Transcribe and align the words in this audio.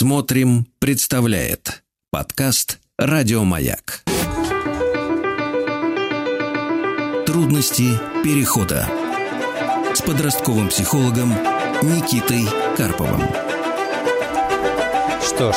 Смотрим, 0.00 0.66
представляет 0.78 1.82
подкаст 2.10 2.78
Радиомаяк. 2.96 4.02
Трудности 7.26 7.98
перехода 8.24 8.88
с 9.94 10.00
подростковым 10.00 10.70
психологом 10.70 11.28
Никитой 11.82 12.46
Карповым. 12.78 13.28
Что 15.22 15.52
ж, 15.52 15.56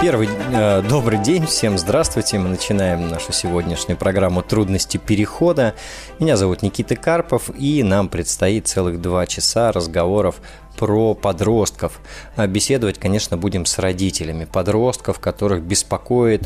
первый 0.00 0.28
э, 0.28 0.82
добрый 0.82 1.18
день, 1.18 1.46
всем 1.46 1.78
здравствуйте. 1.78 2.38
Мы 2.38 2.48
начинаем 2.48 3.08
нашу 3.08 3.32
сегодняшнюю 3.32 3.96
программу 3.96 4.42
«Трудности 4.42 4.98
перехода». 4.98 5.74
Меня 6.18 6.36
зовут 6.36 6.62
Никита 6.62 6.96
Карпов, 6.96 7.50
и 7.58 7.82
нам 7.82 8.08
предстоит 8.08 8.66
целых 8.66 9.00
два 9.00 9.26
часа 9.26 9.72
разговоров 9.72 10.36
про 10.76 11.14
подростков. 11.14 12.00
А 12.36 12.46
беседовать, 12.46 12.98
конечно, 12.98 13.36
будем 13.36 13.64
с 13.64 13.78
родителями 13.78 14.44
подростков, 14.44 15.18
которых 15.18 15.62
беспокоит 15.62 16.42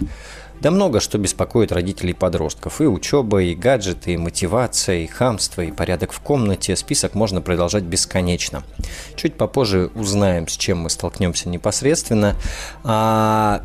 да 0.60 0.70
много 0.70 1.00
что 1.00 1.18
беспокоит 1.18 1.72
родителей 1.72 2.14
подростков. 2.14 2.80
И 2.80 2.84
учеба, 2.84 3.42
и 3.42 3.54
гаджеты, 3.54 4.12
и 4.12 4.16
мотивация, 4.16 4.98
и 4.98 5.06
хамство, 5.06 5.62
и 5.62 5.72
порядок 5.72 6.12
в 6.12 6.20
комнате. 6.20 6.76
Список 6.76 7.14
можно 7.14 7.40
продолжать 7.40 7.84
бесконечно. 7.84 8.62
Чуть 9.16 9.34
попозже 9.34 9.90
узнаем, 9.94 10.48
с 10.48 10.56
чем 10.56 10.78
мы 10.78 10.90
столкнемся 10.90 11.48
непосредственно. 11.48 12.36
А 12.84 13.62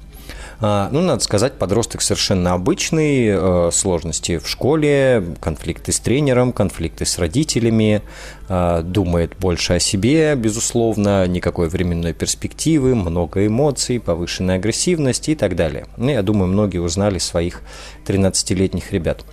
А, 0.59 0.89
ну, 0.91 1.03
надо 1.03 1.23
сказать, 1.23 1.55
подросток 1.55 2.01
совершенно 2.01 2.55
обычный, 2.55 3.27
э, 3.29 3.71
сложности 3.73 4.39
в 4.39 4.49
школе, 4.49 5.23
конфликты 5.41 5.93
с 5.93 6.01
тренером, 6.01 6.53
конфликты 6.53 7.05
с 7.05 7.19
родителями, 7.19 8.03
а, 8.49 8.83
думает 8.83 9.37
больше 9.39 9.75
о 9.75 9.79
себе, 9.79 10.35
безусловно, 10.35 11.27
никакой 11.27 11.69
временной 11.69 12.15
перспективы, 12.15 12.95
много 12.95 13.47
эмоций, 13.47 14.01
повышенная 14.01 14.57
агрессивность 14.57 15.29
и 15.29 15.35
так 15.35 15.57
далее. 15.57 15.87
Ну, 15.99 16.09
я 16.11 16.23
думаю, 16.23 16.49
многие 16.49 16.79
узнали 16.79 17.19
своих 17.19 17.61
13-летних 18.07 18.93
ребят. 18.93 19.25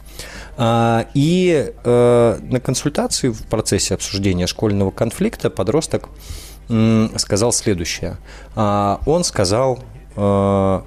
А, 0.56 1.08
и 1.14 1.73
э, 1.84 2.40
на 2.42 2.59
консультации 2.59 3.30
в 3.30 3.44
процессе 3.48 3.96
обсуждения 3.96 4.48
школьного 4.48 4.92
конфликта 4.92 5.50
подросток 5.50 6.09
сказал 7.18 7.52
следующее. 7.52 8.18
А, 8.56 9.02
он 9.06 9.24
сказал, 9.24 9.80
э, 10.16 10.81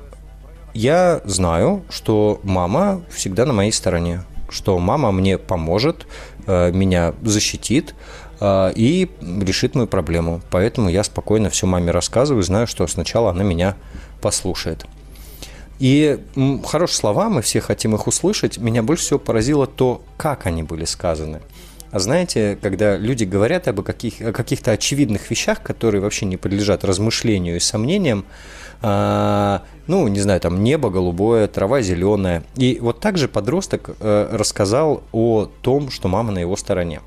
я 0.75 1.21
знаю, 1.25 1.85
что 1.91 2.41
мама 2.45 3.03
всегда 3.11 3.45
на 3.45 3.53
моей 3.53 3.73
стороне, 3.73 4.23
что 4.49 4.79
мама 4.79 5.13
мне 5.13 5.37
поможет, 5.37 6.07
э, 6.47 6.71
меня 6.73 7.15
защитит, 7.23 7.95
и 8.39 9.11
решит 9.23 9.75
мою 9.75 9.87
проблему. 9.87 10.43
Поэтому 10.51 10.91
я 10.91 11.05
спокойно 11.05 11.49
все 11.49 11.67
маме 11.67 11.91
рассказываю, 11.91 12.43
знаю, 12.43 12.67
что 12.67 12.87
сначала 12.87 13.31
она 13.31 13.43
меня 13.43 13.77
послушает. 14.21 14.85
И 15.79 16.19
хорошие 16.65 16.97
слова, 16.97 17.29
мы 17.29 17.43
все 17.43 17.61
хотим 17.61 17.95
их 17.95 18.07
услышать. 18.07 18.59
Меня 18.59 18.83
больше 18.83 19.05
всего 19.05 19.19
поразило 19.19 19.67
то, 19.67 20.03
как 20.17 20.47
они 20.47 20.63
были 20.63 20.85
сказаны. 20.85 21.43
А 21.91 21.99
знаете, 21.99 22.59
когда 22.61 22.97
люди 22.97 23.25
говорят 23.25 23.69
об 23.69 23.83
каких, 23.83 24.21
о 24.21 24.33
каких-то 24.33 24.73
очевидных 24.73 25.31
вещах, 25.31 25.63
которые 25.63 26.01
вообще 26.01 26.27
не 26.27 26.37
подлежат 26.37 26.85
размышлению 26.85 27.57
и 27.57 27.61
сомнениям, 27.61 28.25
а, 28.83 29.63
ну, 29.87 30.07
не 30.09 30.21
знаю, 30.21 30.41
там 30.41 30.63
небо 30.63 30.91
голубое, 30.91 31.47
трава 31.47 31.81
зеленая. 31.81 32.43
И 32.57 32.79
вот 32.81 33.01
также 33.01 33.29
подросток 33.29 33.91
э, 34.01 34.29
рассказал 34.33 35.05
о 35.13 35.47
том, 35.63 35.91
что 35.91 36.09
мама 36.09 36.33
на 36.33 36.39
его 36.39 36.57
стороне. 36.57 37.01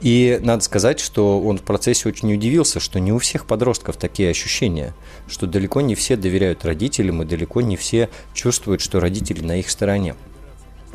И 0.00 0.38
надо 0.42 0.62
сказать, 0.62 1.00
что 1.00 1.40
он 1.40 1.58
в 1.58 1.62
процессе 1.62 2.08
очень 2.08 2.32
удивился, 2.34 2.80
что 2.80 3.00
не 3.00 3.12
у 3.12 3.18
всех 3.18 3.46
подростков 3.46 3.96
такие 3.96 4.30
ощущения, 4.30 4.92
что 5.26 5.46
далеко 5.46 5.80
не 5.80 5.94
все 5.94 6.16
доверяют 6.16 6.64
родителям, 6.64 7.22
и 7.22 7.26
далеко 7.26 7.62
не 7.62 7.76
все 7.76 8.10
чувствуют, 8.34 8.82
что 8.82 9.00
родители 9.00 9.42
на 9.42 9.58
их 9.58 9.70
стороне. 9.70 10.14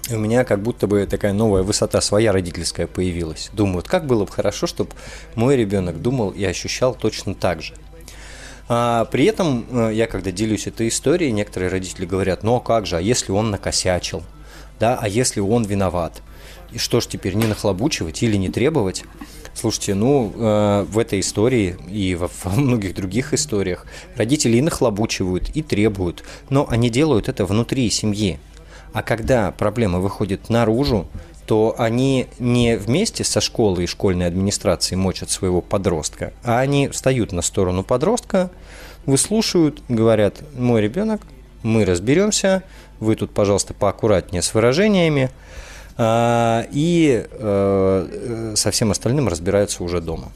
И 0.09 0.13
у 0.13 0.19
меня 0.19 0.44
как 0.44 0.62
будто 0.62 0.88
бы 0.88 1.06
такая 1.07 1.34
новая 1.34 1.63
высота 1.63 2.01
своя 2.01 2.31
родительская 2.31 2.85
появилась. 2.88 3.50
Думаю, 3.53 3.78
вот 3.78 3.88
как 3.88 4.06
было 4.06 4.25
бы 4.25 4.31
хорошо, 4.31 4.67
чтобы 4.67 4.91
мой 5.35 5.56
ребенок 5.56 6.01
думал 6.01 6.29
и 6.29 6.44
ощущал 6.44 6.94
точно 6.94 7.33
так 7.33 7.62
же. 7.62 7.73
А, 8.68 9.06
при 9.06 9.25
этом 9.25 9.66
э, 9.69 9.91
я, 9.94 10.07
когда 10.07 10.31
делюсь 10.31 10.68
этой 10.68 10.88
историей, 10.88 11.31
некоторые 11.31 11.69
родители 11.69 12.06
говорят, 12.06 12.44
ну 12.44 12.56
а 12.56 12.59
как 12.59 12.85
же, 12.85 12.97
а 12.97 13.01
если 13.01 13.31
он 13.31 13.51
накосячил? 13.51 14.23
Да, 14.79 14.97
а 15.00 15.07
если 15.07 15.39
он 15.39 15.63
виноват? 15.63 16.22
И 16.72 16.78
что 16.78 17.02
ж 17.02 17.08
теперь, 17.08 17.36
не 17.36 17.48
нахлобучивать 17.48 18.24
или 18.24 18.38
не 18.38 18.50
требовать? 18.50 19.04
Слушайте, 19.54 19.96
ну, 19.96 20.32
э, 20.34 20.86
в 20.90 20.98
этой 20.98 21.20
истории 21.20 21.76
и 21.90 22.16
во, 22.16 22.30
во 22.44 22.52
многих 22.52 22.96
других 22.96 23.34
историях 23.34 23.86
родители 24.16 24.58
и 24.58 24.62
нахлобучивают, 24.62 25.50
и 25.50 25.62
требуют, 25.62 26.24
но 26.50 26.66
они 26.70 26.90
делают 26.90 27.28
это 27.28 27.46
внутри 27.46 27.90
семьи. 27.90 28.40
А 28.94 29.04
когда 29.04 29.52
проблема 29.52 30.00
выходит 30.00 30.50
наружу, 30.50 31.08
то 31.46 31.76
они 31.78 32.28
не 32.40 32.78
вместе 32.78 33.24
со 33.24 33.42
школой 33.42 33.84
и 33.84 33.88
школьной 33.88 34.28
администрацией 34.28 34.98
мочат 34.98 35.30
своего 35.30 35.62
подростка, 35.62 36.34
а 36.44 36.60
они 36.60 36.88
встают 36.88 37.34
на 37.34 37.42
сторону 37.42 37.84
подростка, 37.84 38.50
выслушивают, 39.06 39.81
говорят, 39.90 40.36
мой 40.56 40.81
ребенок, 40.81 41.22
мы 41.64 41.86
разберемся, 41.86 42.64
вы 43.00 43.16
тут, 43.16 43.31
пожалуйста, 43.31 43.74
поаккуратнее 43.74 44.42
с 44.42 44.54
выражениями, 44.54 45.30
и 46.72 47.25
э, 47.29 48.53
со 48.56 48.72
всем 48.72 48.91
остальным 48.91 49.28
разбираются 49.28 49.84
уже 49.84 50.01
дома. 50.01 50.31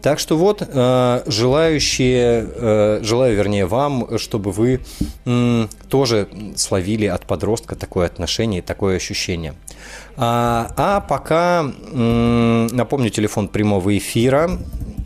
Так 0.00 0.20
что 0.20 0.38
вот, 0.38 0.62
э, 0.62 1.22
желающие, 1.26 2.46
э, 2.48 3.00
желаю, 3.02 3.36
вернее, 3.36 3.66
вам, 3.66 4.18
чтобы 4.18 4.52
вы 4.52 4.80
тоже 5.88 6.28
словили 6.56 7.06
от 7.06 7.26
подростка 7.26 7.74
такое 7.76 8.06
отношение, 8.06 8.62
такое 8.62 8.96
ощущение. 8.96 9.54
А, 10.16 10.72
а 10.76 11.00
пока 11.00 11.62
напомню 11.62 13.10
телефон 13.10 13.48
прямого 13.48 13.96
эфира 13.96 14.58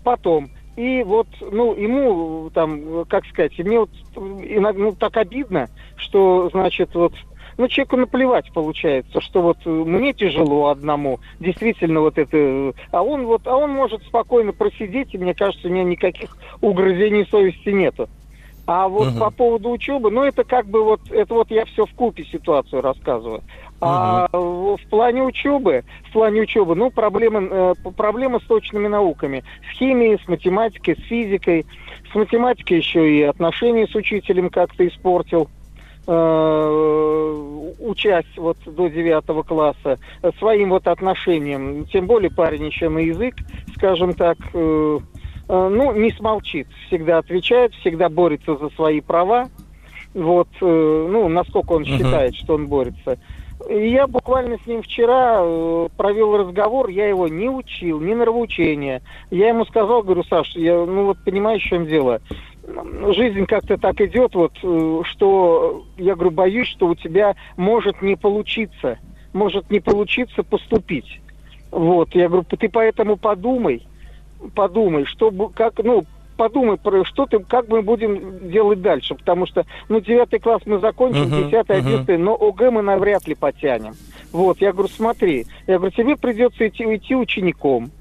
потом. 0.03 0.49
И 0.77 1.03
вот, 1.03 1.27
ну, 1.41 1.75
ему 1.75 2.49
там, 2.53 3.05
как 3.05 3.25
сказать, 3.25 3.57
мне 3.59 3.79
вот 3.79 3.89
иногда 4.15 4.79
ну, 4.79 4.91
так 4.93 5.17
обидно, 5.17 5.69
что, 5.97 6.49
значит, 6.51 6.95
вот 6.95 7.13
ну, 7.57 7.67
человеку 7.67 7.97
наплевать 7.97 8.51
получается, 8.53 9.21
что 9.21 9.41
вот 9.41 9.57
мне 9.65 10.13
тяжело 10.13 10.69
одному, 10.69 11.19
действительно 11.39 11.99
вот 11.99 12.17
это, 12.17 12.73
а 12.91 13.03
он 13.03 13.25
вот, 13.25 13.45
а 13.45 13.55
он 13.55 13.71
может 13.71 14.03
спокойно 14.03 14.53
просидеть, 14.53 15.13
и 15.13 15.17
мне 15.17 15.33
кажется, 15.33 15.67
у 15.67 15.71
него 15.71 15.87
никаких 15.87 16.37
угрызений 16.61 17.27
совести 17.29 17.69
нету. 17.69 18.09
А 18.65 18.87
вот 18.87 19.09
угу. 19.09 19.19
по 19.19 19.31
поводу 19.31 19.71
учебы, 19.71 20.11
ну 20.11 20.23
это 20.23 20.43
как 20.43 20.67
бы 20.67 20.83
вот, 20.83 21.01
это 21.11 21.33
вот 21.33 21.51
я 21.51 21.65
все 21.65 21.85
в 21.85 21.93
купе 21.93 22.23
ситуацию 22.23 22.81
рассказываю. 22.81 23.41
А 23.81 24.27
угу. 24.31 24.77
в 24.77 24.89
плане 24.89 25.23
учебы, 25.23 25.83
в 26.09 26.13
плане 26.13 26.41
учебы, 26.41 26.75
ну 26.75 26.91
проблемы, 26.91 27.47
э, 27.49 27.73
проблемы 27.97 28.39
с 28.39 28.43
точными 28.43 28.87
науками, 28.87 29.43
с 29.67 29.77
химией, 29.77 30.19
с 30.23 30.27
математикой, 30.27 30.95
с 30.95 31.03
физикой, 31.07 31.65
с 32.11 32.15
математикой 32.15 32.77
еще 32.77 33.11
и 33.11 33.23
отношения 33.23 33.87
с 33.87 33.95
учителем 33.95 34.49
как-то 34.49 34.87
испортил. 34.87 35.49
Э, 36.07 37.73
участь 37.79 38.35
вот 38.35 38.57
до 38.65 38.87
девятого 38.87 39.43
класса 39.43 39.99
своим 40.39 40.71
вот 40.71 40.87
отношением, 40.87 41.85
тем 41.85 42.07
более 42.07 42.31
парень 42.31 42.65
еще 42.65 42.89
на 42.89 42.99
язык, 42.99 43.35
скажем 43.75 44.13
так, 44.13 44.37
э, 44.53 44.99
э, 45.47 45.69
ну, 45.71 45.93
не 45.93 46.11
смолчит, 46.11 46.67
всегда 46.87 47.19
отвечает, 47.19 47.75
всегда 47.75 48.09
борется 48.09 48.55
за 48.57 48.69
свои 48.71 48.99
права, 48.99 49.49
вот, 50.15 50.49
ну, 50.59 51.29
насколько 51.29 51.73
он 51.73 51.83
uh-huh. 51.83 51.97
считает, 51.97 52.35
что 52.35 52.55
он 52.55 52.67
борется. 52.67 53.19
Я 53.69 54.07
буквально 54.07 54.57
с 54.57 54.65
ним 54.65 54.81
вчера 54.81 55.39
провел 55.97 56.37
разговор, 56.37 56.89
я 56.89 57.07
его 57.07 57.27
не 57.27 57.49
учил, 57.49 57.99
ни 57.99 58.13
нравоучения. 58.13 59.01
Я 59.29 59.49
ему 59.49 59.65
сказал, 59.65 60.03
говорю, 60.03 60.23
Саш, 60.23 60.55
я, 60.55 60.73
ну 60.85 61.05
вот 61.05 61.17
понимаешь, 61.23 61.63
в 61.63 61.67
чем 61.67 61.85
дело 61.85 62.21
жизнь 63.13 63.45
как-то 63.45 63.77
так 63.77 63.99
идет, 64.01 64.35
вот, 64.35 64.53
э, 64.63 65.01
что 65.05 65.83
я 65.97 66.15
говорю, 66.15 66.31
боюсь, 66.31 66.67
что 66.67 66.87
у 66.87 66.95
тебя 66.95 67.35
может 67.57 68.01
не 68.01 68.15
получиться, 68.15 68.99
может 69.33 69.69
не 69.69 69.79
получиться 69.79 70.43
поступить. 70.43 71.19
Вот, 71.71 72.13
я 72.15 72.27
говорю, 72.27 72.43
ты 72.43 72.69
поэтому 72.69 73.17
подумай, 73.17 73.85
подумай, 74.55 75.05
что, 75.05 75.31
как, 75.49 75.79
ну, 75.83 76.03
подумай, 76.41 76.75
про 76.75 77.05
что 77.05 77.27
ты, 77.27 77.37
как 77.37 77.67
мы 77.67 77.83
будем 77.83 78.49
делать 78.49 78.81
дальше, 78.81 79.13
потому 79.13 79.45
что, 79.45 79.63
ну, 79.89 79.99
девятый 79.99 80.39
класс 80.39 80.63
мы 80.65 80.79
закончим, 80.79 81.29
десятый, 81.29 81.75
uh-huh, 81.75 81.79
одиннадцатый, 81.81 82.15
uh-huh. 82.15 82.23
но 82.23 82.35
ОГЭ 82.35 82.71
мы 82.71 82.81
навряд 82.81 83.27
ли 83.27 83.35
потянем. 83.35 83.93
Вот, 84.31 84.59
я 84.59 84.73
говорю, 84.73 84.89
смотри, 84.89 85.45
я 85.67 85.77
говорю, 85.77 85.91
тебе 85.95 86.17
придется 86.17 86.67
идти, 86.67 86.83
идти 86.95 87.15
учеником, 87.15 87.91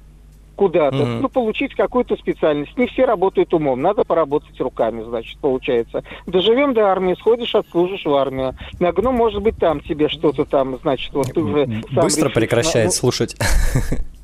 куда-то, 0.55 0.97
mm-hmm. 0.97 1.19
ну, 1.21 1.29
получить 1.29 1.75
какую-то 1.75 2.15
специальность. 2.15 2.75
Не 2.79 2.87
все 2.87 3.05
работают 3.05 3.53
умом, 3.53 3.79
надо 3.79 4.05
поработать 4.05 4.59
руками, 4.59 5.03
значит, 5.03 5.37
получается. 5.39 6.03
Доживем 6.25 6.73
до 6.73 6.87
армии, 6.87 7.13
сходишь, 7.19 7.53
отслужишь 7.53 8.05
в 8.05 8.13
армию. 8.15 8.55
На 8.79 8.91
ну, 8.91 9.11
может 9.11 9.43
быть, 9.43 9.57
там 9.57 9.81
тебе 9.81 10.09
что-то 10.09 10.45
там, 10.45 10.79
значит, 10.81 11.13
вот 11.13 11.31
ты 11.31 11.41
уже 11.41 11.67
Быстро 11.91 12.29
прекращает 12.29 12.87
ну, 12.87 12.91
слушать. 12.91 13.35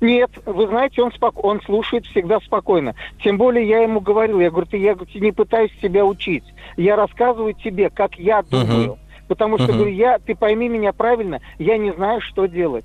Нет, 0.00 0.30
вы 0.46 0.66
знаете, 0.66 1.02
он, 1.02 1.12
спок... 1.12 1.44
он 1.44 1.60
слушает 1.62 2.06
всегда 2.06 2.40
спокойно. 2.40 2.94
Тем 3.22 3.38
более 3.38 3.68
я 3.68 3.80
ему 3.80 4.00
говорил, 4.00 4.40
я 4.40 4.50
говорю, 4.50 4.66
ты, 4.66 4.78
я 4.78 4.96
не 5.14 5.32
пытаюсь 5.32 5.72
тебя 5.82 6.04
учить. 6.04 6.44
Я 6.76 6.96
рассказываю 6.96 7.54
тебе, 7.54 7.90
как 7.90 8.16
я 8.16 8.42
думаю. 8.42 8.92
Uh-huh. 8.92 8.98
Потому 9.28 9.58
что, 9.58 9.68
uh-huh. 9.68 9.76
говорю, 9.76 9.92
я, 9.92 10.18
ты 10.18 10.34
пойми 10.34 10.68
меня 10.68 10.92
правильно, 10.92 11.40
я 11.58 11.78
не 11.78 11.92
знаю, 11.92 12.20
что 12.20 12.46
делать. 12.46 12.84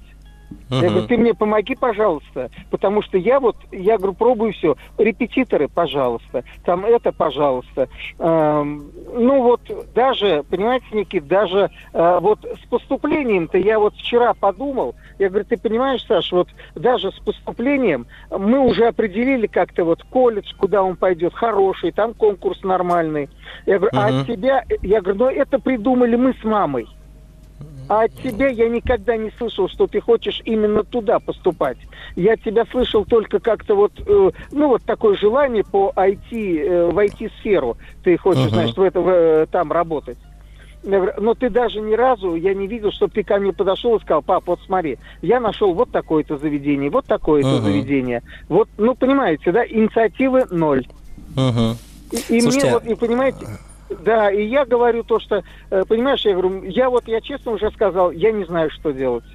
Uh-huh. 0.70 0.82
Я 0.82 0.90
говорю, 0.90 1.08
ты 1.08 1.18
мне 1.18 1.34
помоги, 1.34 1.76
пожалуйста, 1.76 2.50
потому 2.70 3.02
что 3.02 3.18
я 3.18 3.40
вот, 3.40 3.56
я 3.72 3.98
говорю, 3.98 4.14
пробую 4.14 4.54
все. 4.54 4.76
Репетиторы, 4.98 5.68
пожалуйста, 5.68 6.44
там 6.64 6.86
это, 6.86 7.12
пожалуйста. 7.12 7.88
Эм, 8.18 8.92
ну 9.14 9.44
вот 9.44 9.62
даже, 9.94 10.44
понимаете, 10.50 10.86
Никит, 10.92 11.28
даже 11.28 11.70
э, 11.94 12.20
вот 12.22 12.40
с 12.46 12.68
поступлением-то 12.68 13.58
я 13.58 13.80
вот 13.80 13.96
вчера 13.96 14.34
подумал, 14.34 14.96
я 15.18 15.30
говорю, 15.30 15.46
ты 15.46 15.58
понимаешь, 15.58 16.06
Саш, 16.06 16.32
вот 16.32 16.50
даже 16.76 17.12
с 17.12 17.20
поступлением 17.20 18.08
мы 18.32 18.60
уже 18.60 18.88
определили 18.88 19.48
как-то 19.48 19.84
вот 19.84 20.04
колледж, 20.04 20.54
куда 20.58 20.84
он 20.84 20.96
пойдет, 20.96 21.34
хороший, 21.34 21.92
там 21.92 22.14
конкурс 22.14 22.64
нормальный. 22.64 23.30
Я 23.66 23.80
говорю, 23.80 23.96
uh-huh. 23.96 24.18
а 24.18 24.22
от 24.22 24.28
тебя, 24.28 24.64
я 24.82 25.02
говорю, 25.02 25.20
ну 25.20 25.30
это 25.30 25.60
придумали 25.60 26.16
мы 26.16 26.34
с 26.34 26.44
мамой. 26.44 26.88
А 27.90 28.04
от 28.04 28.14
тебя 28.22 28.48
я 28.48 28.70
никогда 28.70 29.18
не 29.18 29.32
слышал, 29.32 29.68
что 29.68 29.88
ты 29.88 30.00
хочешь 30.00 30.44
именно 30.46 30.84
туда 30.84 31.20
поступать. 31.20 31.78
Я 32.16 32.38
тебя 32.38 32.64
слышал 32.70 33.04
только 33.04 33.40
как-то 33.40 33.76
вот, 33.76 33.92
э, 34.06 34.32
ну 34.52 34.68
вот 34.68 34.84
такое 34.84 35.18
желание 35.18 35.64
по 35.64 35.92
IT, 35.96 36.32
э, 36.32 36.92
в 36.92 36.98
IT-сферу. 36.98 37.78
Ты 38.04 38.16
хочешь, 38.18 38.46
uh-huh. 38.46 38.50
значит, 38.50 38.78
в 38.78 38.82
это, 38.84 39.02
в, 39.02 39.10
э, 39.10 39.48
там 39.52 39.72
работать. 39.72 40.20
Но 40.84 41.34
ты 41.34 41.50
даже 41.50 41.82
ни 41.82 41.94
разу, 41.96 42.36
я 42.36 42.54
не 42.54 42.68
видел, 42.68 42.92
чтобы 42.92 43.12
ты 43.12 43.24
ко 43.24 43.38
мне 43.38 43.52
подошел 43.52 43.98
и 43.98 44.02
сказал, 44.02 44.22
пап, 44.22 44.44
вот 44.46 44.60
смотри, 44.66 44.98
я 45.24 45.40
нашел 45.40 45.74
вот 45.74 45.92
такое-то 45.92 46.38
заведение, 46.38 46.92
вот 46.92 47.06
такое-то 47.06 47.50
uh-huh. 47.50 47.62
заведение. 47.62 48.22
Вот, 48.48 48.70
ну, 48.78 48.94
понимаете, 48.94 49.52
да, 49.52 49.66
инициативы 49.66 50.46
ноль. 50.52 50.86
Uh-huh. 51.36 51.76
И, 52.12 52.38
и 52.38 52.42
Слушайте, 52.42 52.68
мне 52.68 52.74
вот, 52.76 52.86
и 52.86 52.96
понимаете, 52.96 53.48
да, 53.90 54.32
и 54.32 54.46
я 54.46 54.66
говорю 54.66 55.04
то, 55.04 55.20
что, 55.20 55.44
э, 55.70 55.84
понимаешь, 55.88 56.22
я 56.26 56.34
говорю, 56.34 56.64
я 56.64 56.90
вот, 56.90 57.08
я 57.08 57.22
честно 57.22 57.54
уже 57.54 57.72
сказал, 57.72 58.12
я 58.12 58.32
не 58.32 58.46
знаю, 58.46 58.70
что 58.70 58.92
делать. 58.92 59.26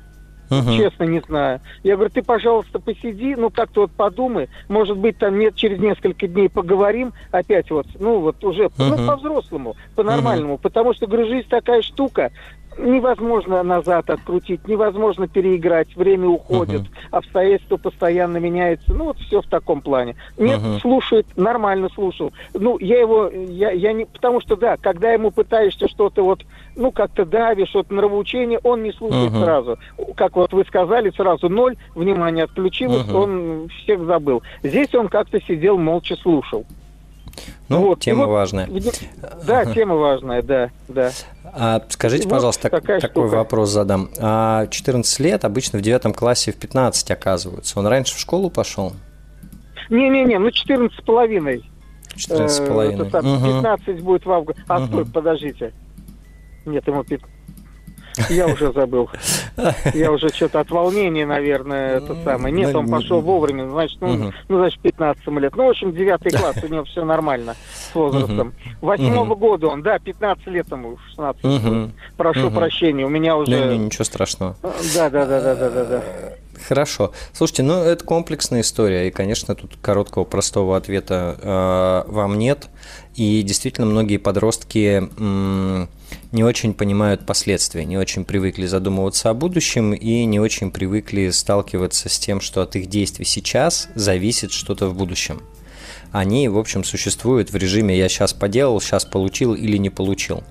Uh-huh. 0.51 0.77
Честно, 0.77 1.05
не 1.05 1.21
знаю. 1.21 1.61
Я 1.83 1.95
говорю, 1.97 2.11
ты, 2.11 2.23
пожалуйста, 2.23 2.79
посиди, 2.79 3.35
ну, 3.35 3.51
как-то 3.51 3.83
вот 3.83 3.93
подумай. 3.93 4.49
Может 4.69 4.99
быть, 4.99 5.19
там 5.19 5.39
нет, 5.39 5.55
через 5.55 5.79
несколько 5.79 6.29
дней 6.29 6.49
поговорим 6.49 7.13
опять 7.31 7.71
вот, 7.71 7.87
ну, 7.99 8.21
вот 8.21 8.45
уже, 8.45 8.65
uh-huh. 8.65 8.97
ну, 8.97 9.07
по-взрослому, 9.07 9.77
по-нормальному. 9.97 10.55
Uh-huh. 10.55 10.61
Потому 10.61 10.95
что, 10.95 11.07
говорю, 11.07 11.29
жизнь 11.29 11.49
такая 11.49 11.83
штука, 11.83 12.31
невозможно 12.79 13.63
назад 13.63 14.11
открутить, 14.11 14.67
невозможно 14.69 15.29
переиграть, 15.29 15.95
время 15.97 16.29
уходит, 16.29 16.83
uh-huh. 16.83 17.09
обстоятельства 17.11 17.77
постоянно 17.77 18.39
меняются. 18.39 18.93
Ну, 18.95 19.05
вот 19.05 19.19
все 19.19 19.41
в 19.43 19.47
таком 19.47 19.81
плане. 19.81 20.17
Нет, 20.39 20.61
uh-huh. 20.61 20.81
слушает, 20.81 21.27
нормально 21.37 21.89
слушал. 21.95 22.33
Ну, 22.53 22.79
я 22.79 23.01
его, 23.01 23.29
я, 23.29 23.71
я 23.71 23.93
не, 23.93 24.07
потому 24.07 24.41
что, 24.41 24.57
да, 24.57 24.77
когда 24.77 25.13
ему 25.13 25.31
пытаешься 25.31 25.89
что-то 25.89 26.25
вот, 26.25 26.45
ну, 26.77 26.91
как-то 26.91 27.25
давишь, 27.25 27.75
вот 27.75 27.91
нравоучение, 27.91 28.61
он 28.63 28.83
не 28.83 28.93
слушает 28.93 29.33
uh-huh. 29.33 29.45
сразу. 29.45 29.79
Как 30.17 30.37
вот 30.37 30.53
вы 30.53 30.65
сказали, 30.65 31.11
сразу 31.11 31.49
ноль, 31.49 31.77
внимание 31.95 32.45
отключилось, 32.45 33.07
uh-huh. 33.09 33.23
он 33.23 33.69
всех 33.69 34.05
забыл. 34.05 34.43
Здесь 34.63 34.95
он 34.95 35.09
как-то 35.09 35.41
сидел, 35.41 35.79
молча 35.79 36.17
слушал. 36.17 36.65
Ну, 37.69 37.81
вот. 37.81 38.01
тема 38.01 38.27
вот, 38.27 38.33
важная. 38.33 38.69
Да, 39.47 39.65
тема 39.67 39.95
важная, 39.97 40.43
да, 40.43 40.71
да. 40.89 41.11
А 41.45 41.83
скажите, 41.89 42.25
вот 42.25 42.33
пожалуйста, 42.33 42.69
так, 42.69 42.83
такой 42.83 43.01
штука. 43.01 43.37
вопрос 43.37 43.71
задам. 43.71 44.11
А 44.19 44.67
14 44.67 45.21
лет 45.21 45.45
обычно 45.45 45.79
в 45.79 45.83
девятом 45.83 46.13
классе 46.13 46.53
в 46.53 46.57
15 46.57 47.11
оказываются. 47.11 47.79
Он 47.79 47.87
раньше 47.87 48.15
в 48.15 48.19
школу 48.19 48.51
пошел? 48.51 48.93
Не-не-не, 49.91 50.39
ну 50.39 50.51
14 50.51 50.99
с 50.99 51.03
половиной. 51.03 51.65
14 52.17 52.51
с 52.57 52.67
половиной. 52.67 53.11
15 53.11 53.89
угу. 53.89 54.05
будет 54.05 54.27
в 54.27 54.33
августе. 54.33 54.63
А, 54.69 54.83
угу. 54.83 55.05
подождите. 55.07 55.73
Нет, 56.67 56.87
ему 56.87 57.05
15. 57.05 57.34
Я 58.29 58.47
уже 58.47 58.73
забыл. 58.73 59.11
Я 59.93 60.13
уже 60.13 60.29
что-то 60.29 60.61
от 60.61 60.71
волнения, 60.71 61.27
наверное, 61.27 61.99
это 61.99 62.17
самое. 62.25 62.55
Нет, 62.55 62.75
он 62.75 62.89
пошел 62.89 63.21
вовремя, 63.21 63.69
значит, 63.69 64.01
ну, 64.01 64.33
ну 64.49 64.59
значит, 64.59 64.81
15 64.81 65.27
лет. 65.27 65.57
Ну, 65.57 65.67
в 65.67 65.71
общем, 65.71 65.93
9 65.93 66.37
класс, 66.39 66.57
у 66.63 66.67
него 66.69 66.85
все 66.85 67.05
нормально 67.05 67.57
с 67.73 67.95
возрастом. 67.95 68.55
Восьмого 68.81 69.35
года 69.35 69.69
он, 69.69 69.83
да, 69.83 69.99
15 69.99 70.47
лет 70.49 70.71
ему, 70.71 70.99
16. 71.11 71.93
Прошу 72.17 72.51
прощения, 72.51 73.05
у 73.05 73.11
меня 73.11 73.37
уже... 73.37 73.77
Ничего 73.77 74.05
страшного. 74.05 74.57
Да, 74.63 75.11
да, 75.11 75.27
да, 75.27 75.41
да, 75.41 75.71
да, 75.71 75.85
да. 75.85 76.03
Хорошо. 76.69 77.13
Слушайте, 77.33 77.63
ну 77.63 77.83
это 77.83 78.05
комплексная 78.05 78.61
история, 78.61 79.09
и, 79.09 79.11
конечно, 79.11 79.55
тут 79.55 79.77
короткого 79.81 80.25
простого 80.25 80.77
ответа 80.77 81.37
э, 82.07 82.11
вам 82.11 82.39
нет. 82.39 82.69
И 83.17 83.43
действительно, 83.43 83.87
многие 83.87 84.17
подростки 84.17 85.09
м, 85.19 85.89
не 86.35 86.43
очень 86.43 86.75
понимают 86.75 87.25
последствия, 87.25 87.85
не 87.85 87.97
очень 87.97 88.25
привыкли 88.25 88.67
задумываться 88.67 89.31
о 89.31 89.35
будущем 89.35 89.95
и 89.95 90.25
не 90.25 90.41
очень 90.41 90.73
привыкли 90.73 91.31
сталкиваться 91.31 92.09
с 92.09 92.19
тем, 92.19 92.41
что 92.41 92.61
от 92.61 92.75
их 92.75 92.89
действий 92.89 93.25
сейчас 93.25 93.89
зависит 93.95 94.51
что-то 94.51 94.89
в 94.89 94.97
будущем. 94.97 95.43
Они, 96.11 96.49
в 96.49 96.59
общем, 96.59 96.83
существуют 96.83 97.53
в 97.53 97.57
режиме 97.57 97.97
«я 97.97 98.09
сейчас 98.09 98.33
поделал, 98.33 98.81
сейчас 98.81 99.05
получил 99.05 99.55
или 99.55 99.77
не 99.77 99.91
получил». 99.91 100.43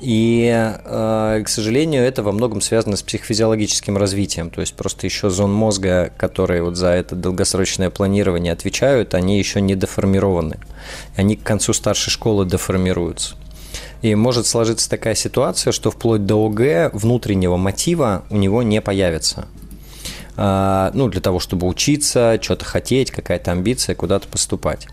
И, 0.00 0.50
э, 0.52 1.42
к 1.44 1.48
сожалению, 1.48 2.02
это 2.02 2.22
во 2.22 2.32
многом 2.32 2.60
связано 2.60 2.96
с 2.96 3.02
психофизиологическим 3.02 3.96
развитием. 3.96 4.50
То 4.50 4.60
есть 4.60 4.74
просто 4.74 5.06
еще 5.06 5.30
зон 5.30 5.52
мозга, 5.52 6.12
которые 6.16 6.62
вот 6.62 6.76
за 6.76 6.88
это 6.88 7.16
долгосрочное 7.16 7.88
планирование 7.90 8.52
отвечают, 8.52 9.14
они 9.14 9.38
еще 9.38 9.60
не 9.60 9.74
деформированы. 9.74 10.58
Они 11.16 11.36
к 11.36 11.42
концу 11.42 11.72
старшей 11.72 12.10
школы 12.10 12.44
деформируются. 12.44 13.36
И 14.02 14.14
может 14.14 14.46
сложиться 14.46 14.88
такая 14.88 15.14
ситуация, 15.14 15.72
что 15.72 15.90
вплоть 15.90 16.26
до 16.26 16.36
ОГ 16.46 16.94
внутреннего 16.94 17.56
мотива 17.56 18.24
у 18.30 18.36
него 18.36 18.62
не 18.62 18.80
появится. 18.80 19.46
А, 20.36 20.90
ну, 20.94 21.08
для 21.08 21.20
того, 21.20 21.40
чтобы 21.40 21.66
учиться, 21.66 22.38
что-то 22.40 22.64
хотеть, 22.64 23.10
какая-то 23.10 23.52
амбиция, 23.52 23.94
куда-то 23.94 24.28
поступать. 24.28 24.86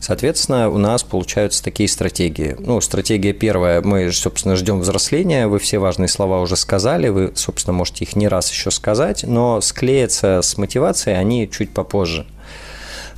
Соответственно, 0.00 0.68
у 0.68 0.78
нас 0.78 1.04
получаются 1.04 1.62
такие 1.62 1.88
стратегии. 1.88 2.56
Ну, 2.58 2.80
стратегия 2.80 3.32
первая, 3.32 3.80
мы, 3.82 4.10
собственно, 4.10 4.56
ждем 4.56 4.80
взросления, 4.80 5.46
вы 5.46 5.60
все 5.60 5.78
важные 5.78 6.08
слова 6.08 6.40
уже 6.40 6.56
сказали, 6.56 7.08
вы, 7.08 7.32
собственно, 7.36 7.74
можете 7.74 8.04
их 8.04 8.16
не 8.16 8.26
раз 8.26 8.50
еще 8.50 8.72
сказать, 8.72 9.22
но 9.22 9.60
склеиться 9.60 10.42
с 10.42 10.56
мотивацией 10.58 11.18
они 11.18 11.48
чуть 11.48 11.72
попозже. 11.72 12.26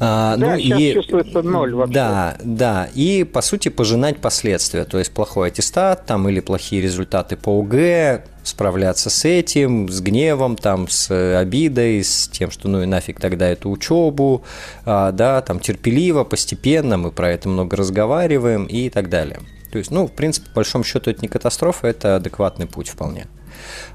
А, 0.00 0.36
да, 0.36 0.46
ну, 0.46 0.56
и, 0.56 0.92
чувствуется 0.92 1.42
ноль 1.42 1.74
вообще. 1.74 1.94
Да, 1.94 2.36
да. 2.42 2.88
И, 2.94 3.24
по 3.24 3.42
сути, 3.42 3.68
пожинать 3.68 4.18
последствия. 4.18 4.84
То 4.84 4.98
есть 4.98 5.12
плохой 5.12 5.48
аттестат 5.48 6.06
там, 6.06 6.28
или 6.28 6.40
плохие 6.40 6.82
результаты 6.82 7.36
по 7.36 7.60
ОГЭ, 7.60 8.24
справляться 8.42 9.10
с 9.10 9.24
этим, 9.24 9.88
с 9.88 10.00
гневом, 10.00 10.56
там, 10.56 10.88
с 10.88 11.38
обидой, 11.38 12.04
с 12.04 12.28
тем, 12.28 12.50
что 12.50 12.68
ну 12.68 12.82
и 12.82 12.86
нафиг 12.86 13.20
тогда 13.20 13.48
эту 13.48 13.70
учебу, 13.70 14.44
а, 14.84 15.12
да, 15.12 15.40
там 15.42 15.60
терпеливо, 15.60 16.24
постепенно, 16.24 16.96
мы 16.96 17.10
про 17.10 17.30
это 17.30 17.48
много 17.48 17.76
разговариваем 17.76 18.66
и 18.66 18.90
так 18.90 19.08
далее. 19.08 19.40
То 19.72 19.78
есть, 19.78 19.90
ну, 19.90 20.06
в 20.06 20.12
принципе, 20.12 20.48
по 20.50 20.56
большому 20.56 20.84
счету, 20.84 21.10
это 21.10 21.20
не 21.22 21.28
катастрофа, 21.28 21.88
это 21.88 22.16
адекватный 22.16 22.66
путь 22.66 22.88
вполне. 22.88 23.26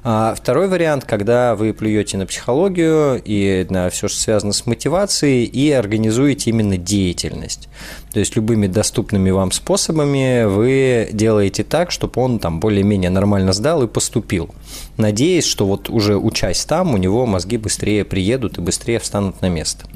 А 0.02 0.34
второй 0.34 0.68
вариант, 0.68 1.04
когда 1.04 1.54
вы 1.54 1.72
плюете 1.74 2.16
на 2.16 2.26
психологию 2.26 3.20
и 3.24 3.66
на 3.68 3.90
все, 3.90 4.08
что 4.08 4.20
связано 4.20 4.52
с 4.52 4.66
мотивацией, 4.66 5.44
и 5.44 5.70
организуете 5.72 6.50
именно 6.50 6.76
деятельность. 6.76 7.68
То 8.12 8.20
есть 8.20 8.36
любыми 8.36 8.66
доступными 8.66 9.30
вам 9.30 9.52
способами 9.52 10.44
вы 10.44 11.08
делаете 11.12 11.64
так, 11.64 11.90
чтобы 11.90 12.20
он 12.20 12.38
там 12.38 12.60
более-менее 12.60 13.10
нормально 13.10 13.52
сдал 13.52 13.82
и 13.82 13.86
поступил. 13.86 14.50
Надеясь, 14.96 15.44
что 15.44 15.66
вот 15.66 15.90
уже 15.90 16.16
учась 16.16 16.64
там, 16.64 16.94
у 16.94 16.96
него 16.96 17.26
мозги 17.26 17.56
быстрее 17.56 18.04
приедут 18.04 18.58
и 18.58 18.60
быстрее 18.60 18.98
встанут 18.98 19.42
на 19.42 19.48
место. 19.48 19.86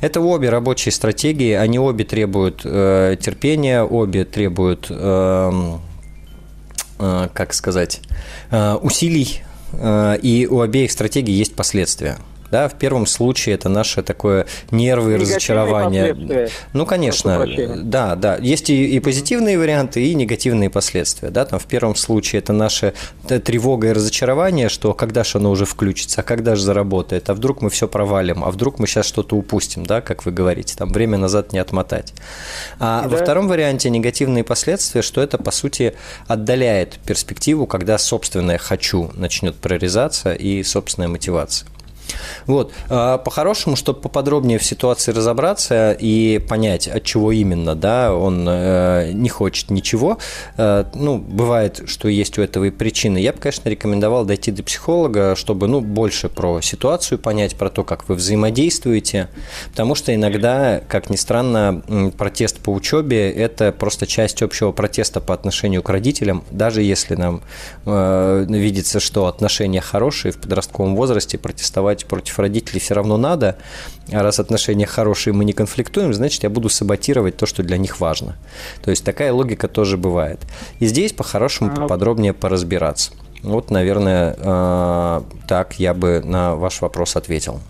Это 0.00 0.20
обе 0.20 0.48
рабочие 0.48 0.92
стратегии, 0.92 1.52
они 1.52 1.78
обе 1.78 2.04
требуют 2.04 2.62
э, 2.64 3.16
терпения, 3.20 3.82
обе 3.82 4.24
требуют 4.24 4.86
э, 4.88 5.78
как 7.32 7.54
сказать, 7.54 8.00
э, 8.50 8.74
усилий, 8.74 9.42
э, 9.72 10.18
и 10.22 10.46
у 10.46 10.60
обеих 10.60 10.92
стратегий 10.92 11.32
есть 11.32 11.54
последствия. 11.54 12.18
Да, 12.50 12.68
в 12.68 12.74
первом 12.74 13.06
случае 13.06 13.54
это 13.54 13.68
наше 13.68 14.02
такое 14.02 14.46
нервы 14.70 15.14
и 15.14 15.16
разочарование. 15.16 16.48
Ну, 16.72 16.86
конечно, 16.86 17.46
да, 17.82 18.16
да. 18.16 18.36
Есть 18.36 18.70
и, 18.70 18.86
и 18.86 19.00
позитивные 19.00 19.58
варианты, 19.58 20.04
и 20.04 20.14
негативные 20.14 20.70
последствия. 20.70 21.30
Да, 21.30 21.44
там 21.44 21.58
в 21.58 21.66
первом 21.66 21.94
случае 21.94 22.40
это 22.40 22.52
наша 22.52 22.94
тревога 23.26 23.88
и 23.88 23.92
разочарование, 23.92 24.68
что 24.68 24.92
когда 24.94 25.24
же 25.24 25.38
оно 25.38 25.50
уже 25.50 25.64
включится, 25.64 26.20
а 26.20 26.24
когда 26.24 26.56
же 26.56 26.62
заработает, 26.62 27.30
а 27.30 27.34
вдруг 27.34 27.62
мы 27.62 27.70
все 27.70 27.88
провалим, 27.88 28.44
а 28.44 28.50
вдруг 28.50 28.78
мы 28.78 28.86
сейчас 28.86 29.06
что-то 29.06 29.36
упустим, 29.36 29.86
да, 29.86 30.00
как 30.00 30.24
вы 30.24 30.32
говорите, 30.32 30.74
там 30.76 30.92
время 30.92 31.18
назад 31.18 31.52
не 31.52 31.58
отмотать. 31.58 32.12
А 32.78 33.02
да. 33.02 33.08
во 33.08 33.16
втором 33.16 33.48
варианте 33.48 33.90
негативные 33.90 34.44
последствия, 34.44 35.02
что 35.02 35.20
это, 35.20 35.38
по 35.38 35.50
сути, 35.50 35.94
отдаляет 36.26 36.98
перспективу, 37.06 37.66
когда 37.66 37.98
собственное 37.98 38.58
«хочу» 38.58 39.10
начнет 39.14 39.56
прорезаться 39.56 40.32
и 40.32 40.62
собственная 40.62 41.08
мотивация. 41.08 41.68
Вот. 42.46 42.72
А, 42.88 43.18
по-хорошему, 43.18 43.76
чтобы 43.76 44.00
поподробнее 44.00 44.58
в 44.58 44.64
ситуации 44.64 45.12
разобраться 45.12 45.92
и 45.92 46.38
понять, 46.38 46.88
от 46.88 47.04
чего 47.04 47.32
именно, 47.32 47.74
да, 47.74 48.14
он 48.14 48.46
э, 48.48 49.10
не 49.12 49.28
хочет 49.28 49.70
ничего, 49.70 50.18
э, 50.56 50.84
ну, 50.94 51.18
бывает, 51.18 51.82
что 51.86 52.08
есть 52.08 52.38
у 52.38 52.42
этого 52.42 52.64
и 52.64 52.70
причины, 52.70 53.18
я 53.18 53.32
бы, 53.32 53.38
конечно, 53.38 53.68
рекомендовал 53.68 54.24
дойти 54.24 54.50
до 54.50 54.62
психолога, 54.62 55.34
чтобы, 55.36 55.66
ну, 55.66 55.80
больше 55.80 56.28
про 56.28 56.60
ситуацию 56.60 57.18
понять, 57.18 57.56
про 57.56 57.70
то, 57.70 57.84
как 57.84 58.08
вы 58.08 58.14
взаимодействуете, 58.14 59.28
потому 59.70 59.94
что 59.94 60.14
иногда, 60.14 60.80
как 60.88 61.10
ни 61.10 61.16
странно, 61.16 61.82
протест 62.16 62.58
по 62.58 62.70
учебе– 62.70 63.30
это 63.32 63.72
просто 63.72 64.06
часть 64.06 64.42
общего 64.42 64.72
протеста 64.72 65.20
по 65.20 65.34
отношению 65.34 65.82
к 65.82 65.88
родителям, 65.88 66.44
даже 66.50 66.82
если 66.82 67.14
нам 67.14 67.42
э, 67.86 68.46
видится, 68.48 69.00
что 69.00 69.26
отношения 69.26 69.80
хорошие 69.80 70.32
в 70.32 70.38
подростковом 70.38 70.96
возрасте, 70.96 71.38
протестовать 71.38 71.99
выступать 72.00 72.06
против 72.06 72.38
родителей 72.38 72.80
все 72.80 72.94
равно 72.94 73.16
надо, 73.16 73.56
а 74.12 74.22
раз 74.22 74.40
отношения 74.40 74.86
хорошие, 74.86 75.32
мы 75.32 75.44
не 75.44 75.52
конфликтуем, 75.52 76.12
значит, 76.12 76.42
я 76.42 76.50
буду 76.50 76.68
саботировать 76.68 77.36
то, 77.36 77.46
что 77.46 77.62
для 77.62 77.78
них 77.78 78.00
важно. 78.00 78.36
То 78.82 78.90
есть 78.90 79.04
такая 79.04 79.32
логика 79.32 79.68
тоже 79.68 79.96
бывает. 79.96 80.40
И 80.80 80.86
здесь 80.86 81.12
по-хорошему 81.12 81.70
ну. 81.70 81.82
поподробнее 81.82 82.32
поразбираться. 82.32 83.12
Вот, 83.42 83.70
наверное, 83.70 84.36
э, 84.38 85.20
так 85.48 85.78
я 85.78 85.94
бы 85.94 86.20
на 86.24 86.54
ваш 86.56 86.82
вопрос 86.82 87.16
ответил. 87.16 87.60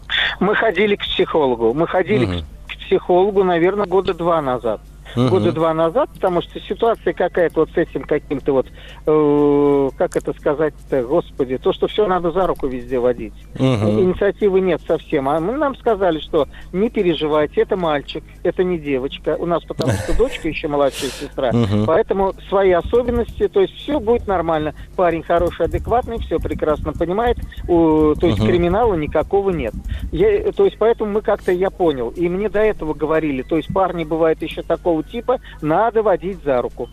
Мы 0.40 0.56
ходили 0.56 0.96
к 0.96 1.00
психологу. 1.00 1.74
Мы 1.74 1.86
ходили 1.86 2.24
угу. 2.24 2.44
к 2.66 2.86
психологу, 2.86 3.44
наверное, 3.44 3.86
года 3.86 4.14
два 4.14 4.42
назад 4.42 4.80
угу. 5.16 5.28
года 5.28 5.52
два 5.52 5.74
назад, 5.74 6.10
потому 6.14 6.42
что 6.42 6.60
ситуация 6.60 7.12
какая-то 7.12 7.60
вот 7.60 7.70
с 7.70 7.76
этим 7.76 8.02
каким-то 8.02 8.52
вот, 8.52 8.66
э, 9.06 9.88
как 9.96 10.16
это 10.16 10.32
сказать-то, 10.32 11.02
господи, 11.02 11.58
то, 11.58 11.72
что 11.72 11.86
все 11.86 12.06
надо 12.06 12.30
за 12.30 12.46
руку 12.46 12.66
везде 12.66 12.98
водить. 12.98 13.34
Угу. 13.54 13.64
Инициативы 13.64 14.60
нет 14.60 14.80
совсем. 14.86 15.28
А 15.28 15.40
мы 15.40 15.52
нам 15.52 15.76
сказали, 15.76 16.18
что 16.20 16.48
не 16.72 16.90
переживайте, 16.90 17.62
это 17.62 17.76
мальчик, 17.76 18.24
это 18.42 18.64
не 18.64 18.78
девочка. 18.78 19.36
У 19.38 19.46
нас 19.46 19.62
потому 19.64 19.92
что 19.92 20.16
дочка 20.16 20.48
еще 20.48 20.68
младшая 20.68 21.10
сестра. 21.10 21.50
Угу. 21.60 21.84
Поэтому 21.86 22.32
свои 22.48 22.70
особенности, 22.70 23.48
то 23.48 23.60
есть 23.60 23.74
все 23.74 24.00
будет 24.00 24.26
нормально. 24.26 24.74
Парень 24.96 25.22
хороший, 25.22 25.66
адекватный, 25.66 26.18
все 26.18 26.38
прекрасно 26.38 26.92
понимает, 26.92 27.38
у, 27.68 28.14
то 28.14 28.26
есть 28.26 28.38
угу. 28.38 28.48
криминала 28.48 28.94
никакого 28.94 29.50
нет. 29.50 29.74
Я, 30.12 30.52
то 30.52 30.64
есть 30.64 30.78
поэтому 30.78 31.12
мы 31.12 31.22
как-то, 31.22 31.52
я 31.52 31.70
понял, 31.70 32.10
и 32.10 32.28
мне 32.28 32.48
до 32.48 32.60
этого 32.60 32.94
говорили, 32.94 33.42
то 33.42 33.56
есть 33.56 33.72
парни 33.72 34.04
бывает 34.04 34.42
еще 34.42 34.62
такого 34.62 34.99
типа 35.02 35.40
надо 35.60 36.02
водить 36.02 36.42
за 36.44 36.62
руку. 36.62 36.88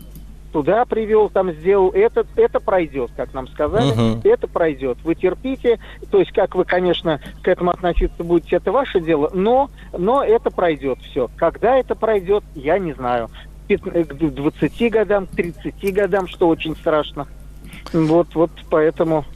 Туда 0.52 0.86
привел, 0.86 1.28
там 1.28 1.52
сделал, 1.52 1.90
это, 1.90 2.26
это 2.36 2.58
пройдет, 2.58 3.10
как 3.14 3.34
нам 3.34 3.48
сказали, 3.48 3.94
uh-huh. 3.94 4.20
это 4.24 4.48
пройдет. 4.48 4.96
Вы 5.04 5.14
терпите, 5.14 5.78
то 6.10 6.20
есть 6.20 6.32
как 6.32 6.54
вы, 6.54 6.64
конечно, 6.64 7.20
к 7.42 7.48
этому 7.48 7.70
относиться 7.70 8.24
будете, 8.24 8.56
это 8.56 8.72
ваше 8.72 9.00
дело, 9.00 9.30
но, 9.34 9.70
но 9.96 10.24
это 10.24 10.50
пройдет 10.50 11.00
все. 11.02 11.28
Когда 11.36 11.76
это 11.76 11.94
пройдет, 11.94 12.44
я 12.54 12.78
не 12.78 12.94
знаю. 12.94 13.28
К 13.68 14.14
20 14.14 14.90
годам, 14.90 15.26
к 15.26 15.30
30 15.32 15.94
годам, 15.94 16.26
что 16.26 16.48
очень 16.48 16.74
страшно. 16.76 17.26
Вот, 17.92 18.34
вот 18.34 18.50
поэтому... 18.70 19.26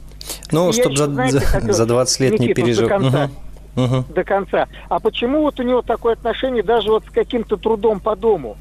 Ну, 0.51 0.73
чтобы 0.73 0.97
за, 0.97 1.05
знаете, 1.05 1.39
за 1.61 1.85
20 1.85 2.19
лет 2.21 2.31
Никит, 2.33 2.47
не 2.47 2.53
переживать. 2.55 3.03
Угу. 3.03 3.29
Угу. 3.75 4.05
До 4.13 4.23
конца. 4.23 4.67
А 4.89 4.99
почему 4.99 5.41
вот 5.41 5.59
у 5.59 5.63
него 5.63 5.81
такое 5.81 6.13
отношение 6.13 6.63
даже 6.63 6.89
вот 6.89 7.05
с 7.05 7.09
каким-то 7.09 7.57
трудом 7.57 7.99
по 7.99 8.15
дому? 8.15 8.57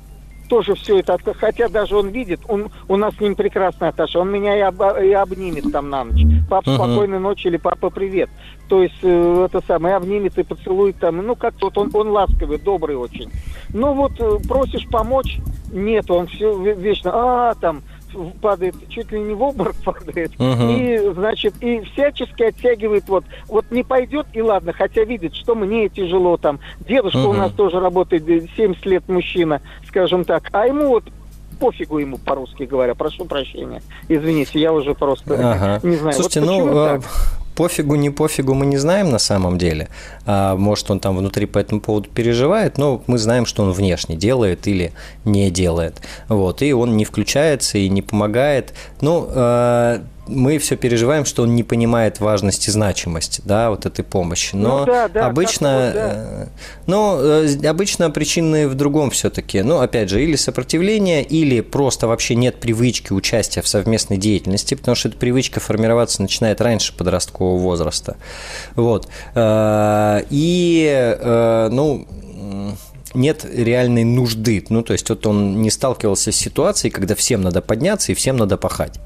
тоже 0.53 0.75
все 0.75 0.99
это, 0.99 1.17
хотя 1.41 1.71
даже 1.71 1.97
он 1.97 2.09
видит, 2.09 2.41
он, 2.47 2.69
у 2.87 2.97
нас 2.99 3.15
с 3.15 3.21
ним 3.21 3.35
прекрасная 3.37 3.89
отношения, 3.89 4.23
он 4.23 4.31
меня 4.31 4.55
и, 4.55 4.61
об, 4.61 4.83
и 4.83 5.11
обнимет 5.13 5.73
там 5.73 5.89
на 5.89 6.05
ночь. 6.05 6.27
Папа, 6.51 6.69
uh-huh. 6.69 6.75
спокойной 6.75 7.21
ночи 7.21 7.47
или 7.47 7.57
папа, 7.57 7.89
привет. 7.89 8.29
То 8.69 8.83
есть 8.83 8.99
э, 9.03 9.47
это 9.47 9.65
самое, 9.67 9.97
обнимет 9.97 10.37
и 10.37 10.43
поцелует 10.43 10.99
там, 10.99 11.17
ну 11.27 11.37
как-то 11.37 11.67
вот 11.67 11.79
он, 11.79 11.91
он 11.95 12.09
ласковый, 12.09 12.59
добрый 12.59 12.97
очень. 12.97 13.31
Ну 13.71 13.95
вот 13.95 14.13
э, 14.21 14.47
просишь 14.47 14.87
помочь, 14.89 15.39
нет, 15.73 16.11
он 16.11 16.27
все 16.27 16.55
вечно, 16.75 17.13
а 17.15 17.55
там, 17.55 17.81
падает, 18.41 18.75
чуть 18.89 19.11
ли 19.13 19.21
не 19.21 19.35
в 19.35 19.43
обморок 19.43 19.77
падает, 19.85 20.33
угу. 20.39 20.71
и, 20.71 21.13
значит, 21.15 21.55
и 21.61 21.81
всячески 21.81 22.43
оттягивает, 22.43 23.09
вот, 23.09 23.25
вот 23.49 23.71
не 23.71 23.83
пойдет, 23.83 24.27
и 24.33 24.43
ладно, 24.43 24.73
хотя 24.73 25.05
видит, 25.05 25.35
что 25.35 25.55
мне 25.55 25.89
тяжело 25.89 26.37
там. 26.37 26.61
Дедушка 26.81 27.19
угу. 27.19 27.31
у 27.31 27.33
нас 27.35 27.53
тоже 27.53 27.81
работает 27.81 28.25
70 28.25 28.85
лет 28.87 29.09
мужчина, 29.09 29.61
скажем 29.87 30.25
так, 30.25 30.49
а 30.53 30.67
ему 30.67 30.89
вот 30.89 31.05
пофигу 31.63 31.99
ему, 31.99 32.19
по-русски 32.19 32.65
говоря, 32.65 32.95
прошу 32.95 33.25
прощения. 33.25 33.83
Извините, 34.09 34.61
я 34.61 34.73
уже 34.73 34.95
просто 34.95 35.35
ага. 35.35 35.81
не 35.87 35.97
знаю. 35.97 36.15
Слушайте, 36.15 36.41
вот 36.41 36.47
ну, 36.47 36.79
а, 36.79 36.99
так? 36.99 37.11
Пофигу, 37.55 37.97
не 37.97 38.11
пофигу 38.11 38.55
мы 38.55 38.67
не 38.67 38.79
знаем 38.79 39.11
на 39.11 39.19
самом 39.19 39.59
деле. 39.59 39.89
А, 40.27 40.57
может, 40.57 40.91
он 40.91 41.01
там 41.01 41.17
внутри 41.17 41.47
по 41.47 41.59
этому 41.59 41.81
поводу 41.81 42.09
переживает, 42.09 42.79
но 42.79 43.03
мы 43.07 43.19
знаем, 43.19 43.47
что 43.47 43.63
он 43.63 43.73
внешне 43.73 44.17
делает 44.17 44.67
или 44.67 44.93
не 45.25 45.51
делает. 45.51 46.01
Вот, 46.29 46.63
и 46.63 46.73
он 46.73 46.97
не 46.97 47.05
включается 47.05 47.79
и 47.79 47.89
не 47.89 48.03
помогает. 48.03 48.73
Ну, 49.01 49.27
а, 49.29 50.03
мы 50.27 50.59
все 50.59 50.77
переживаем, 50.77 51.25
что 51.25 51.43
он 51.43 51.55
не 51.55 51.63
понимает 51.63 52.21
важность 52.21 52.69
и 52.69 52.71
значимость, 52.71 53.41
да, 53.45 53.71
вот 53.71 53.87
этой 53.87 54.05
помощи. 54.05 54.55
Но 54.55 54.81
ну, 54.81 54.87
да, 54.87 55.09
да, 55.09 55.27
обычно, 55.27 55.87
вот, 55.87 55.95
да. 55.95 56.13
Э, 56.15 56.47
но 56.87 57.19
э, 57.21 57.67
обычно 57.67 58.11
причины 58.11 58.69
в 58.69 58.75
другом 58.75 59.11
все-таки. 59.11 59.63
Ну, 59.63 59.81
опять 59.81 60.09
же, 60.09 60.23
или 60.23 60.37
сопротивление, 60.37 61.25
или 61.25 61.61
просто 61.61 62.07
вообще 62.07 62.37
нет 62.37 62.61
привычки 62.61 63.13
участия 63.13 63.63
в 63.63 63.69
совместной 63.69 64.17
деятельности, 64.17 64.75
потому 64.75 64.95
что 64.95 65.09
эта 65.09 65.19
привычка 65.19 65.61
формироваться 65.61 66.23
начинает 66.23 66.61
раньше 66.61 66.97
подросткового 66.97 67.59
возраста. 67.59 68.17
Вот. 68.77 69.09
Э, 69.35 70.23
и, 70.31 71.19
ну, 71.71 72.07
нет 73.15 73.45
реальной 73.45 74.05
нужды. 74.05 74.65
Ну, 74.69 74.83
то 74.83 74.93
есть 74.93 75.09
вот 75.09 75.27
он 75.27 75.63
не 75.63 75.71
сталкивался 75.71 76.33
с 76.33 76.37
ситуацией, 76.37 76.91
когда 76.91 77.15
всем 77.15 77.43
надо 77.43 77.63
подняться 77.63 78.13
и 78.13 78.15
всем 78.15 78.37
надо 78.37 78.57
пахать 78.57 79.01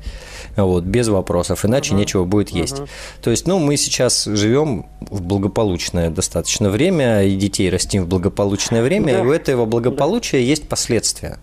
вот, 0.64 0.84
без 0.84 1.08
вопросов, 1.08 1.64
иначе 1.64 1.92
uh-huh. 1.92 1.98
нечего 1.98 2.24
будет 2.24 2.50
есть. 2.50 2.76
Uh-huh. 2.76 2.88
То 3.22 3.30
есть, 3.30 3.46
ну, 3.46 3.58
мы 3.58 3.76
сейчас 3.76 4.24
живем 4.24 4.86
в 5.00 5.22
благополучное 5.22 6.10
достаточно 6.10 6.70
время, 6.70 7.24
и 7.24 7.36
детей 7.36 7.68
растим 7.68 8.04
в 8.04 8.08
благополучное 8.08 8.82
время, 8.82 9.14
да. 9.14 9.20
и 9.20 9.22
у 9.22 9.32
этого 9.32 9.66
благополучия 9.66 10.38
да. 10.38 10.44
есть 10.44 10.68
последствия 10.68 11.38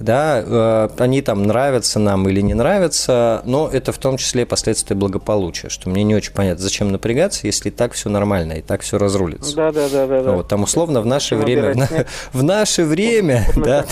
да, 0.00 0.42
э, 0.44 0.88
они 0.98 1.22
там 1.22 1.42
нравятся 1.44 1.98
нам 1.98 2.28
или 2.28 2.40
не 2.40 2.54
нравятся, 2.54 3.42
но 3.44 3.68
это 3.72 3.92
в 3.92 3.98
том 3.98 4.16
числе 4.16 4.46
последствия 4.46 4.96
благополучия, 4.96 5.68
что 5.68 5.90
мне 5.90 6.04
не 6.04 6.14
очень 6.14 6.32
понятно, 6.32 6.62
зачем 6.62 6.90
напрягаться, 6.92 7.46
если 7.46 7.70
так 7.70 7.92
все 7.92 8.08
нормально 8.08 8.54
и 8.54 8.62
так 8.62 8.82
все 8.82 8.98
разрулится. 8.98 9.56
Да, 9.56 9.72
да, 9.72 9.88
да, 9.88 10.06
да. 10.06 10.32
Вот, 10.32 10.48
там 10.48 10.62
условно 10.62 11.00
в 11.00 11.06
наше 11.06 11.36
время, 11.36 11.88
в, 12.32 12.42
наше 12.42 12.84
время, 12.84 13.46
да, 13.56 13.84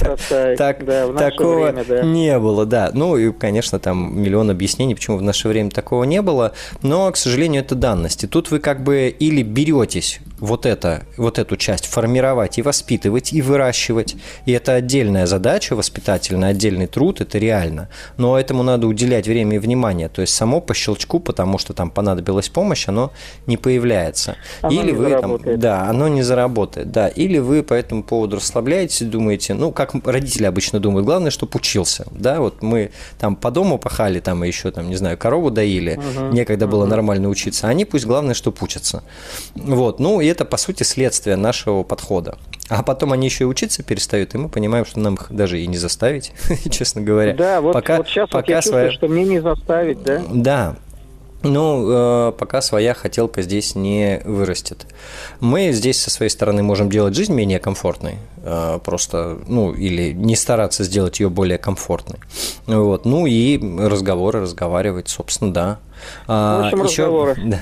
так, 0.56 0.84
такого 1.16 2.02
не 2.02 2.38
было, 2.38 2.66
да. 2.66 2.90
Ну 2.92 3.16
и, 3.16 3.32
конечно, 3.32 3.78
там 3.78 4.20
миллион 4.20 4.50
объяснений, 4.50 4.94
почему 4.94 5.16
в 5.18 5.22
наше 5.22 5.48
время 5.48 5.70
такого 5.70 6.04
не 6.04 6.22
было, 6.22 6.52
но, 6.82 7.10
к 7.10 7.16
сожалению, 7.16 7.62
это 7.62 7.74
данности. 7.74 8.26
Тут 8.26 8.50
вы 8.50 8.60
как 8.60 8.82
бы 8.82 9.08
или 9.08 9.42
беретесь 9.42 10.20
вот 10.38 10.66
это, 10.66 11.04
вот 11.16 11.38
эту 11.38 11.56
часть 11.56 11.86
формировать 11.86 12.58
и 12.58 12.62
воспитывать, 12.62 13.32
и 13.32 13.42
выращивать, 13.42 14.16
и 14.44 14.52
это 14.52 14.74
отдельная 14.74 15.26
задача 15.26 15.74
воспитательная, 15.96 16.50
отдельный 16.50 16.86
труд, 16.86 17.20
это 17.20 17.38
реально. 17.38 17.88
Но 18.16 18.38
этому 18.38 18.62
надо 18.62 18.86
уделять 18.86 19.26
время 19.26 19.56
и 19.56 19.58
внимание. 19.58 20.08
То 20.08 20.20
есть 20.22 20.34
само 20.34 20.60
по 20.60 20.74
щелчку, 20.74 21.20
потому 21.20 21.58
что 21.58 21.72
там 21.72 21.90
понадобилась 21.90 22.48
помощь, 22.48 22.88
оно 22.88 23.12
не 23.46 23.56
появляется. 23.56 24.36
Оно 24.62 24.72
Или 24.72 24.90
не 24.90 24.92
вы 24.92 25.08
заработает. 25.08 25.44
там, 25.44 25.60
да, 25.60 25.88
оно 25.88 26.08
не 26.08 26.22
заработает, 26.22 26.90
да. 26.90 27.08
Или 27.08 27.38
вы 27.38 27.62
по 27.62 27.74
этому 27.74 28.02
поводу 28.02 28.36
расслабляетесь 28.36 29.06
думаете, 29.06 29.54
ну, 29.54 29.72
как 29.72 29.94
родители 30.04 30.44
обычно 30.44 30.80
думают, 30.80 31.06
главное, 31.06 31.30
чтобы 31.30 31.52
учился, 31.56 32.06
да, 32.10 32.40
вот 32.40 32.62
мы 32.62 32.90
там 33.18 33.36
по 33.36 33.50
дому 33.50 33.78
пахали, 33.78 34.20
там 34.20 34.42
еще 34.42 34.70
там, 34.70 34.88
не 34.88 34.96
знаю, 34.96 35.16
корову 35.16 35.50
доили, 35.50 35.96
угу, 35.96 36.34
некогда 36.34 36.66
угу. 36.66 36.72
было 36.72 36.86
нормально 36.86 37.28
учиться, 37.28 37.68
они 37.68 37.84
пусть 37.84 38.04
главное, 38.04 38.34
чтобы 38.34 38.56
учатся. 38.60 39.02
Вот, 39.54 40.00
ну, 40.00 40.20
и 40.20 40.26
это, 40.26 40.44
по 40.44 40.56
сути, 40.56 40.82
следствие 40.82 41.36
нашего 41.36 41.82
подхода. 41.82 42.36
А 42.68 42.82
потом 42.82 43.12
они 43.12 43.26
еще 43.26 43.44
и 43.44 43.46
учиться 43.46 43.82
перестают, 43.82 44.34
и 44.34 44.38
мы 44.38 44.48
понимаем, 44.48 44.84
что 44.84 44.98
нам 44.98 45.14
их 45.14 45.26
даже 45.30 45.60
и 45.60 45.66
не 45.66 45.76
заставить, 45.76 46.32
честно 46.70 47.00
говоря. 47.00 47.34
Да, 47.34 47.60
вот, 47.60 47.74
пока, 47.74 47.98
вот 47.98 48.08
сейчас 48.08 48.28
пока 48.28 48.38
вот 48.38 48.48
я 48.48 48.62
своя... 48.62 48.88
чувствую, 48.88 48.92
что 48.92 49.08
мне 49.08 49.24
не 49.24 49.40
заставить, 49.40 50.02
да? 50.02 50.22
Да, 50.28 50.76
ну, 51.42 52.28
э, 52.28 52.32
пока 52.32 52.60
своя 52.60 52.94
хотелка 52.94 53.42
здесь 53.42 53.74
не 53.74 54.20
вырастет. 54.24 54.86
Мы 55.40 55.70
здесь 55.72 56.00
со 56.00 56.10
своей 56.10 56.30
стороны 56.30 56.62
можем 56.62 56.90
делать 56.90 57.14
жизнь 57.14 57.32
менее 57.32 57.58
комфортной, 57.58 58.16
э, 58.38 58.78
просто, 58.84 59.38
ну, 59.46 59.72
или 59.72 60.12
не 60.12 60.34
стараться 60.34 60.84
сделать 60.84 61.20
ее 61.20 61.28
более 61.28 61.58
комфортной. 61.58 62.18
Вот. 62.66 63.04
Ну 63.04 63.26
и 63.26 63.60
разговоры, 63.78 64.40
разговаривать, 64.40 65.08
собственно, 65.08 65.52
да. 65.52 65.78
В 66.26 66.64
общем, 66.64 66.80
а, 66.80 66.84
Еще... 66.84 67.02
разговоры. 67.04 67.36
Да. 67.46 67.60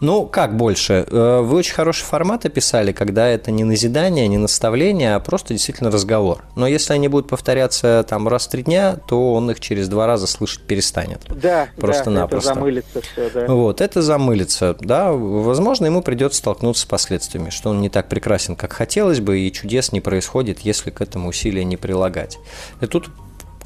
Ну, 0.00 0.26
как 0.26 0.56
больше? 0.56 1.06
Э, 1.08 1.40
вы 1.40 1.56
очень 1.56 1.74
хороший 1.74 2.04
формат 2.04 2.44
описали, 2.44 2.92
когда 2.92 3.26
это 3.28 3.50
не 3.50 3.64
назидание, 3.64 4.28
не 4.28 4.38
наставление, 4.38 5.14
а 5.14 5.20
просто 5.20 5.54
действительно 5.54 5.90
разговор. 5.90 6.44
Но 6.56 6.66
если 6.66 6.92
они 6.92 7.08
будут 7.08 7.28
повторяться 7.28 8.04
там 8.08 8.28
раз 8.28 8.46
в 8.46 8.50
три 8.50 8.62
дня, 8.62 8.96
то 9.08 9.32
он 9.34 9.50
их 9.50 9.60
через 9.60 9.88
два 9.88 10.06
раза 10.06 10.26
слышать 10.26 10.62
перестанет. 10.62 11.20
Да, 11.28 11.68
Просто-напросто. 11.76 12.48
Да, 12.48 12.52
это 12.52 12.60
замылится 12.60 13.00
все, 13.00 13.30
да. 13.30 13.46
Вот, 13.46 13.80
это 13.80 14.02
замылится, 14.02 14.76
да. 14.80 15.12
Возможно, 15.12 15.86
ему 15.86 16.02
придется 16.02 16.38
столкнуться 16.38 16.82
с 16.82 16.86
последствиями, 16.86 17.50
что 17.50 17.70
он 17.70 17.80
не 17.80 17.88
так 17.88 18.08
прекрасен, 18.08 18.56
как 18.56 18.72
хотелось 18.72 19.20
бы, 19.20 19.40
и 19.40 19.52
чудес 19.52 19.92
не 19.92 20.00
происходит, 20.00 20.60
если 20.60 20.90
к 20.90 21.00
этому 21.00 21.28
усилия 21.28 21.64
не 21.64 21.76
прилагать. 21.76 22.38
И 22.80 22.86
тут 22.86 23.08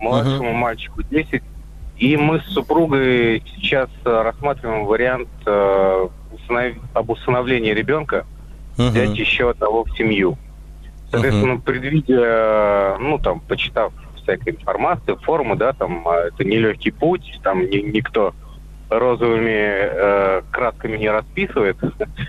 младшему 0.00 0.50
uh-huh. 0.50 0.54
мальчику 0.54 1.02
10. 1.02 1.42
И 1.98 2.16
мы 2.16 2.40
с 2.40 2.44
супругой 2.46 3.42
сейчас 3.54 3.88
э, 4.04 4.22
рассматриваем 4.22 4.84
вариант 4.84 5.28
э, 5.46 6.08
установ... 6.32 6.76
об 6.94 7.10
усыновлении 7.10 7.72
ребенка, 7.72 8.24
uh-huh. 8.76 8.88
взять 8.88 9.16
еще 9.16 9.50
одного 9.50 9.84
в 9.84 9.96
семью. 9.96 10.36
Соответственно, 11.10 11.54
uh-huh. 11.54 11.62
предвидя, 11.62 12.96
ну 12.98 13.18
там, 13.18 13.40
почитав 13.40 13.92
всякой 14.22 14.54
информации, 14.54 15.14
форумы, 15.22 15.56
да, 15.56 15.72
там, 15.72 16.06
а, 16.08 16.28
это 16.28 16.44
нелегкий 16.44 16.90
путь, 16.90 17.38
там 17.42 17.60
ни, 17.60 17.78
никто 17.78 18.34
розовыми 18.98 19.50
э, 19.50 20.42
красками 20.50 20.96
не 20.96 21.10
расписывает 21.10 21.76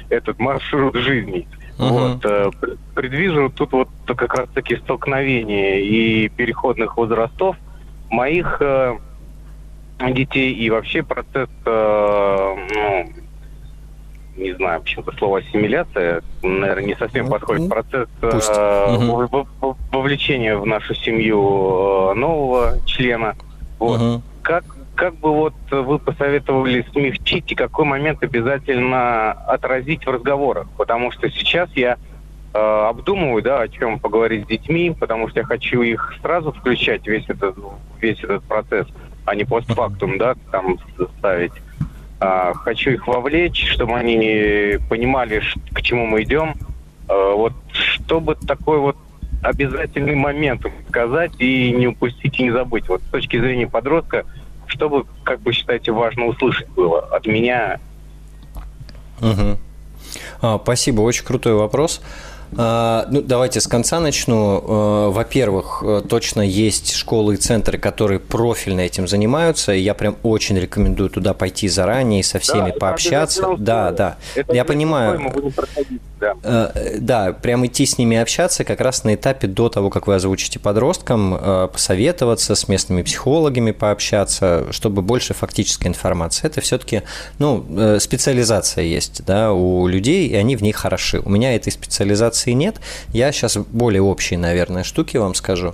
этот 0.10 0.39
маршрут 0.39 0.95
жизни. 0.95 1.47
Uh-huh. 1.78 1.89
Вот, 1.89 2.26
э, 2.26 2.52
предвижу 2.93 3.49
тут 3.49 3.71
вот 3.71 3.89
как 4.06 4.34
раз 4.36 4.49
таки 4.54 4.76
столкновения 4.78 5.80
и 5.80 6.30
переходных 6.30 6.97
возрастов 6.97 7.58
моих 8.10 8.58
э, 8.62 8.97
детей 10.12 10.54
и 10.54 10.69
вообще 10.69 11.04
процесс, 11.04 11.49
э, 11.65 12.56
ну, 12.76 13.10
не 14.36 14.54
знаю, 14.54 14.82
почему-то 14.82 15.12
слово 15.17 15.39
ассимиляция, 15.39 16.21
наверное, 16.41 16.86
не 16.86 16.95
совсем 16.95 17.30
подходит. 17.30 17.69
Процесс 17.69 18.10
э, 18.21 18.30
uh-huh. 18.30 19.45
вовлечения 19.91 20.56
в 20.58 20.65
нашу 20.65 20.93
семью 20.95 22.12
э, 22.12 22.13
нового 22.13 22.78
члена. 22.86 23.36
Вот. 23.80 24.02
Uh-huh. 24.02 24.21
Как 24.41 24.63
как 24.95 25.15
бы 25.15 25.32
вот 25.32 25.53
вы 25.71 25.99
посоветовали 25.99 26.86
смягчить 26.91 27.51
и 27.51 27.56
какой 27.56 27.86
момент 27.86 28.21
обязательно 28.23 29.32
отразить 29.32 30.06
в 30.06 30.10
разговорах? 30.10 30.67
Потому 30.77 31.12
что 31.12 31.29
сейчас 31.29 31.69
я 31.75 31.97
э, 32.53 32.58
обдумываю, 32.58 33.41
да, 33.41 33.62
о 33.62 33.67
чем 33.67 33.99
поговорить 33.99 34.45
с 34.45 34.47
детьми, 34.47 34.95
потому 34.97 35.29
что 35.29 35.39
я 35.39 35.45
хочу 35.45 35.82
их 35.82 36.13
сразу 36.21 36.51
включать 36.51 37.08
весь 37.08 37.27
этот 37.27 37.58
весь 37.99 38.19
этот 38.23 38.43
процесс, 38.43 38.88
а 39.25 39.36
не 39.36 39.45
постфактум, 39.45 40.17
да, 40.17 40.36
там 40.51 40.77
ставить. 41.17 41.53
А, 42.19 42.53
хочу 42.53 42.91
их 42.91 43.08
вовлечь, 43.08 43.67
чтобы 43.71 43.95
они 43.95 44.77
понимали, 44.89 45.41
к 45.73 45.82
чему 45.82 46.06
мы 46.06 46.23
идем. 46.23 46.53
А, 47.08 47.34
вот 47.34 47.53
чтобы 47.71 48.36
такой 48.36 48.77
вот 48.77 48.97
обязательный 49.41 50.15
момент 50.15 50.65
сказать 50.88 51.34
и 51.39 51.71
не 51.71 51.88
упустить 51.88 52.39
и 52.39 52.43
не 52.43 52.51
забыть. 52.51 52.88
Вот 52.88 53.01
с 53.01 53.10
точки 53.10 53.39
зрения 53.39 53.67
подростка– 53.67 54.25
что 54.74 54.90
вы, 54.90 55.06
как 55.24 55.42
бы 55.42 55.54
считаете, 55.54 55.92
важно 55.92 56.26
услышать 56.26 56.68
было 56.70 57.00
от 57.00 57.26
меня? 57.26 57.80
Угу. 59.22 59.58
А, 60.42 60.60
спасибо, 60.62 61.02
очень 61.02 61.24
крутой 61.24 61.54
вопрос. 61.54 62.02
А, 62.56 63.08
ну, 63.10 63.22
давайте 63.22 63.62
с 63.62 63.68
конца 63.68 64.00
начну. 64.00 64.64
А, 64.66 65.10
во-первых, 65.10 65.84
э, 65.86 66.02
точно 66.08 66.42
есть 66.42 66.94
школы 66.94 67.36
и 67.36 67.38
центры, 67.38 67.78
которые 67.78 68.20
профильно 68.20 68.82
этим 68.82 69.08
занимаются. 69.08 69.74
И 69.74 69.80
я 69.80 69.94
прям 69.94 70.18
очень 70.24 70.60
рекомендую 70.60 71.10
туда 71.10 71.34
пойти 71.34 71.68
заранее 71.68 72.20
и 72.20 72.24
со 72.24 72.40
всеми 72.40 72.72
да, 72.72 72.78
пообщаться. 72.78 73.56
Да, 73.58 73.92
да. 73.92 74.18
Это 74.36 74.54
я 74.54 74.66
понимаю. 74.66 75.34
Да. 76.24 76.72
Э, 76.74 76.98
да, 77.00 77.34
прям 77.34 77.66
идти 77.66 77.86
с 77.86 77.98
ними 77.98 78.18
общаться 78.18 78.64
как 78.64 78.82
раз 78.82 79.04
на 79.04 79.16
этапе 79.16 79.48
до 79.48 79.70
того, 79.70 79.90
как 79.90 80.08
вы 80.08 80.16
озвучите 80.16 80.60
подросткам, 80.60 81.36
э, 81.36 81.68
посоветоваться 81.72 82.56
с 82.56 82.68
местными 82.68 83.02
психологами, 83.02 83.72
пообщаться, 83.72 84.72
чтобы 84.72 85.02
больше 85.02 85.34
фактической 85.34 85.88
информации. 85.88 86.48
Это 86.48 86.62
все-таки, 86.62 87.04
ну, 87.40 87.66
специализация 88.00 88.84
есть, 88.84 89.24
да, 89.26 89.52
у 89.52 89.88
людей, 89.88 90.28
и 90.28 90.36
они 90.36 90.56
в 90.56 90.62
ней 90.62 90.72
хороши. 90.72 91.20
У 91.20 91.30
меня 91.30 91.56
этой 91.56 91.72
специализации 91.72 92.52
нет. 92.52 92.78
Я 93.12 93.32
сейчас 93.32 93.58
более 93.58 94.02
общие, 94.02 94.40
наверное, 94.40 94.84
штуки 94.84 95.18
вам 95.18 95.36
скажу. 95.36 95.74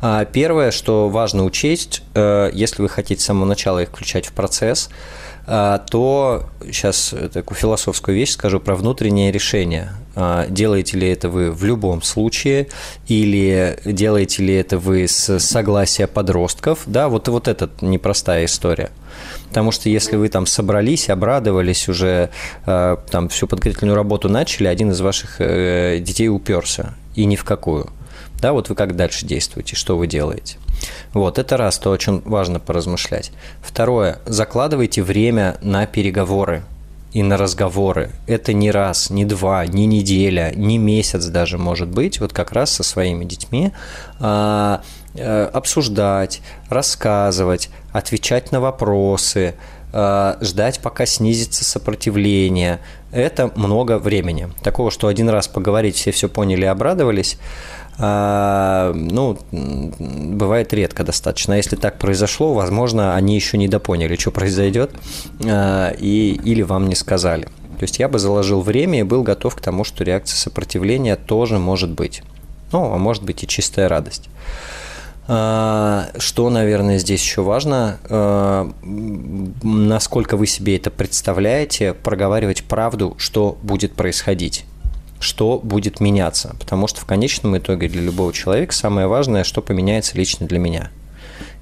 А, 0.00 0.24
первое, 0.24 0.70
что 0.70 1.08
важно 1.08 1.44
учесть, 1.44 2.02
э, 2.14 2.50
если 2.52 2.82
вы 2.82 2.88
хотите 2.88 3.20
с 3.20 3.24
самого 3.24 3.44
начала 3.44 3.80
их 3.80 3.88
включать 3.88 4.26
в 4.26 4.32
процесс, 4.32 4.88
э, 4.88 5.39
то 5.46 6.44
сейчас 6.64 7.14
такую 7.32 7.58
философскую 7.58 8.16
вещь 8.16 8.32
скажу 8.32 8.60
про 8.60 8.76
внутреннее 8.76 9.32
решение. 9.32 9.92
А, 10.16 10.46
делаете 10.48 10.98
ли 10.98 11.08
это 11.08 11.28
вы 11.28 11.52
в 11.52 11.64
любом 11.64 12.02
случае, 12.02 12.68
или 13.06 13.78
делаете 13.84 14.42
ли 14.42 14.54
это 14.54 14.78
вы 14.78 15.06
с 15.06 15.38
согласия 15.38 16.06
подростков, 16.06 16.82
да, 16.86 17.08
вот, 17.08 17.28
вот 17.28 17.46
это 17.48 17.70
непростая 17.80 18.44
история. 18.44 18.90
Потому 19.48 19.70
что 19.70 19.88
если 19.88 20.16
вы 20.16 20.28
там 20.28 20.46
собрались, 20.46 21.08
обрадовались 21.08 21.88
уже, 21.88 22.30
э, 22.66 22.96
там 23.10 23.28
всю 23.28 23.46
подготовительную 23.46 23.96
работу 23.96 24.28
начали, 24.28 24.66
один 24.66 24.90
из 24.90 25.00
ваших 25.00 25.36
э, 25.40 25.98
детей 26.00 26.28
уперся, 26.28 26.94
и 27.14 27.24
ни 27.24 27.36
в 27.36 27.44
какую. 27.44 27.90
Да, 28.40 28.52
вот 28.52 28.68
вы 28.68 28.74
как 28.74 28.96
дальше 28.96 29.26
действуете, 29.26 29.76
что 29.76 29.96
вы 29.96 30.06
делаете. 30.06 30.56
Вот, 31.12 31.38
это 31.38 31.56
раз, 31.56 31.78
то, 31.78 31.92
о 31.92 31.98
чем 31.98 32.22
важно 32.24 32.60
поразмышлять. 32.60 33.32
Второе, 33.62 34.18
закладывайте 34.26 35.02
время 35.02 35.56
на 35.62 35.86
переговоры 35.86 36.62
и 37.12 37.22
на 37.22 37.36
разговоры. 37.36 38.10
Это 38.26 38.52
не 38.52 38.70
раз, 38.70 39.10
не 39.10 39.24
два, 39.24 39.66
не 39.66 39.86
неделя, 39.86 40.52
не 40.54 40.78
месяц 40.78 41.26
даже 41.26 41.58
может 41.58 41.88
быть, 41.88 42.20
вот 42.20 42.32
как 42.32 42.52
раз 42.52 42.70
со 42.70 42.82
своими 42.82 43.24
детьми 43.24 43.72
а, 44.20 44.82
а, 45.16 45.50
обсуждать, 45.52 46.40
рассказывать, 46.68 47.70
отвечать 47.92 48.52
на 48.52 48.60
вопросы, 48.60 49.54
а, 49.92 50.38
ждать, 50.40 50.80
пока 50.80 51.04
снизится 51.04 51.64
сопротивление. 51.64 52.78
Это 53.10 53.50
много 53.56 53.98
времени. 53.98 54.48
Такого, 54.62 54.92
что 54.92 55.08
один 55.08 55.28
раз 55.28 55.48
поговорить, 55.48 55.96
все 55.96 56.12
все 56.12 56.28
поняли 56.28 56.62
и 56.62 56.68
обрадовались, 56.68 57.38
ну, 58.00 59.38
бывает 59.50 60.72
редко 60.72 61.04
достаточно. 61.04 61.54
Если 61.54 61.76
так 61.76 61.98
произошло, 61.98 62.54
возможно, 62.54 63.14
они 63.14 63.34
еще 63.34 63.58
не 63.58 63.68
допоняли, 63.68 64.16
что 64.16 64.30
произойдет, 64.30 64.92
а, 65.44 65.90
и, 65.98 66.40
или 66.44 66.62
вам 66.62 66.88
не 66.88 66.94
сказали. 66.94 67.44
То 67.44 67.82
есть 67.82 67.98
я 67.98 68.08
бы 68.08 68.18
заложил 68.18 68.62
время 68.62 69.00
и 69.00 69.02
был 69.02 69.22
готов 69.22 69.54
к 69.54 69.60
тому, 69.60 69.84
что 69.84 70.04
реакция 70.04 70.36
сопротивления 70.36 71.16
тоже 71.16 71.58
может 71.58 71.90
быть. 71.90 72.22
Ну, 72.72 72.92
а 72.92 72.98
может 72.98 73.22
быть 73.22 73.42
и 73.42 73.46
чистая 73.46 73.88
радость. 73.88 74.28
А, 75.28 76.08
что, 76.18 76.48
наверное, 76.48 76.98
здесь 76.98 77.22
еще 77.22 77.42
важно, 77.42 77.98
насколько 79.62 80.36
вы 80.36 80.46
себе 80.46 80.76
это 80.76 80.90
представляете, 80.90 81.92
проговаривать 81.92 82.64
правду, 82.64 83.14
что 83.18 83.58
будет 83.62 83.94
происходить 83.94 84.64
что 85.20 85.60
будет 85.62 86.00
меняться. 86.00 86.56
Потому 86.58 86.88
что 86.88 87.00
в 87.00 87.04
конечном 87.04 87.56
итоге 87.56 87.88
для 87.88 88.02
любого 88.02 88.32
человека 88.32 88.74
самое 88.74 89.06
важное, 89.06 89.44
что 89.44 89.62
поменяется 89.62 90.16
лично 90.16 90.46
для 90.46 90.58
меня. 90.58 90.90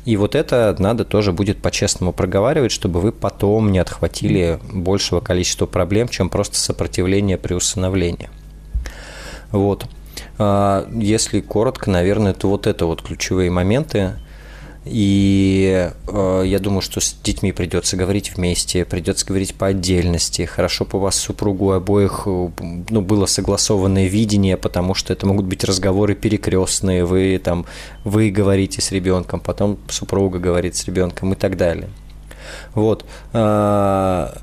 И 0.04 0.16
вот 0.16 0.34
это 0.34 0.74
надо 0.78 1.04
тоже 1.04 1.32
будет 1.32 1.60
по-честному 1.60 2.12
проговаривать, 2.12 2.72
чтобы 2.72 3.00
вы 3.00 3.12
потом 3.12 3.70
не 3.70 3.78
отхватили 3.78 4.58
большего 4.72 5.20
количества 5.20 5.66
проблем, 5.66 6.08
чем 6.08 6.30
просто 6.30 6.56
сопротивление 6.56 7.36
при 7.36 7.52
усыновлении. 7.52 8.30
Вот. 9.50 9.84
А, 10.38 10.88
если 10.94 11.40
коротко, 11.40 11.90
наверное, 11.90 12.32
то 12.32 12.48
вот 12.48 12.66
это 12.66 12.86
вот 12.86 13.02
ключевые 13.02 13.50
моменты– 13.50 14.12
и 14.84 15.90
э, 16.06 16.42
я 16.46 16.58
думаю, 16.58 16.80
что 16.80 17.00
с 17.00 17.14
детьми 17.22 17.52
придется 17.52 17.96
говорить 17.96 18.34
вместе, 18.34 18.84
придется 18.84 19.26
говорить 19.26 19.54
по 19.54 19.66
отдельности. 19.66 20.44
Хорошо 20.44 20.84
по 20.84 20.98
вас 20.98 21.16
супругу 21.16 21.72
обоих 21.72 22.22
э, 22.26 22.48
ну, 22.88 23.00
было 23.00 23.26
согласованное 23.26 24.06
видение, 24.06 24.56
потому 24.56 24.94
что 24.94 25.12
это 25.12 25.26
могут 25.26 25.46
быть 25.46 25.64
разговоры 25.64 26.14
перекрестные. 26.14 27.04
Вы 27.04 27.40
там 27.42 27.66
вы 28.04 28.30
говорите 28.30 28.80
с 28.80 28.90
ребенком, 28.92 29.40
потом 29.40 29.78
супруга 29.88 30.38
говорит 30.38 30.76
с 30.76 30.86
ребенком 30.86 31.32
и 31.32 31.36
так 31.36 31.56
далее. 31.56 31.88
Вот. 32.74 33.04
А, 33.32 34.38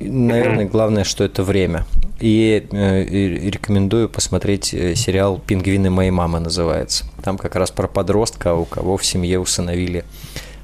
наверное, 0.00 0.66
главное, 0.66 1.04
что 1.04 1.24
это 1.24 1.42
время. 1.42 1.84
И, 2.20 2.66
э, 2.70 3.02
и 3.02 3.50
рекомендую 3.50 4.08
посмотреть 4.08 4.72
э, 4.72 4.94
сериал 4.94 5.38
«Пингвины 5.38 5.90
моей 5.90 6.10
мамы» 6.10 6.40
называется. 6.40 7.04
Там 7.22 7.38
как 7.38 7.56
раз 7.56 7.70
про 7.70 7.88
подростка, 7.88 8.54
у 8.54 8.64
кого 8.64 8.96
в 8.96 9.04
семье 9.04 9.38
усыновили, 9.40 10.04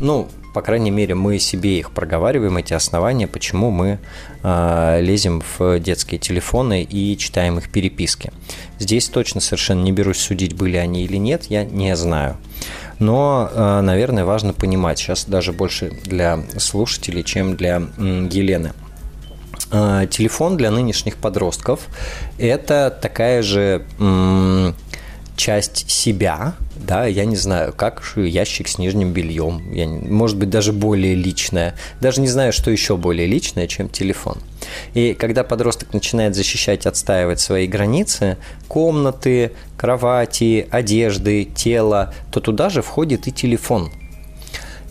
Ну, 0.00 0.28
по 0.52 0.60
крайней 0.60 0.90
мере, 0.90 1.14
мы 1.14 1.38
себе 1.38 1.78
их 1.78 1.92
проговариваем, 1.92 2.58
эти 2.58 2.74
основания, 2.74 3.26
почему 3.26 3.70
мы 3.70 4.00
лезем 4.42 5.42
в 5.58 5.80
детские 5.80 6.20
телефоны 6.20 6.82
и 6.82 7.16
читаем 7.16 7.56
их 7.56 7.70
переписки. 7.70 8.30
Здесь 8.78 9.08
точно 9.08 9.40
совершенно 9.40 9.82
не 9.82 9.92
берусь 9.92 10.18
судить, 10.18 10.52
были 10.54 10.76
они 10.76 11.04
или 11.04 11.16
нет, 11.16 11.44
я 11.48 11.64
не 11.64 11.96
знаю. 11.96 12.36
Но, 12.98 13.50
э, 13.52 13.80
наверное, 13.80 14.24
важно 14.24 14.52
понимать, 14.52 14.98
сейчас 14.98 15.24
даже 15.24 15.52
больше 15.52 15.90
для 16.04 16.40
слушателей, 16.58 17.22
чем 17.22 17.56
для 17.56 17.82
Елены. 17.98 18.72
Э, 19.70 20.06
телефон 20.10 20.56
для 20.56 20.70
нынешних 20.70 21.16
подростков– 21.16 21.80
это 22.38 22.96
такая 23.00 23.42
же 23.42 23.84
часть 25.38 25.88
себя, 25.88 26.54
да, 26.76 27.06
я 27.06 27.24
не 27.24 27.36
знаю, 27.36 27.72
как 27.72 28.02
ящик 28.16 28.68
с 28.68 28.76
нижним 28.76 29.12
бельем, 29.12 29.72
я, 29.72 29.86
может 29.86 30.36
быть, 30.36 30.50
даже 30.50 30.72
более 30.72 31.14
личное. 31.14 31.74
Даже 32.00 32.20
не 32.20 32.28
знаю, 32.28 32.52
что 32.52 32.70
еще 32.70 32.96
более 32.96 33.26
личное, 33.26 33.66
чем 33.66 33.88
телефон. 33.88 34.38
И 34.94 35.14
когда 35.14 35.44
подросток 35.44 35.94
начинает 35.94 36.34
защищать, 36.34 36.84
отстаивать 36.84 37.40
свои 37.40 37.66
границы, 37.66 38.36
комнаты, 38.66 39.52
кровати, 39.76 40.66
одежды, 40.70 41.44
тело, 41.44 42.12
то 42.30 42.40
туда 42.40 42.68
же 42.68 42.82
входит 42.82 43.28
и 43.28 43.32
телефон– 43.32 43.90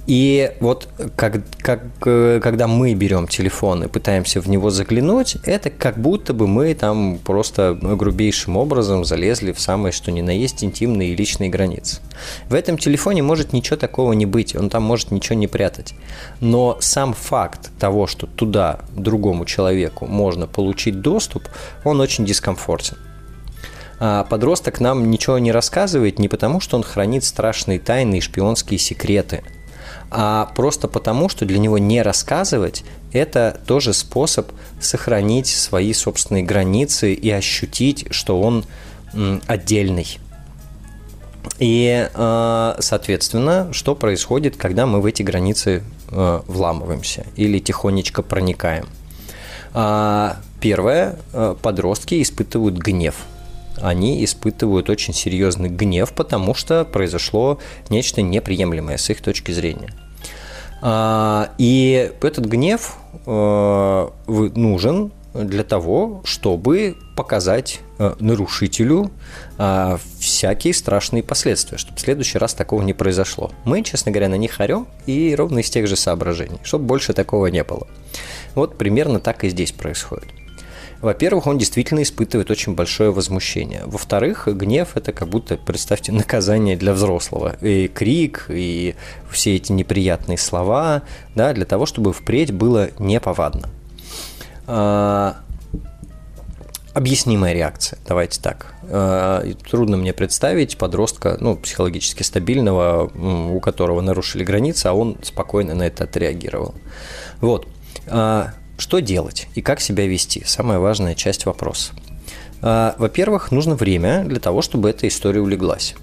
и 0.08 0.54
вот 0.62 0.88
как, 1.18 1.42
как, 1.58 1.82
э, 2.06 2.40
когда 2.42 2.68
мы 2.68 2.94
берем 2.94 3.28
телефон 3.28 3.84
и 3.84 3.88
пытаемся 3.90 4.40
в 4.40 4.48
него 4.48 4.70
заглянуть, 4.70 5.36
это 5.44 5.70
как 5.70 5.98
будто 5.98 6.34
бы 6.34 6.48
мы 6.48 6.74
там 6.76 7.20
просто 7.22 7.78
грубейшим 7.80 8.56
образом 8.56 9.04
залезли 9.04 9.52
в 9.52 9.60
самые 9.60 9.92
что 9.92 10.10
ни 10.12 10.22
на 10.22 10.30
есть 10.30 10.64
интимные 10.64 11.10
и 11.10 11.16
личные 11.16 11.50
границы. 11.50 12.00
В 12.48 12.54
этом 12.54 12.78
телефоне 12.78 13.22
может 13.22 13.52
ничего 13.52 13.76
такого 13.76 14.14
не 14.14 14.26
быть, 14.26 14.56
он 14.56 14.70
там 14.70 14.84
может 14.84 15.12
ничего 15.12 15.36
не 15.36 15.48
прятать. 15.48 15.94
Но 16.40 16.78
сам 16.80 17.14
факт 17.14 17.70
того, 17.78 18.08
что 18.08 18.28
туда 18.28 18.80
другому 18.96 19.44
человеку 19.44 20.06
можно 20.06 20.48
получить 20.48 21.02
доступ, 21.02 21.44
он 21.84 22.00
очень 22.00 22.24
дискомфортен. 22.24 22.98
А 24.00 24.24
подросток 24.24 24.80
нам 24.80 25.12
ничего 25.12 25.38
не 25.38 25.52
рассказывает 25.52 26.18
не 26.18 26.30
потому, 26.30 26.62
что 26.62 26.78
он 26.78 26.84
хранит 26.84 27.26
страшные 27.26 27.80
тайны 27.80 28.20
и 28.20 28.22
шпионские 28.22 28.80
секреты– 28.80 29.44
а 30.10 30.52
просто 30.56 30.88
потому, 30.88 31.30
что 31.30 31.46
для 31.46 31.60
него 31.60 31.78
не 31.78 32.02
рассказывать– 32.02 32.84
это 33.12 33.60
тоже 33.66 33.94
способ 33.94 34.52
сохранить 34.80 35.48
свои 35.48 35.94
собственные 35.94 36.44
границы 36.44 37.14
и 37.14 37.30
ощутить, 37.30 38.08
что 38.12 38.42
он 38.42 38.66
отдельный. 39.48 40.20
И, 41.60 42.10
э, 42.14 42.76
соответственно, 42.80 43.70
что 43.72 43.96
происходит, 43.96 44.58
когда 44.58 44.86
мы 44.86 45.02
в 45.02 45.06
эти 45.06 45.24
границы 45.24 45.84
э, 46.12 46.42
вламываемся 46.46 47.26
или 47.36 47.60
тихонечко 47.60 48.22
проникаем? 48.22 48.88
А, 49.74 50.38
первое, 50.60 51.18
подростки 51.62 52.22
испытывают 52.22 52.76
гнев– 52.78 53.16
они 53.82 54.24
испытывают 54.24 54.90
очень 54.90 55.14
серьезный 55.14 55.70
гнев, 55.70 56.14
потому 56.14 56.54
что 56.54 56.86
произошло 56.86 57.60
нечто 57.90 58.22
неприемлемое 58.22 58.98
с 58.98 59.10
их 59.10 59.22
точки 59.22 59.52
зрения. 59.52 59.94
А, 60.82 61.52
и 61.58 62.12
этот 62.22 62.46
гнев 62.46 62.96
э, 63.26 64.08
нужен 64.28 65.12
для 65.34 65.64
того, 65.64 66.22
чтобы 66.24 66.98
показать 67.16 67.82
э, 68.00 68.16
нарушителю 68.20 69.12
а, 69.58 70.00
всякие 70.20 70.74
страшные 70.74 71.24
последствия, 71.24 71.78
чтобы 71.78 71.98
в 71.98 72.02
следующий 72.02 72.38
раз 72.38 72.54
такого 72.54 72.82
не 72.82 72.94
произошло. 72.94 73.52
Мы, 73.64 73.84
честно 73.84 74.12
говоря, 74.12 74.30
на 74.30 74.36
них 74.36 74.60
орем 74.60 74.88
и 75.06 75.36
ровно 75.36 75.60
из 75.60 75.70
тех 75.70 75.88
же 75.88 75.96
соображений, 75.96 76.60
чтобы 76.64 76.86
больше 76.86 77.14
такого 77.14 77.48
не 77.48 77.64
было. 77.64 77.88
Вот 78.56 78.78
примерно 78.78 79.20
так 79.20 79.44
и 79.44 79.50
здесь 79.50 79.72
происходит. 79.72 80.30
Во-первых, 81.02 81.46
он 81.48 81.58
действительно 81.58 82.02
испытывает 82.02 82.50
очень 82.50 82.74
большое 82.74 83.12
возмущение. 83.12 83.84
Во-вторых, 83.86 84.48
гнев– 84.48 84.90
это 84.96 85.14
как 85.14 85.28
будто, 85.28 85.58
представьте, 85.58 86.12
наказание 86.14 86.76
для 86.76 86.94
взрослого. 86.94 87.56
И 87.62 87.88
крик, 87.88 88.46
и 88.50 88.96
все 89.30 89.56
эти 89.56 89.72
неприятные 89.72 90.38
слова, 90.38 91.04
да, 91.36 91.54
для 91.54 91.66
того, 91.66 91.86
чтобы 91.86 92.14
впредь 92.14 92.52
было 92.52 92.90
неповадно. 93.00 93.70
А, 94.66 95.38
объяснимая 96.94 97.54
реакция, 97.54 98.00
давайте 98.08 98.42
так. 98.42 98.74
А, 98.84 99.46
трудно 99.70 99.98
мне 99.98 100.14
представить 100.14 100.78
подростка, 100.78 101.38
ну, 101.40 101.56
психологически 101.56 102.24
стабильного, 102.24 103.12
у 103.54 103.60
которого 103.60 104.02
нарушили 104.02 104.44
границы, 104.44 104.88
а 104.88 104.94
он 104.94 105.18
спокойно 105.22 105.76
на 105.76 105.84
это 105.84 106.06
отреагировал. 106.06 106.74
Вот. 107.40 107.68
А, 108.08 108.54
что 108.78 109.00
делать 109.00 109.48
и 109.56 109.62
как 109.62 109.82
себя 109.82 110.08
вести? 110.08 110.44
Самая 110.46 110.80
важная 110.80 111.16
часть 111.16 111.46
вопроса. 111.46 111.94
А, 112.62 112.96
во-первых, 112.98 113.52
нужно 113.52 113.76
время 113.76 114.24
для 114.26 114.40
того, 114.40 114.62
чтобы 114.62 114.90
эта 114.90 115.08
история 115.08 115.42
улеглась. 115.42 115.96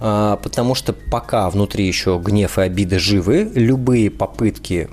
А, 0.00 0.36
потому 0.36 0.74
что 0.74 0.92
пока 0.92 1.48
внутри 1.50 1.86
еще 1.86 2.20
гнев 2.22 2.58
и 2.58 2.62
обида 2.62 2.98
живы, 2.98 3.50
любые 3.54 4.10
попытки 4.10 4.88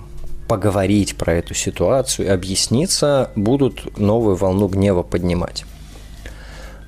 поговорить 0.47 1.15
про 1.15 1.33
эту 1.33 1.53
ситуацию 1.53 2.27
и 2.27 2.29
объясниться 2.29 3.31
будут 3.35 3.97
новую 3.97 4.35
волну 4.35 4.67
гнева 4.67 5.03
поднимать. 5.03 5.65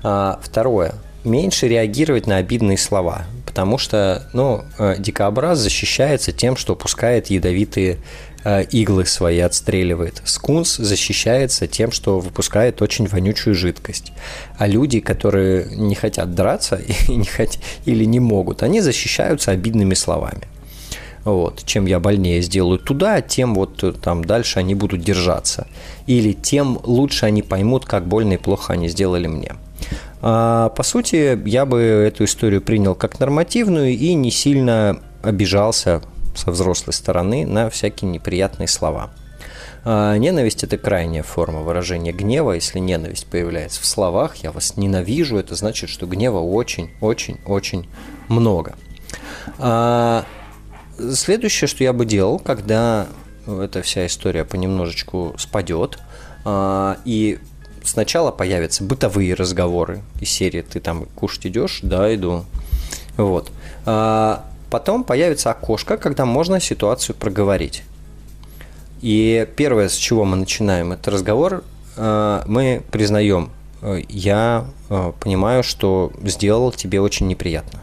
А, 0.02 0.38
второе. 0.42 0.94
Меньше 1.24 1.66
реагировать 1.66 2.26
на 2.28 2.36
обидные 2.36 2.78
слова, 2.78 3.24
потому 3.44 3.78
что 3.78 4.28
ну, 4.32 4.62
э, 4.78 4.94
дикобраз 4.98 5.58
защищается 5.58 6.30
тем, 6.30 6.56
что 6.56 6.76
пускает 6.76 7.26
ядовитые 7.26 7.98
иглы 8.70 9.06
свои 9.06 9.40
отстреливает. 9.40 10.22
Скунс 10.24 10.76
защищается 10.76 11.66
тем, 11.66 11.90
что 11.90 12.20
выпускает 12.20 12.80
очень 12.80 13.06
вонючую 13.06 13.54
жидкость. 13.54 14.12
А 14.56 14.66
люди, 14.66 15.00
которые 15.00 15.66
не 15.74 15.94
хотят 15.94 16.34
драться 16.34 16.76
и 17.08 17.16
не 17.16 17.26
хот... 17.26 17.58
или 17.84 18.04
не 18.04 18.20
могут, 18.20 18.62
они 18.62 18.80
защищаются 18.80 19.50
обидными 19.50 19.94
словами. 19.94 20.42
Вот. 21.24 21.64
Чем 21.64 21.86
я 21.86 21.98
больнее 21.98 22.40
сделаю 22.40 22.78
туда, 22.78 23.20
тем 23.20 23.56
вот 23.56 23.82
э, 23.82 23.92
там 23.92 24.24
дальше 24.24 24.60
они 24.60 24.76
будут 24.76 25.00
держаться. 25.00 25.66
Или 26.06 26.32
тем 26.32 26.78
лучше 26.84 27.26
они 27.26 27.42
поймут, 27.42 27.84
как 27.84 28.06
больно 28.06 28.34
и 28.34 28.36
плохо 28.36 28.74
они 28.74 28.88
сделали 28.88 29.26
мне. 29.26 29.56
А, 30.22 30.68
по 30.68 30.84
сути, 30.84 31.36
я 31.48 31.66
бы 31.66 31.80
эту 31.80 32.24
историю 32.24 32.62
принял 32.62 32.94
как 32.94 33.18
нормативную 33.18 33.90
и 33.90 34.14
не 34.14 34.30
сильно 34.30 35.00
обижался 35.22 36.00
со 36.36 36.50
взрослой 36.50 36.92
стороны 36.92 37.46
на 37.46 37.70
всякие 37.70 38.10
неприятные 38.10 38.68
слова. 38.68 39.10
А, 39.88 40.16
ненависть– 40.16 40.64
это 40.64 40.78
крайняя 40.78 41.22
форма 41.22 41.60
выражения 41.60 42.12
гнева. 42.12 42.52
Если 42.52 42.80
ненависть 42.80 43.26
появляется 43.26 43.80
в 43.80 43.86
словах, 43.86 44.36
я 44.36 44.50
вас 44.50 44.76
ненавижу, 44.76 45.38
это 45.38 45.54
значит, 45.54 45.90
что 45.90 46.06
гнева 46.06 46.38
очень-очень-очень 46.38 47.88
много. 48.26 48.74
А, 49.58 50.24
следующее, 50.98 51.68
что 51.68 51.84
я 51.84 51.92
бы 51.92 52.04
делал, 52.04 52.40
когда 52.40 53.06
эта 53.46 53.82
вся 53.82 54.06
история 54.06 54.44
понемножечку 54.44 55.36
спадет, 55.38 56.00
а, 56.44 56.98
и 57.04 57.38
сначала 57.84 58.32
появятся 58.32 58.82
бытовые 58.82 59.34
разговоры 59.34 60.02
из 60.20 60.30
серии 60.30 60.62
«ты 60.62 60.80
там 60.80 61.04
кушать 61.14 61.46
идешь?» 61.46 61.78
«Да, 61.82 62.12
иду». 62.12 62.44
Вот. 63.16 63.50
Потом 64.70 65.04
появится 65.04 65.50
окошко, 65.50 65.96
когда 65.96 66.24
можно 66.24 66.60
ситуацию 66.60 67.14
проговорить. 67.14 67.82
И 69.00 69.46
первое, 69.56 69.88
с 69.88 69.94
чего 69.94 70.24
мы 70.24 70.36
начинаем, 70.36 70.92
это 70.92 71.10
разговор. 71.10 71.62
Э, 71.96 72.42
мы 72.46 72.82
признаем, 72.90 73.50
э, 73.82 74.02
я 74.08 74.66
э, 74.90 75.12
понимаю, 75.20 75.62
что 75.62 76.12
сделал 76.24 76.72
тебе 76.72 77.00
очень 77.00 77.26
неприятно. 77.28 77.80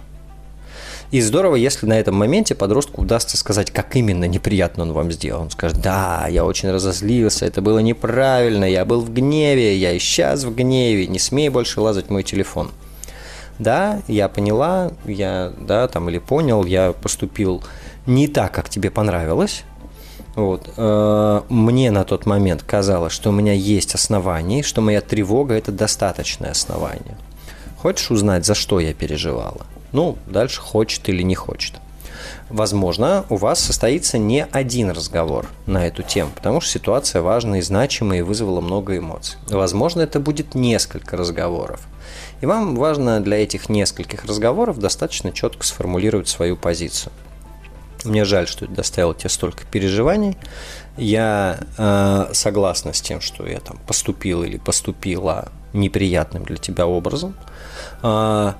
И 1.11 1.21
здорово, 1.21 1.55
если 1.55 1.85
на 1.85 1.99
этом 1.99 2.15
моменте 2.15 2.55
подростку 2.55 3.03
удастся 3.03 3.37
сказать, 3.37 3.69
как 3.69 3.95
именно 3.95 4.25
неприятно 4.25 4.83
он 4.83 4.93
вам 4.93 5.11
сделал. 5.11 5.43
Он 5.43 5.51
скажет, 5.51 5.79
да, 5.79 6.25
я 6.27 6.43
очень 6.43 6.71
разозлился, 6.71 7.45
это 7.45 7.61
было 7.61 7.77
неправильно, 7.79 8.65
я 8.65 8.83
был 8.83 9.01
в 9.01 9.13
гневе, 9.13 9.77
я 9.77 9.91
и 9.91 9.99
сейчас 9.99 10.43
в 10.43 10.55
гневе, 10.55 11.05
не 11.05 11.19
смей 11.19 11.49
больше 11.49 11.81
лазать 11.81 12.09
мой 12.09 12.23
телефон 12.23 12.71
да, 13.59 14.01
я 14.07 14.29
поняла, 14.29 14.91
я, 15.05 15.53
да, 15.59 15.87
там, 15.87 16.09
или 16.09 16.19
понял, 16.19 16.65
я 16.65 16.93
поступил 16.93 17.63
не 18.05 18.27
так, 18.27 18.51
как 18.51 18.69
тебе 18.69 18.91
понравилось, 18.91 19.63
вот. 20.35 20.69
Э, 20.77 21.41
мне 21.49 21.91
на 21.91 22.03
тот 22.03 22.25
момент 22.25 22.63
казалось, 22.63 23.13
что 23.13 23.29
у 23.29 23.33
меня 23.33 23.53
есть 23.53 23.93
основания, 23.95 24.63
что 24.63 24.81
моя 24.81 25.01
тревога– 25.01 25.53
это 25.55 25.71
достаточное 25.71 26.51
основание. 26.51 27.17
Хочешь 27.77 28.11
узнать, 28.11 28.45
за 28.45 28.55
что 28.55 28.79
я 28.79 28.93
переживала? 28.93 29.65
Ну, 29.91 30.17
дальше 30.25 30.61
хочет 30.61 31.07
или 31.09 31.21
не 31.21 31.35
хочет. 31.35 31.75
Возможно, 32.49 33.25
у 33.29 33.35
вас 33.35 33.59
состоится 33.59 34.17
не 34.17 34.45
один 34.45 34.91
разговор 34.91 35.47
на 35.65 35.85
эту 35.85 36.03
тему, 36.03 36.31
потому 36.35 36.61
что 36.61 36.71
ситуация 36.71 37.21
важная 37.21 37.59
и 37.59 37.61
значимая 37.63 38.19
и 38.19 38.21
вызвала 38.21 38.61
много 38.61 38.97
эмоций. 38.97 39.37
Возможно, 39.49 40.01
это 40.01 40.19
будет 40.19 40.55
несколько 40.55 41.17
разговоров. 41.17 41.81
И 42.41 42.45
вам 42.45 42.75
важно 42.75 43.21
для 43.21 43.41
этих 43.41 43.69
нескольких 43.69 44.25
разговоров 44.25 44.79
достаточно 44.79 45.31
четко 45.31 45.65
сформулировать 45.65 46.27
свою 46.27 46.57
позицию. 46.57 47.13
Мне 48.03 48.25
жаль, 48.25 48.47
что 48.47 48.65
это 48.65 48.73
доставило 48.73 49.15
тебе 49.15 49.29
столько 49.29 49.63
переживаний. 49.65 50.37
Я 50.97 51.59
э, 51.77 52.29
согласна 52.33 52.93
с 52.93 53.01
тем, 53.01 53.21
что 53.21 53.47
я 53.47 53.59
там 53.59 53.77
поступил 53.87 54.43
или 54.43 54.57
поступила 54.57 55.51
неприятным 55.71 56.43
для 56.43 56.57
тебя 56.57 56.85
образом. 56.85 57.33
Э, 58.01 58.53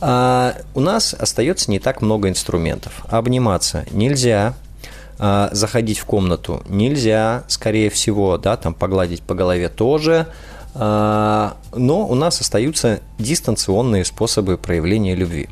А 0.00 0.54
у 0.74 0.80
нас 0.80 1.14
остается 1.14 1.70
не 1.70 1.78
так 1.78 2.02
много 2.02 2.28
инструментов. 2.28 3.04
Обниматься 3.08 3.84
нельзя, 3.90 4.54
а, 5.18 5.50
заходить 5.52 5.98
в 5.98 6.04
комнату 6.04 6.62
нельзя, 6.68 7.44
скорее 7.46 7.90
всего, 7.90 8.38
да, 8.38 8.56
там 8.56 8.74
погладить 8.74 9.22
по 9.22 9.34
голове 9.34 9.68
тоже, 9.68 10.26
а, 10.74 11.56
но 11.74 12.06
у 12.06 12.14
нас 12.14 12.40
остаются 12.40 13.00
дистанционные 13.18 14.04
способы 14.04 14.56
проявления 14.56 15.14
любви. 15.14 15.48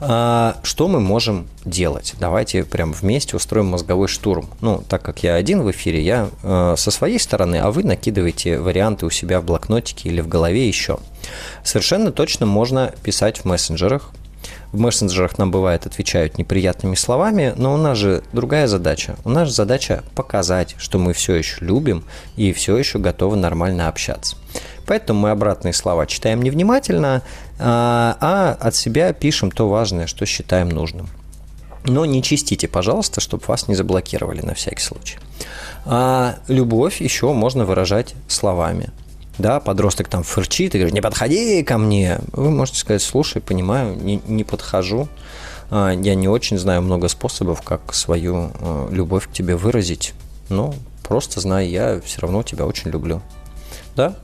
А, 0.00 0.56
что 0.62 0.88
мы 0.88 1.00
можем 1.00 1.46
делать? 1.64 2.14
Давайте 2.18 2.64
прям 2.64 2.92
вместе 2.92 3.36
устроим 3.36 3.66
мозговой 3.66 4.08
штурм. 4.08 4.50
Ну, 4.60 4.82
так 4.88 5.02
как 5.02 5.22
я 5.22 5.34
один 5.34 5.62
в 5.62 5.70
эфире, 5.70 6.02
я 6.02 6.28
со 6.42 6.90
своей 6.90 7.18
стороны, 7.18 7.56
а 7.56 7.70
вы 7.70 7.84
накидываете 7.84 8.58
варианты 8.58 9.06
у 9.06 9.10
себя 9.10 9.40
в 9.40 9.44
блокнотике 9.44 10.08
или 10.08 10.20
в 10.20 10.28
голове 10.28 10.66
еще. 10.66 10.98
Совершенно 11.62 12.12
точно 12.12 12.46
можно 12.46 12.92
писать 13.02 13.38
в 13.38 13.44
мессенджерах, 13.44 14.10
в 14.72 14.78
мессенджерах 14.80 15.38
нам 15.38 15.52
бывает 15.52 15.86
отвечают 15.86 16.36
неприятными 16.36 16.96
словами, 16.96 17.54
но 17.56 17.72
у 17.72 17.76
нас 17.76 17.96
же 17.96 18.24
другая 18.32 18.66
задача. 18.66 19.14
У 19.24 19.30
нас 19.30 19.50
задача 19.54 20.02
показать, 20.16 20.74
что 20.78 20.98
мы 20.98 21.12
все 21.12 21.36
еще 21.36 21.64
любим 21.64 22.04
и 22.36 22.52
все 22.52 22.76
еще 22.76 22.98
готовы 22.98 23.36
нормально 23.36 23.88
общаться. 23.88 24.36
Поэтому 24.86 25.20
мы 25.20 25.30
обратные 25.30 25.72
слова 25.72 26.06
читаем 26.06 26.42
невнимательно, 26.42 27.22
а, 27.58 28.16
а 28.20 28.56
от 28.60 28.74
себя 28.74 29.12
пишем 29.12 29.50
то 29.50 29.68
важное, 29.68 30.06
что 30.06 30.26
считаем 30.26 30.68
нужным. 30.68 31.08
Но 31.84 32.06
не 32.06 32.22
чистите, 32.22 32.66
пожалуйста, 32.66 33.20
чтобы 33.20 33.44
вас 33.46 33.68
не 33.68 33.74
заблокировали 33.74 34.40
на 34.40 34.54
всякий 34.54 34.82
случай. 34.82 35.18
А 35.84 36.36
любовь 36.48 37.00
еще 37.00 37.32
можно 37.32 37.64
выражать 37.64 38.14
словами 38.26 38.90
да, 39.38 39.60
подросток 39.60 40.08
там 40.08 40.22
фырчит 40.22 40.74
и 40.74 40.78
говорит, 40.78 40.94
не 40.94 41.00
подходи 41.00 41.62
ко 41.62 41.78
мне. 41.78 42.20
Вы 42.32 42.50
можете 42.50 42.78
сказать, 42.78 43.02
слушай, 43.02 43.42
понимаю, 43.42 43.96
не, 43.96 44.20
не 44.26 44.44
подхожу. 44.44 45.08
А, 45.70 45.90
я 45.90 46.14
не 46.14 46.28
очень 46.28 46.58
знаю 46.58 46.82
много 46.82 47.08
способов, 47.08 47.62
как 47.62 47.94
свою 47.94 48.52
а, 48.60 48.88
любовь 48.90 49.28
к 49.28 49.32
тебе 49.32 49.56
выразить. 49.56 50.14
Но 50.48 50.74
просто 51.02 51.40
знай, 51.40 51.68
я 51.68 52.00
все 52.04 52.20
равно 52.20 52.42
тебя 52.42 52.66
очень 52.66 52.90
люблю. 52.90 53.22
Да? 53.96 54.16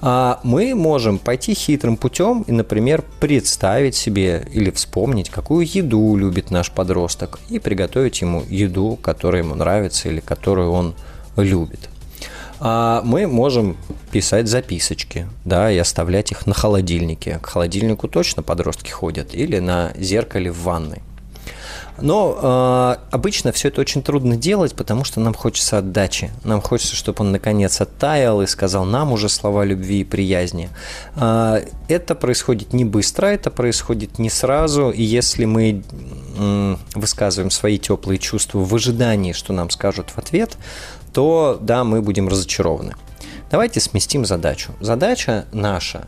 А 0.00 0.40
мы 0.44 0.74
можем 0.74 1.18
пойти 1.18 1.54
хитрым 1.54 1.96
путем 1.96 2.42
и, 2.46 2.52
например, 2.52 3.04
представить 3.20 3.94
себе 3.94 4.46
или 4.52 4.70
вспомнить, 4.70 5.28
какую 5.28 5.66
еду 5.66 6.16
любит 6.16 6.50
наш 6.50 6.70
подросток, 6.70 7.38
и 7.50 7.58
приготовить 7.58 8.20
ему 8.20 8.42
еду, 8.48 8.98
которая 9.02 9.42
ему 9.42 9.54
нравится 9.54 10.08
или 10.08 10.20
которую 10.20 10.70
он 10.72 10.94
любит 11.36 11.90
а 12.60 13.00
мы 13.04 13.26
можем 13.26 13.76
писать 14.12 14.46
записочки, 14.46 15.26
да, 15.46 15.70
и 15.70 15.78
оставлять 15.78 16.30
их 16.30 16.46
на 16.46 16.52
холодильнике. 16.52 17.38
К 17.38 17.46
холодильнику 17.46 18.06
точно 18.06 18.42
подростки 18.42 18.90
ходят 18.90 19.34
или 19.34 19.58
на 19.58 19.92
зеркале 19.96 20.52
в 20.52 20.62
ванной. 20.62 21.00
Но 22.02 22.38
э, 22.40 22.96
обычно 23.10 23.52
все 23.52 23.68
это 23.68 23.80
очень 23.80 24.02
трудно 24.02 24.36
делать, 24.36 24.74
потому 24.74 25.04
что 25.04 25.20
нам 25.20 25.34
хочется 25.34 25.78
отдачи. 25.78 26.30
Нам 26.44 26.60
хочется, 26.60 26.96
чтобы 26.96 27.24
он 27.24 27.32
наконец 27.32 27.80
оттаял 27.80 28.42
и 28.42 28.46
сказал 28.46 28.84
нам 28.84 29.12
уже 29.12 29.28
слова 29.28 29.64
любви 29.64 30.00
и 30.00 30.04
приязни. 30.04 30.70
Э, 31.16 31.64
это 31.88 32.14
происходит 32.14 32.72
не 32.72 32.84
быстро, 32.84 33.26
это 33.26 33.50
происходит 33.50 34.18
не 34.18 34.30
сразу. 34.30 34.90
И 34.90 35.02
если 35.02 35.44
мы 35.44 35.82
э, 36.38 36.76
высказываем 36.94 37.50
свои 37.50 37.78
теплые 37.78 38.18
чувства 38.18 38.60
в 38.60 38.74
ожидании, 38.74 39.32
что 39.32 39.52
нам 39.52 39.70
скажут 39.70 40.10
в 40.10 40.18
ответ, 40.18 40.56
то 41.12 41.58
да, 41.60 41.84
мы 41.84 42.02
будем 42.02 42.28
разочарованы. 42.28 42.94
Давайте 43.50 43.80
сместим 43.80 44.24
задачу. 44.24 44.72
Задача 44.80 45.46
наша 45.52 46.06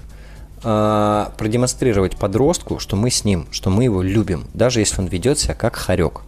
э, 0.63 1.27
продемонстрировать 1.37 2.17
подростку, 2.17 2.79
что 2.79 2.97
мы 2.97 3.11
с 3.11 3.25
ним, 3.25 3.47
что 3.51 3.71
мы 3.71 3.85
его 3.85 4.03
любим, 4.03 4.47
даже 4.55 4.81
если 4.81 5.01
он 5.01 5.07
ведет 5.07 5.39
себя 5.39 5.55
как 5.55 5.77
хорек. 5.77 6.23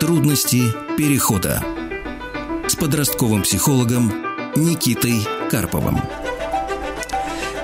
Трудности 0.00 0.60
перехода 0.96 1.64
с 2.76 2.78
подростковым 2.78 3.42
психологом 3.42 4.12
Никитой 4.54 5.26
Карповым. 5.50 6.25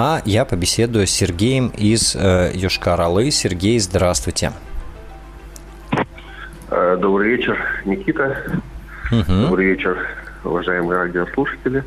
А 0.00 0.22
я 0.24 0.44
побеседую 0.44 1.08
с 1.08 1.10
Сергеем 1.10 1.72
из 1.76 2.14
э, 2.14 2.52
Йошкар-Олы. 2.54 3.32
Сергей, 3.32 3.80
здравствуйте. 3.80 4.52
Э, 6.70 6.96
добрый 7.00 7.30
вечер, 7.30 7.58
Никита. 7.84 8.36
Угу. 9.10 9.24
Добрый 9.26 9.66
вечер, 9.66 9.98
уважаемые 10.44 11.00
радиослушатели. 11.00 11.82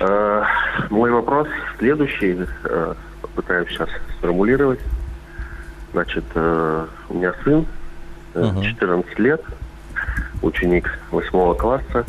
Э, 0.00 0.42
мой 0.90 1.12
вопрос 1.12 1.46
следующий. 1.78 2.38
Э, 2.64 2.94
попытаюсь 3.22 3.68
сейчас 3.68 3.88
сформулировать. 4.18 4.80
Значит, 5.92 6.24
э, 6.34 6.86
у 7.08 7.14
меня 7.14 7.32
сын, 7.44 7.66
угу. 8.34 8.64
14 8.64 9.16
лет, 9.20 9.44
ученик 10.42 10.90
8 11.12 11.54
класса. 11.54 12.04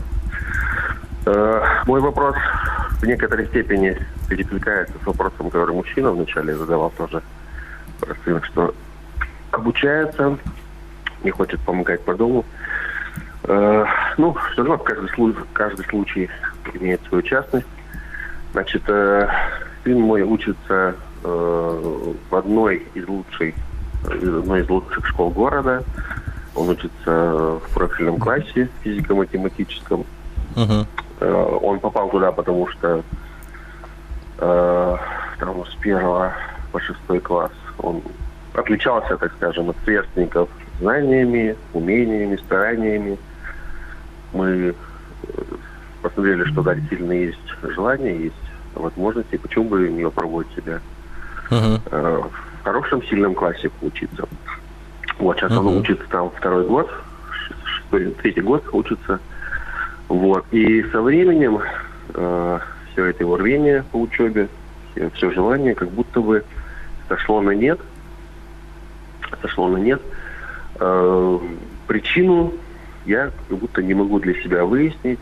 Мой 1.85 2.01
вопрос 2.01 2.35
в 2.99 3.05
некоторой 3.05 3.45
степени 3.45 3.95
перекликается 4.31 4.93
с 5.03 5.05
вопросом, 5.05 5.49
который 5.49 5.75
мужчина 5.75 6.09
вначале 6.11 6.55
задавал 6.55 6.89
тоже 6.91 7.21
про 7.99 8.15
сына, 8.23 8.41
что 8.43 8.73
обучается, 9.51 10.37
не 11.21 11.31
хочет 11.31 11.59
помогать 11.59 12.01
по 12.05 12.15
дому. 12.15 12.45
Э, 13.43 13.85
ну, 14.17 14.33
все 14.53 14.63
равно 14.63 14.77
каждый 14.77 15.09
случай, 15.09 15.39
каждый 15.51 15.85
случай 15.85 16.29
имеет 16.75 17.01
свою 17.09 17.23
частность. 17.23 17.67
Значит, 18.53 18.83
э, 18.87 19.27
сын 19.83 19.99
мой 19.99 20.21
учится 20.21 20.95
э, 21.25 22.13
в 22.29 22.33
одной 22.33 22.87
из 22.93 23.05
лучших, 23.09 23.53
одной 24.05 24.61
из 24.61 24.69
лучших 24.69 25.05
школ 25.07 25.31
города. 25.31 25.83
Он 26.55 26.69
учится 26.69 27.59
в 27.59 27.73
профильном 27.73 28.17
классе 28.17 28.69
физико-математическом. 28.81 30.05
Uh-huh. 30.55 30.87
Э, 31.19 31.59
он 31.61 31.81
попал 31.81 32.09
туда, 32.09 32.31
потому 32.31 32.69
что 32.69 33.03
э, 34.41 34.97
там 35.39 35.65
с 35.65 35.75
первого 35.75 36.33
по 36.71 36.79
шестой 36.79 37.19
класс 37.19 37.51
он 37.77 38.01
отличался, 38.53 39.17
так 39.17 39.31
скажем, 39.37 39.69
от 39.69 39.77
сверстников 39.83 40.49
знаниями, 40.79 41.55
умениями, 41.73 42.35
стараниями. 42.37 43.17
Мы 44.33 44.73
э, 45.23 45.41
посмотрели, 46.01 46.43
что 46.45 46.63
да, 46.63 46.75
действительно 46.75 47.13
есть 47.13 47.39
желание, 47.63 48.23
есть 48.23 48.35
возможности, 48.75 49.37
почему 49.37 49.69
бы 49.69 49.89
не 49.89 50.03
попробовать 50.03 50.47
себя 50.55 50.79
uh-huh. 51.49 51.81
э, 51.91 52.21
в 52.59 52.63
хорошем, 52.63 53.03
сильном 53.03 53.35
классе 53.35 53.69
поучиться. 53.79 54.27
Вот, 55.19 55.37
сейчас 55.37 55.51
uh-huh. 55.51 55.59
он 55.59 55.77
учится 55.77 56.05
там 56.09 56.31
второй 56.31 56.65
год, 56.65 56.89
шестой, 57.63 58.11
третий 58.21 58.41
год 58.41 58.63
учится. 58.71 59.19
Вот. 60.07 60.45
И 60.51 60.83
со 60.91 61.01
временем 61.01 61.59
э, 62.13 62.59
все 62.91 63.05
это 63.05 63.23
его 63.23 63.37
рвение 63.37 63.83
по 63.91 63.97
учебе, 63.97 64.47
все 65.13 65.31
желание 65.31 65.75
как 65.75 65.89
будто 65.89 66.21
бы 66.21 66.43
сошло 67.07 67.41
на 67.41 67.51
нет. 67.51 67.79
Сошло 69.41 69.69
на 69.69 69.77
нет. 69.77 70.01
Э, 70.79 71.39
причину 71.87 72.53
я 73.05 73.31
как 73.47 73.57
будто 73.57 73.81
не 73.81 73.93
могу 73.93 74.19
для 74.19 74.33
себя 74.41 74.65
выяснить. 74.65 75.19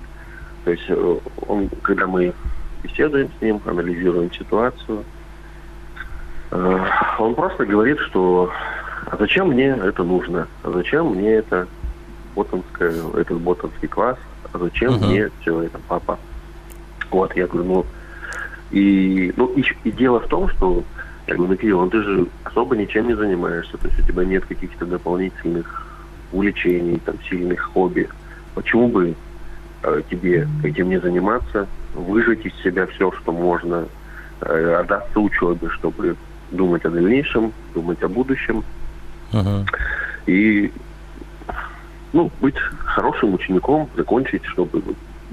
То 0.65 0.71
есть 0.71 0.85
э, 0.87 1.17
он, 1.47 1.69
когда 1.81 2.07
мы 2.07 2.33
беседуем 2.83 3.29
с 3.37 3.41
ним, 3.41 3.61
анализируем 3.65 4.31
ситуацию, 4.33 5.03
э, 6.51 6.85
он 7.19 7.35
просто 7.35 7.65
говорит, 7.65 7.99
что 7.99 8.51
а 9.05 9.17
зачем 9.17 9.49
мне 9.49 9.67
это 9.67 10.03
нужно? 10.03 10.47
А 10.63 10.71
зачем 10.71 11.15
мне 11.15 11.35
это 11.35 11.67
ботанское, 12.35 12.93
этот 13.15 13.39
ботанский 13.39 13.87
класс? 13.87 14.17
а 14.53 14.57
зачем 14.57 14.93
uh-huh. 14.93 15.07
мне 15.07 15.29
все 15.41 15.63
это, 15.63 15.79
папа? 15.87 16.17
Вот, 17.11 17.35
я 17.35 17.47
говорю, 17.47 17.67
ну, 17.67 17.85
и, 18.71 19.33
ну, 19.35 19.47
и, 19.53 19.63
и 19.83 19.91
дело 19.91 20.19
в 20.19 20.27
том, 20.27 20.49
что, 20.49 20.83
я 21.27 21.35
говорю, 21.35 21.51
ну, 21.51 21.57
Кирилл, 21.57 21.81
ну, 21.81 21.89
ты 21.89 22.03
же 22.03 22.27
особо 22.43 22.75
ничем 22.75 23.07
не 23.07 23.15
занимаешься, 23.15 23.77
то 23.77 23.87
есть 23.87 23.99
у 23.99 24.03
тебя 24.03 24.25
нет 24.25 24.45
каких-то 24.45 24.85
дополнительных 24.85 25.87
увлечений, 26.31 26.99
там, 26.99 27.15
сильных 27.27 27.61
хобби. 27.61 28.07
Почему 28.53 28.87
бы 28.87 29.15
э, 29.83 30.01
тебе 30.09 30.47
этим 30.63 30.89
не 30.89 30.99
заниматься, 30.99 31.67
выжать 31.95 32.45
из 32.45 32.53
себя 32.61 32.85
все, 32.87 33.11
что 33.11 33.31
можно, 33.31 33.85
э, 34.41 34.73
отдаться 34.79 35.19
учебе, 35.19 35.69
чтобы 35.69 36.15
думать 36.51 36.85
о 36.85 36.89
дальнейшем, 36.89 37.51
думать 37.73 38.01
о 38.03 38.07
будущем. 38.07 38.63
Uh-huh. 39.31 39.67
И 40.25 40.71
ну, 42.13 42.31
быть 42.41 42.55
хорошим 42.85 43.33
учеником, 43.35 43.89
закончить, 43.95 44.43
чтобы 44.45 44.81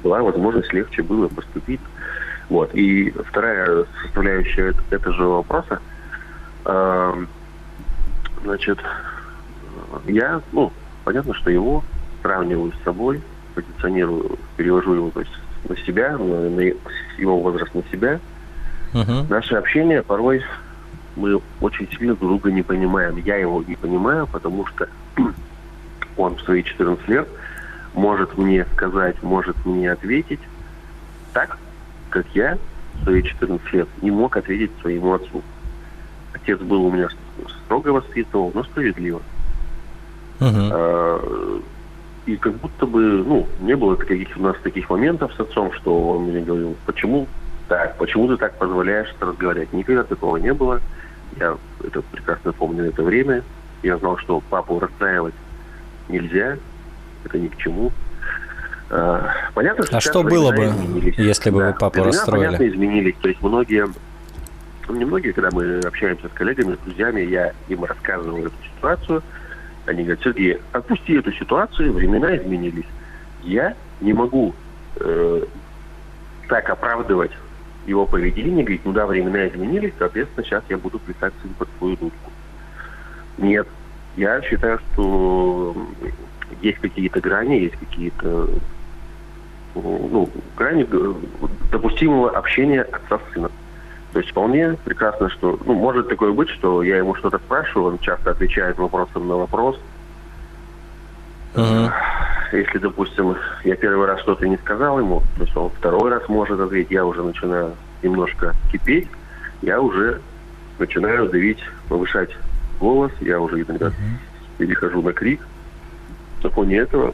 была 0.07 0.23
возможность 0.23 0.73
легче 0.73 1.03
было 1.03 1.27
поступить. 1.27 1.81
Вот. 2.49 2.73
И 2.75 3.11
вторая 3.11 3.85
составляющая 4.03 4.73
этого 4.91 5.15
же 5.15 5.25
вопроса, 5.25 5.81
э, 6.65 7.25
значит, 8.45 8.79
я, 10.07 10.41
ну, 10.53 10.73
понятно, 11.05 11.35
что 11.35 11.51
его 11.51 11.83
сравниваю 12.23 12.73
с 12.73 12.85
собой, 12.85 13.21
позиционирую, 13.57 14.39
перевожу 14.57 14.95
его 14.95 15.11
то 15.11 15.21
есть, 15.21 15.33
на 15.69 15.77
себя, 15.79 16.17
на, 16.17 16.51
на 16.51 16.61
его 17.19 17.41
возраст 17.41 17.75
на 17.75 17.83
себя. 17.91 18.21
Uh-huh. 18.93 19.29
Наше 19.29 19.57
общение 19.57 20.03
порой 20.05 20.45
мы 21.17 21.41
очень 21.61 21.89
сильно 21.91 22.15
друг 22.15 22.31
друга 22.31 22.53
не 22.53 22.63
понимаем. 22.63 23.17
Я 23.17 23.37
его 23.37 23.65
не 23.67 23.75
понимаю, 23.75 24.29
потому 24.29 24.67
что 24.67 24.89
он 26.17 26.37
в 26.37 26.43
свои 26.43 26.63
14 26.63 27.09
лет 27.09 27.27
может 27.97 28.37
мне 28.39 28.65
сказать, 28.75 29.21
может 29.23 29.57
мне 29.65 29.91
ответить 29.91 30.41
так, 31.33 31.59
как 32.11 32.27
я 32.35 32.59
в 32.95 33.05
свои 33.05 33.23
14 33.23 33.73
лет 33.73 33.89
не 34.03 34.11
мог 34.11 34.37
ответить 34.37 34.71
своему 34.81 35.15
отцу. 35.15 35.43
Отец 36.33 36.61
был 36.61 36.85
у 36.85 36.93
меня 36.93 37.09
строго 37.65 37.89
воспитывал, 37.89 38.53
но 38.55 38.63
справедливо. 38.65 39.23
Uh-huh. 40.39 41.65
И 42.27 42.37
как 42.37 42.55
будто 42.55 42.87
бы, 42.87 43.01
ну, 43.01 43.47
не 43.61 43.75
было 43.75 43.97
таких 43.97 44.37
у 44.37 44.43
нас 44.43 44.57
таких 44.63 44.91
моментов 44.91 45.33
с 45.35 45.41
отцом, 45.41 45.73
что 45.73 46.11
он 46.11 46.25
мне 46.25 46.41
говорил, 46.41 46.77
почему 46.85 47.27
так, 47.69 47.97
почему 47.97 48.29
ты 48.29 48.37
так 48.37 48.59
позволяешь 48.59 49.15
разговаривать. 49.21 49.73
Никогда 49.73 50.03
такого 50.03 50.37
не 50.37 50.53
было. 50.53 50.81
Я 51.39 51.57
это 51.83 52.03
прекрасно 52.03 52.53
помню 52.53 52.85
это 52.85 53.03
время. 53.03 53.43
Я 53.83 53.97
знал, 53.99 54.19
что 54.19 54.43
папу 54.51 54.79
расстраивать 54.79 55.35
нельзя, 56.09 56.59
это 57.27 57.39
ни 57.39 57.49
к 57.49 57.57
чему. 57.57 57.93
А, 58.89 59.31
понятно, 59.55 59.85
что 59.85 59.97
а 59.97 60.01
что 60.01 60.23
было 60.23 60.53
бы, 60.53 60.67
изменились. 60.67 61.19
если 61.19 61.51
бы 61.51 61.61
да, 61.61 61.67
вы 61.69 61.73
папу 61.75 62.01
времена, 62.01 62.13
расстроили? 62.13 62.47
понятно, 62.47 62.69
изменились. 62.69 63.15
То 63.21 63.29
есть 63.29 63.43
многие, 63.43 63.89
ну, 64.89 64.95
не 64.97 65.05
многие, 65.05 65.33
когда 65.33 65.51
мы 65.53 65.81
общаемся 65.81 66.29
с 66.29 66.33
коллегами, 66.33 66.77
с 66.77 66.79
друзьями, 66.79 67.23
я 67.23 67.53
им 67.69 67.85
рассказываю 67.85 68.47
эту 68.47 68.57
ситуацию, 68.77 69.23
они 69.87 70.03
говорят, 70.03 70.23
Сергей, 70.23 70.59
отпусти 70.73 71.15
эту 71.15 71.33
ситуацию, 71.33 71.93
времена 71.93 72.37
изменились. 72.37 72.87
Я 73.43 73.75
не 74.01 74.13
могу 74.13 74.55
э, 74.97 75.45
так 76.49 76.69
оправдывать 76.71 77.33
его 77.87 78.05
поведение, 78.07 78.65
говорить, 78.65 78.85
ну 78.85 78.93
да, 78.93 79.07
времена 79.07 79.47
изменились, 79.49 79.93
соответственно, 79.99 80.45
сейчас 80.45 80.65
я 80.69 80.77
буду 80.77 80.99
плясать 80.99 81.35
под 81.59 81.69
свою 81.79 81.97
дудку. 81.97 82.33
Нет, 83.39 83.69
я 84.17 84.41
считаю, 84.43 84.81
что 84.93 85.77
есть 86.63 86.79
какие-то 86.79 87.21
грани, 87.21 87.55
есть 87.55 87.77
какие-то 87.77 88.49
ну, 89.75 90.29
грани 90.57 90.87
допустимого 91.71 92.31
общения 92.31 92.83
отца 92.83 93.19
с 93.19 93.35
сыном. 93.35 93.53
То 94.13 94.21
есть 94.21 94.31
вполне 94.31 94.79
прекрасно, 94.85 95.29
что, 95.29 95.59
ну, 95.65 95.75
может 95.75 96.09
такое 96.09 96.33
быть, 96.33 96.49
что 96.49 96.83
я 96.83 96.97
ему 96.97 97.15
что-то 97.17 97.39
спрашиваю, 97.39 97.93
он 97.93 97.99
часто 97.99 98.31
отвечает 98.31 98.79
вопросом 98.79 99.29
на 99.29 99.37
вопрос. 99.37 99.79
Uh-huh. 101.55 101.91
Если, 102.53 102.79
допустим, 102.79 103.37
я 103.65 103.77
первый 103.77 104.07
раз 104.07 104.21
что-то 104.21 104.47
не 104.47 104.57
сказал 104.57 104.99
ему, 104.99 105.23
то 105.37 105.45
есть 105.45 105.57
он 105.57 105.71
второй 105.71 106.11
раз 106.11 106.29
может 106.29 106.61
ответить, 106.61 106.93
я 106.93 107.05
уже 107.05 107.23
начинаю 107.23 107.75
немножко 108.03 108.55
кипеть, 108.71 109.09
я 109.63 109.81
уже 109.81 110.21
начинаю 110.79 111.29
давить, 111.29 111.63
повышать 111.89 112.31
голос, 112.79 113.13
я 113.21 113.41
уже 113.41 113.63
иногда 113.63 113.89
uh-huh. 113.89 114.57
перехожу 114.59 115.03
на 115.03 115.13
крик. 115.13 115.41
На 116.47 116.51
фоне 116.51 116.77
этого 116.77 117.13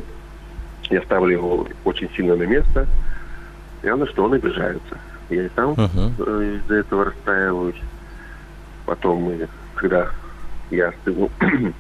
я 0.91 1.01
ставлю 1.01 1.31
его 1.31 1.67
очень 1.87 2.11
сильно 2.15 2.37
на 2.37 2.43
место. 2.43 2.87
Явно, 3.83 4.07
что 4.07 4.25
он 4.25 4.35
обижается. 4.35 4.99
Я 5.31 5.47
и 5.47 5.49
сам 5.57 5.71
uh-huh. 5.71 6.59
из-за 6.59 6.75
этого 6.75 7.07
расстраиваюсь. 7.07 7.81
Потом 8.85 9.23
мы, 9.23 9.49
когда 9.75 10.11
я 10.71 10.93
сыну, 11.03 11.31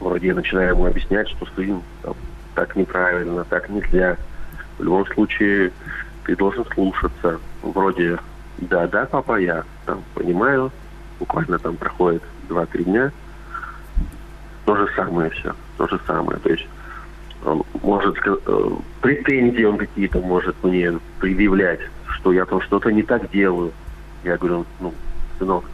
вроде 0.00 0.26
я 0.26 0.34
начинаю 0.34 0.74
ему 0.74 0.84
объяснять, 0.84 1.26
что 1.30 1.46
сын 1.56 1.80
там, 2.02 2.14
так 2.54 2.76
неправильно, 2.76 3.44
так 3.44 3.70
нельзя. 3.70 4.18
В 4.76 4.82
любом 4.82 5.06
случае 5.06 5.72
ты 6.24 6.36
должен 6.36 6.66
слушаться. 6.66 7.38
Вроде 7.62 8.18
да, 8.58 8.86
да, 8.88 9.06
папа, 9.06 9.40
я 9.40 9.64
там 9.86 10.02
понимаю. 10.14 10.70
Буквально 11.18 11.58
там 11.58 11.78
проходит 11.78 12.22
2-3 12.50 12.84
дня. 12.84 13.12
То 14.66 14.76
же 14.76 14.86
самое 14.94 15.30
все. 15.30 15.54
То 15.78 15.88
же 15.88 15.98
самое. 16.06 16.38
То 16.40 16.50
есть 16.50 16.66
может 17.82 18.16
э, 18.24 18.70
претензии 19.00 19.64
он 19.64 19.76
какие-то 19.76 20.18
может 20.20 20.56
мне 20.62 20.98
предъявлять, 21.20 21.80
что 22.06 22.32
я 22.32 22.44
там 22.44 22.60
что-то 22.60 22.90
не 22.90 23.02
так 23.02 23.30
делаю. 23.30 23.72
Я 24.24 24.38
говорю, 24.38 24.64
ну, 24.80 24.94
сынок, 25.38 25.64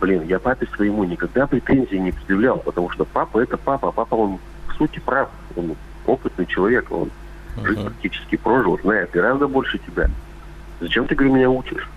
блин, 0.00 0.24
я 0.24 0.38
папе 0.38 0.66
своему 0.74 1.04
никогда 1.04 1.46
претензий 1.46 1.98
не 1.98 2.12
предъявлял, 2.12 2.58
потому 2.58 2.90
что 2.90 3.04
папа 3.04 3.38
это 3.38 3.56
папа, 3.56 3.90
папа 3.92 4.14
он 4.14 4.38
в 4.68 4.72
сути 4.74 4.98
прав, 4.98 5.30
он 5.56 5.74
опытный 6.06 6.46
человек, 6.46 6.90
он 6.90 7.10
uh-huh. 7.56 7.66
жизнь 7.66 7.82
практически 7.82 8.36
прожил, 8.36 8.78
знает 8.80 9.10
гораздо 9.10 9.48
больше 9.48 9.78
тебя. 9.78 10.10
Зачем 10.80 11.06
ты, 11.06 11.14
говорю, 11.14 11.34
меня 11.34 11.50
учишь? 11.50 11.88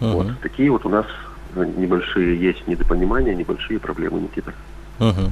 Uh-huh. 0.00 0.12
Вот 0.14 0.40
такие 0.40 0.70
вот 0.70 0.84
у 0.84 0.88
нас 0.88 1.06
небольшие 1.54 2.36
есть 2.40 2.66
недопонимания, 2.66 3.34
небольшие 3.34 3.78
проблемы, 3.78 4.20
Никита. 4.20 4.52
Угу. 5.00 5.30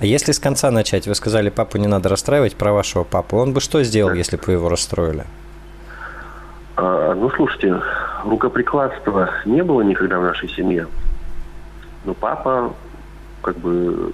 А 0.00 0.06
если 0.06 0.32
с 0.32 0.38
конца 0.38 0.70
начать, 0.70 1.06
вы 1.06 1.14
сказали, 1.14 1.50
папу 1.50 1.78
не 1.78 1.86
надо 1.86 2.08
расстраивать 2.08 2.56
про 2.56 2.72
вашего 2.72 3.04
папу, 3.04 3.36
он 3.36 3.52
бы 3.52 3.60
что 3.60 3.82
сделал, 3.82 4.14
если 4.14 4.36
бы 4.36 4.42
вы 4.46 4.52
его 4.54 4.68
расстроили? 4.68 5.24
А, 6.76 7.14
ну, 7.14 7.30
слушайте, 7.30 7.80
рукоприкладства 8.24 9.30
не 9.44 9.62
было 9.62 9.82
никогда 9.82 10.18
в 10.18 10.22
нашей 10.22 10.48
семье. 10.48 10.86
Но 12.04 12.14
папа, 12.14 12.72
как 13.42 13.58
бы, 13.58 14.12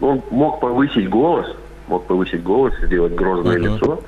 он 0.00 0.22
мог 0.30 0.60
повысить 0.60 1.08
голос, 1.08 1.46
мог 1.88 2.06
повысить 2.06 2.42
голос, 2.42 2.74
сделать 2.82 3.14
грозное 3.14 3.56
uh-huh. 3.58 3.74
лицо. 3.74 4.00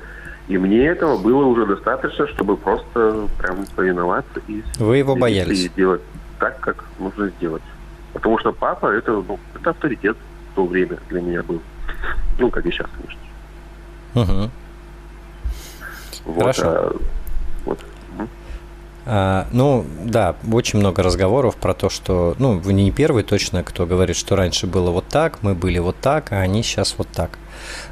И 0.47 0.57
мне 0.57 0.85
этого 0.85 1.17
было 1.17 1.45
уже 1.45 1.65
достаточно, 1.65 2.27
чтобы 2.27 2.57
просто 2.57 3.27
прям 3.39 3.65
повиноваться 3.75 4.41
и... 4.47 4.63
Вы 4.79 4.97
его 4.97 5.15
боялись? 5.15 5.65
И 5.65 5.69
делать 5.69 6.01
так, 6.39 6.59
как 6.59 6.85
нужно 6.99 7.29
сделать. 7.37 7.61
Потому 8.13 8.39
что 8.39 8.51
папа 8.51 8.87
это, 8.87 9.11
ну, 9.11 9.39
это 9.55 9.69
авторитет 9.69 10.17
в 10.51 10.55
то 10.55 10.65
время 10.65 10.97
для 11.09 11.21
меня 11.21 11.43
был. 11.43 11.61
Ну, 12.37 12.49
как 12.49 12.65
и 12.65 12.71
сейчас, 12.71 12.87
конечно. 12.97 13.19
Угу. 14.15 14.51
Вот, 16.25 16.39
Хорошо. 16.39 16.63
А, 16.65 16.95
вот. 17.65 17.79
А, 19.11 19.47
ну, 19.51 19.85
да, 20.03 20.35
очень 20.51 20.77
много 20.77 21.01
разговоров 21.01 21.55
про 21.55 21.73
то, 21.73 21.89
что, 21.89 22.35
ну, 22.37 22.59
вы 22.59 22.73
не 22.73 22.91
первый 22.91 23.23
точно, 23.23 23.63
кто 23.63 23.87
говорит, 23.87 24.15
что 24.15 24.35
раньше 24.35 24.67
было 24.67 24.91
вот 24.91 25.07
так, 25.07 25.41
мы 25.41 25.55
были 25.55 25.79
вот 25.79 25.95
так, 25.99 26.31
а 26.31 26.41
они 26.41 26.61
сейчас 26.61 26.95
вот 26.97 27.07
так. 27.07 27.39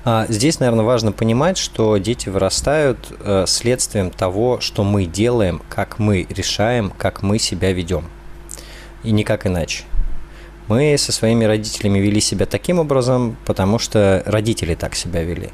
А, 0.05 0.27
здесь, 0.29 0.59
наверное, 0.59 0.85
важно 0.85 1.11
понимать, 1.11 1.57
что 1.57 1.97
дети 1.97 2.29
вырастают 2.29 2.99
э, 3.19 3.45
следствием 3.47 4.11
того, 4.11 4.59
что 4.59 4.83
мы 4.83 5.05
делаем, 5.05 5.61
как 5.69 5.97
мы 5.97 6.27
решаем, 6.29 6.91
как 6.95 7.23
мы 7.23 7.39
себя 7.39 7.73
ведем. 7.73 8.05
И 9.03 9.11
никак 9.11 9.47
иначе. 9.47 9.85
Мы 10.67 10.97
со 10.97 11.11
своими 11.11 11.45
родителями 11.45 11.99
вели 11.99 12.19
себя 12.19 12.45
таким 12.45 12.79
образом, 12.79 13.37
потому 13.45 13.79
что 13.79 14.21
родители 14.25 14.75
так 14.75 14.95
себя 14.95 15.23
вели. 15.23 15.49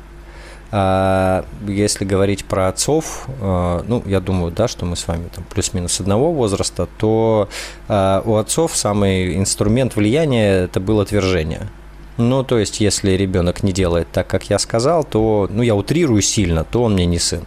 А 0.71 1.45
если 1.67 2.03
говорить 2.03 2.45
про 2.45 2.67
отцов, 2.67 3.27
э, 3.39 3.83
ну, 3.87 4.01
я 4.07 4.19
думаю, 4.19 4.51
да, 4.51 4.67
что 4.67 4.85
мы 4.85 4.95
с 4.95 5.07
вами 5.07 5.29
там 5.33 5.43
плюс-минус 5.43 5.99
одного 5.99 6.33
возраста, 6.33 6.87
то 6.97 7.47
э, 7.87 8.21
у 8.25 8.37
отцов 8.37 8.75
самый 8.75 9.37
инструмент 9.37 9.95
влияния 9.95 10.63
это 10.63 10.79
было 10.79 11.03
отвержение. 11.03 11.69
Ну, 12.17 12.43
то 12.43 12.57
есть, 12.57 12.79
если 12.79 13.11
ребенок 13.11 13.61
не 13.61 13.71
делает 13.71 14.07
так, 14.11 14.25
как 14.25 14.49
я 14.49 14.57
сказал, 14.57 15.03
то, 15.03 15.47
ну, 15.51 15.61
я 15.61 15.75
утрирую 15.75 16.23
сильно, 16.23 16.63
то 16.63 16.81
он 16.83 16.93
мне 16.93 17.05
не 17.05 17.19
сын. 17.19 17.45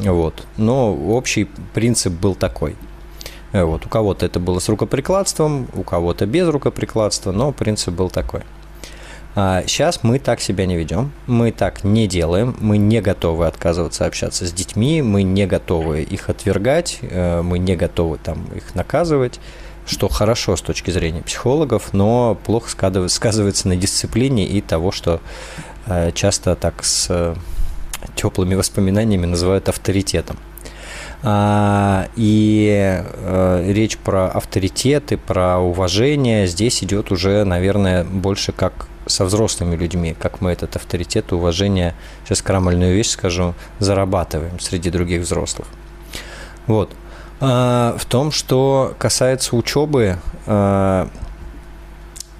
Вот. 0.00 0.46
Но 0.58 0.94
общий 0.94 1.48
принцип 1.72 2.12
был 2.12 2.34
такой– 2.34 2.76
вот, 3.62 3.86
у 3.86 3.88
кого-то 3.88 4.26
это 4.26 4.40
было 4.40 4.58
с 4.58 4.68
рукоприкладством, 4.68 5.68
у 5.74 5.82
кого-то 5.82 6.26
без 6.26 6.48
рукоприкладства, 6.48 7.30
но 7.30 7.52
принцип 7.52 7.94
был 7.94 8.10
такой. 8.10 8.42
А 9.36 9.64
сейчас 9.66 10.04
мы 10.04 10.20
так 10.20 10.40
себя 10.40 10.64
не 10.64 10.76
ведем, 10.76 11.10
мы 11.26 11.50
так 11.50 11.82
не 11.82 12.06
делаем, 12.06 12.54
мы 12.60 12.78
не 12.78 13.00
готовы 13.00 13.46
отказываться 13.46 14.06
общаться 14.06 14.46
с 14.46 14.52
детьми, 14.52 15.02
мы 15.02 15.24
не 15.24 15.46
готовы 15.46 16.02
их 16.02 16.30
отвергать, 16.30 16.98
э, 17.02 17.42
мы 17.42 17.58
не 17.58 17.74
готовы 17.74 18.18
там 18.18 18.44
их 18.54 18.76
наказывать, 18.76 19.40
что 19.86 20.08
хорошо 20.08 20.54
с 20.56 20.62
точки 20.62 20.92
зрения 20.92 21.22
психологов, 21.22 21.92
но 21.92 22.38
плохо 22.44 22.70
сказывается 23.08 23.66
на 23.66 23.76
дисциплине 23.76 24.46
и 24.46 24.60
того, 24.60 24.92
что 24.92 25.20
э, 25.86 26.12
часто 26.12 26.54
так 26.54 26.84
с 26.84 27.34
теплыми 28.14 28.54
воспоминаниями 28.54 29.26
называют 29.26 29.68
авторитетом. 29.68 30.36
А, 31.26 32.08
и 32.16 33.02
э, 33.02 33.72
речь 33.72 33.96
про 33.96 34.28
авторитеты, 34.28 35.16
про 35.16 35.58
уважение 35.58 36.46
здесь 36.46 36.84
идет 36.84 37.10
уже, 37.10 37.44
наверное, 37.44 38.04
больше 38.04 38.52
как 38.52 38.88
со 39.06 39.24
взрослыми 39.24 39.74
людьми, 39.74 40.14
как 40.18 40.42
мы 40.42 40.52
этот 40.52 40.76
авторитет 40.76 41.32
и 41.32 41.34
уважение, 41.34 41.94
сейчас 42.24 42.42
крамольную 42.42 42.94
вещь 42.94 43.08
скажу, 43.08 43.54
зарабатываем 43.78 44.60
среди 44.60 44.90
других 44.90 45.22
взрослых. 45.22 45.66
Вот. 46.66 46.90
А, 47.40 47.96
в 47.98 48.04
том, 48.04 48.30
что 48.30 48.94
касается 48.98 49.56
учебы, 49.56 50.18
а, 50.46 51.08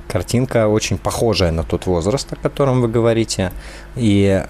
картинка 0.08 0.68
очень 0.68 0.98
похожая 0.98 1.52
на 1.52 1.62
тот 1.62 1.86
возраст, 1.86 2.30
о 2.34 2.36
котором 2.36 2.82
вы 2.82 2.88
говорите. 2.88 3.50
И 3.96 4.44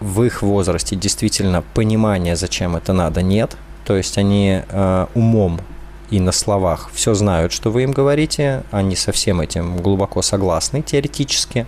в 0.00 0.22
их 0.24 0.42
возрасте 0.42 0.96
действительно 0.96 1.62
понимания, 1.74 2.34
зачем 2.34 2.74
это 2.74 2.92
надо, 2.92 3.22
нет– 3.22 3.56
то 3.88 3.96
есть 3.96 4.18
они 4.18 4.60
э, 4.68 5.06
умом 5.14 5.62
и 6.10 6.20
на 6.20 6.30
словах 6.30 6.90
все 6.92 7.14
знают, 7.14 7.52
что 7.52 7.70
вы 7.70 7.84
им 7.84 7.92
говорите, 7.92 8.62
они 8.70 8.94
со 8.94 9.12
всем 9.12 9.40
этим 9.40 9.78
глубоко 9.78 10.20
согласны 10.20 10.82
теоретически, 10.82 11.66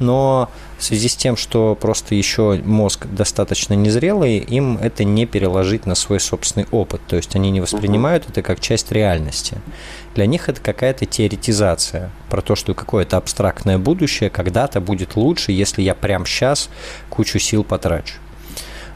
но 0.00 0.50
в 0.76 0.82
связи 0.82 1.08
с 1.08 1.14
тем, 1.14 1.36
что 1.36 1.78
просто 1.80 2.16
еще 2.16 2.60
мозг 2.64 3.06
достаточно 3.06 3.74
незрелый, 3.74 4.38
им 4.38 4.76
это 4.76 5.04
не 5.04 5.24
переложить 5.24 5.86
на 5.86 5.94
свой 5.94 6.18
собственный 6.18 6.66
опыт, 6.72 7.00
то 7.06 7.14
есть 7.14 7.36
они 7.36 7.52
не 7.52 7.60
воспринимают 7.60 8.28
это 8.28 8.42
как 8.42 8.58
часть 8.58 8.90
реальности. 8.90 9.58
Для 10.16 10.26
них 10.26 10.48
это 10.48 10.60
какая-то 10.60 11.06
теоретизация 11.06 12.10
про 12.28 12.40
то, 12.40 12.56
что 12.56 12.74
какое-то 12.74 13.18
абстрактное 13.18 13.78
будущее 13.78 14.30
когда-то 14.30 14.80
будет 14.80 15.14
лучше, 15.14 15.52
если 15.52 15.80
я 15.80 15.94
прямо 15.94 16.26
сейчас 16.26 16.70
кучу 17.08 17.38
сил 17.38 17.62
потрачу. 17.62 18.14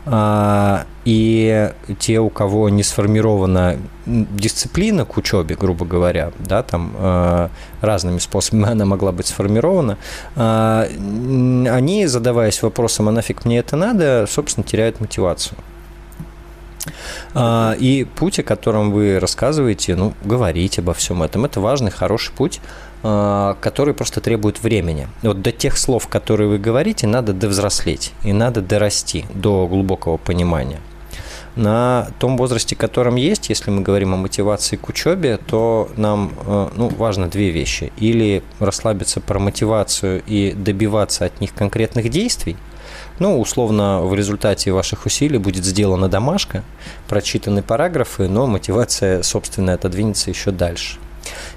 А, 0.09 0.87
и 1.05 1.73
те, 1.99 2.21
у 2.21 2.31
кого 2.31 2.69
не 2.69 2.85
сформирована 2.85 3.77
дисциплина 4.07 5.05
к 5.05 5.17
учебе, 5.17 5.57
грубо 5.57 5.85
говоря, 5.85 6.31
да, 6.39 6.63
там 6.63 6.93
а, 6.97 7.51
разными 7.81 8.19
способами 8.19 8.69
она 8.71 8.85
могла 8.85 9.11
быть 9.11 9.27
сформирована, 9.27 9.99
а, 10.37 10.87
они, 10.87 12.07
задаваясь 12.07 12.63
вопросом, 12.63 13.09
а 13.09 13.13
нафиг 13.13 13.45
мне 13.45 13.59
это 13.59 13.77
надо, 13.77 14.27
собственно, 14.29 14.65
теряют 14.65 15.01
мотивацию. 15.01 15.59
И 17.37 18.07
путь, 18.15 18.39
о 18.39 18.43
котором 18.45 18.93
вы 18.93 19.19
рассказываете, 19.19 19.97
ну, 19.97 20.15
говорить 20.25 20.79
обо 20.79 20.95
всем 20.95 21.25
этом, 21.25 21.45
это 21.45 21.61
важный, 21.61 21.91
хороший 21.91 22.33
путь, 22.33 22.61
а, 23.09 23.57
который 23.61 23.95
просто 23.95 24.21
требует 24.21 24.61
времени. 24.61 25.07
Вот 25.23 25.41
до 25.41 25.53
тех 25.53 25.79
слов, 25.79 26.09
которые 26.09 26.49
вы 26.49 26.59
говорите, 26.59 27.07
надо 27.07 27.33
довзрослеть 27.33 28.13
и 28.25 28.33
надо 28.33 28.63
дорасти 28.63 29.27
до 29.33 29.69
глубокого 29.69 30.17
понимания. 30.17 30.81
На 31.55 32.09
том 32.19 32.37
возрасте, 32.37 32.75
котором 32.75 33.15
есть, 33.15 33.49
если 33.49 33.71
мы 33.71 33.83
говорим 33.83 34.15
о 34.15 34.17
мотивации 34.17 34.75
к 34.75 34.89
учебе, 34.89 35.37
то 35.37 35.89
нам 35.97 36.33
э, 36.47 36.69
ну, 36.75 36.89
важно 36.89 37.29
две 37.29 37.51
вещи. 37.51 37.93
Или 37.97 38.43
расслабиться 38.59 39.21
про 39.21 39.39
мотивацию 39.39 40.21
и 40.27 40.51
добиваться 40.51 41.27
от 41.27 41.41
них 41.41 41.55
конкретных 41.55 42.09
действий, 42.09 42.57
ну, 43.21 43.41
условно, 43.41 44.03
в 44.03 44.17
результате 44.17 44.73
ваших 44.73 45.07
усилий 45.07 45.39
будет 45.39 45.65
сделана 45.65 46.09
домашка, 46.09 46.65
прочитаны 47.07 47.63
параграфы, 47.63 48.27
но 48.27 48.49
мотивация, 48.49 49.23
собственно, 49.23 49.75
отодвинется 49.75 50.29
еще 50.29 50.51
дальше 50.51 50.99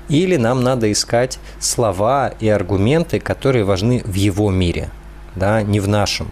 или 0.07 0.37
нам 0.37 0.63
надо 0.63 0.91
искать 0.91 1.39
слова 1.59 2.33
и 2.39 2.47
аргументы, 2.49 3.19
которые 3.19 3.63
важны 3.63 4.01
в 4.05 4.13
его 4.13 4.51
мире, 4.51 4.89
да, 5.35 5.61
не 5.61 5.79
в 5.79 5.87
нашем. 5.87 6.31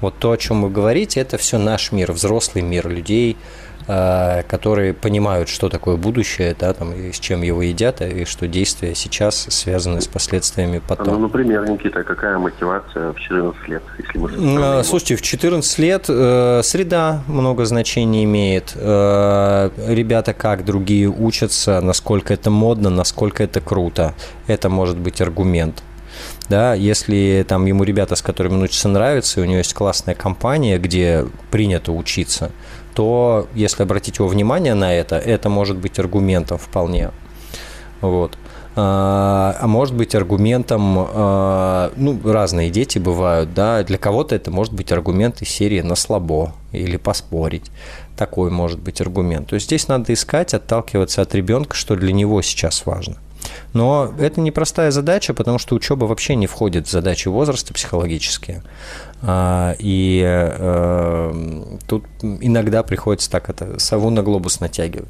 Вот 0.00 0.18
то, 0.18 0.32
о 0.32 0.36
чем 0.36 0.62
вы 0.62 0.70
говорите, 0.70 1.20
это 1.20 1.38
все 1.38 1.58
наш 1.58 1.92
мир, 1.92 2.12
взрослый 2.12 2.62
мир 2.62 2.88
людей 2.88 3.36
которые 3.88 4.92
понимают, 4.92 5.48
что 5.48 5.70
такое 5.70 5.96
будущее, 5.96 6.54
да, 6.58 6.74
там, 6.74 6.92
и 6.92 7.10
с 7.10 7.18
чем 7.18 7.40
его 7.40 7.62
едят, 7.62 8.02
и 8.02 8.26
что 8.26 8.46
действия 8.46 8.94
сейчас 8.94 9.46
связаны 9.48 10.02
с 10.02 10.06
последствиями 10.06 10.82
потом. 10.86 11.14
Ну, 11.14 11.20
например, 11.20 11.66
Никита, 11.68 12.04
какая 12.04 12.36
мотивация 12.36 13.12
в 13.12 13.18
14 13.18 13.68
лет, 13.68 13.82
если 13.96 14.18
мы... 14.18 14.84
Слушайте, 14.84 15.16
в 15.16 15.22
14 15.22 15.78
лет 15.78 16.04
э, 16.08 16.60
среда 16.62 17.22
много 17.28 17.64
значений 17.64 18.24
имеет. 18.24 18.72
Э, 18.74 19.70
ребята 19.86 20.34
как 20.34 20.66
другие 20.66 21.08
учатся, 21.08 21.80
насколько 21.80 22.34
это 22.34 22.50
модно, 22.50 22.90
насколько 22.90 23.42
это 23.42 23.62
круто. 23.62 24.14
Это 24.46 24.68
может 24.68 24.98
быть 24.98 25.22
аргумент 25.22 25.82
да, 26.48 26.74
если 26.74 27.44
там 27.46 27.66
ему 27.66 27.84
ребята, 27.84 28.16
с 28.16 28.22
которыми 28.22 28.54
он 28.54 28.62
учится, 28.62 28.88
нравятся, 28.88 29.40
и 29.40 29.42
у 29.42 29.46
него 29.46 29.58
есть 29.58 29.74
классная 29.74 30.14
компания, 30.14 30.78
где 30.78 31.26
принято 31.50 31.92
учиться, 31.92 32.50
то 32.98 33.46
если 33.54 33.84
обратить 33.84 34.18
его 34.18 34.26
внимание 34.26 34.74
на 34.74 34.92
это, 34.92 35.14
это 35.14 35.48
может 35.48 35.76
быть 35.76 36.00
аргументом 36.00 36.58
вполне. 36.58 37.12
Вот. 38.00 38.36
А, 38.74 39.56
а 39.60 39.68
может 39.68 39.94
быть 39.94 40.16
аргументом, 40.16 40.96
а, 40.98 41.92
ну, 41.94 42.18
разные 42.24 42.70
дети 42.70 42.98
бывают, 42.98 43.54
да, 43.54 43.84
для 43.84 43.98
кого-то 43.98 44.34
это 44.34 44.50
может 44.50 44.72
быть 44.72 44.90
аргумент 44.90 45.42
из 45.42 45.48
серии 45.48 45.80
«на 45.80 45.94
слабо» 45.94 46.54
или 46.72 46.96
«поспорить». 46.96 47.70
Такой 48.16 48.50
может 48.50 48.80
быть 48.80 49.00
аргумент. 49.00 49.46
То 49.46 49.54
есть 49.54 49.66
здесь 49.66 49.86
надо 49.86 50.12
искать, 50.12 50.52
отталкиваться 50.52 51.22
от 51.22 51.32
ребенка, 51.36 51.76
что 51.76 51.94
для 51.94 52.12
него 52.12 52.42
сейчас 52.42 52.84
важно. 52.84 53.18
Но 53.74 54.12
это 54.18 54.40
непростая 54.40 54.90
задача, 54.90 55.34
потому 55.34 55.58
что 55.58 55.74
учеба 55.74 56.06
вообще 56.06 56.34
не 56.34 56.46
входит 56.46 56.88
в 56.88 56.90
задачи 56.90 57.28
возраста 57.28 57.72
психологические. 57.72 58.62
А, 59.20 59.74
и 59.78 60.22
э, 60.24 61.76
тут 61.86 62.04
иногда 62.22 62.82
приходится 62.82 63.30
так 63.30 63.50
это 63.50 63.78
сову 63.78 64.10
на 64.10 64.22
глобус 64.22 64.60
натягивать. 64.60 65.08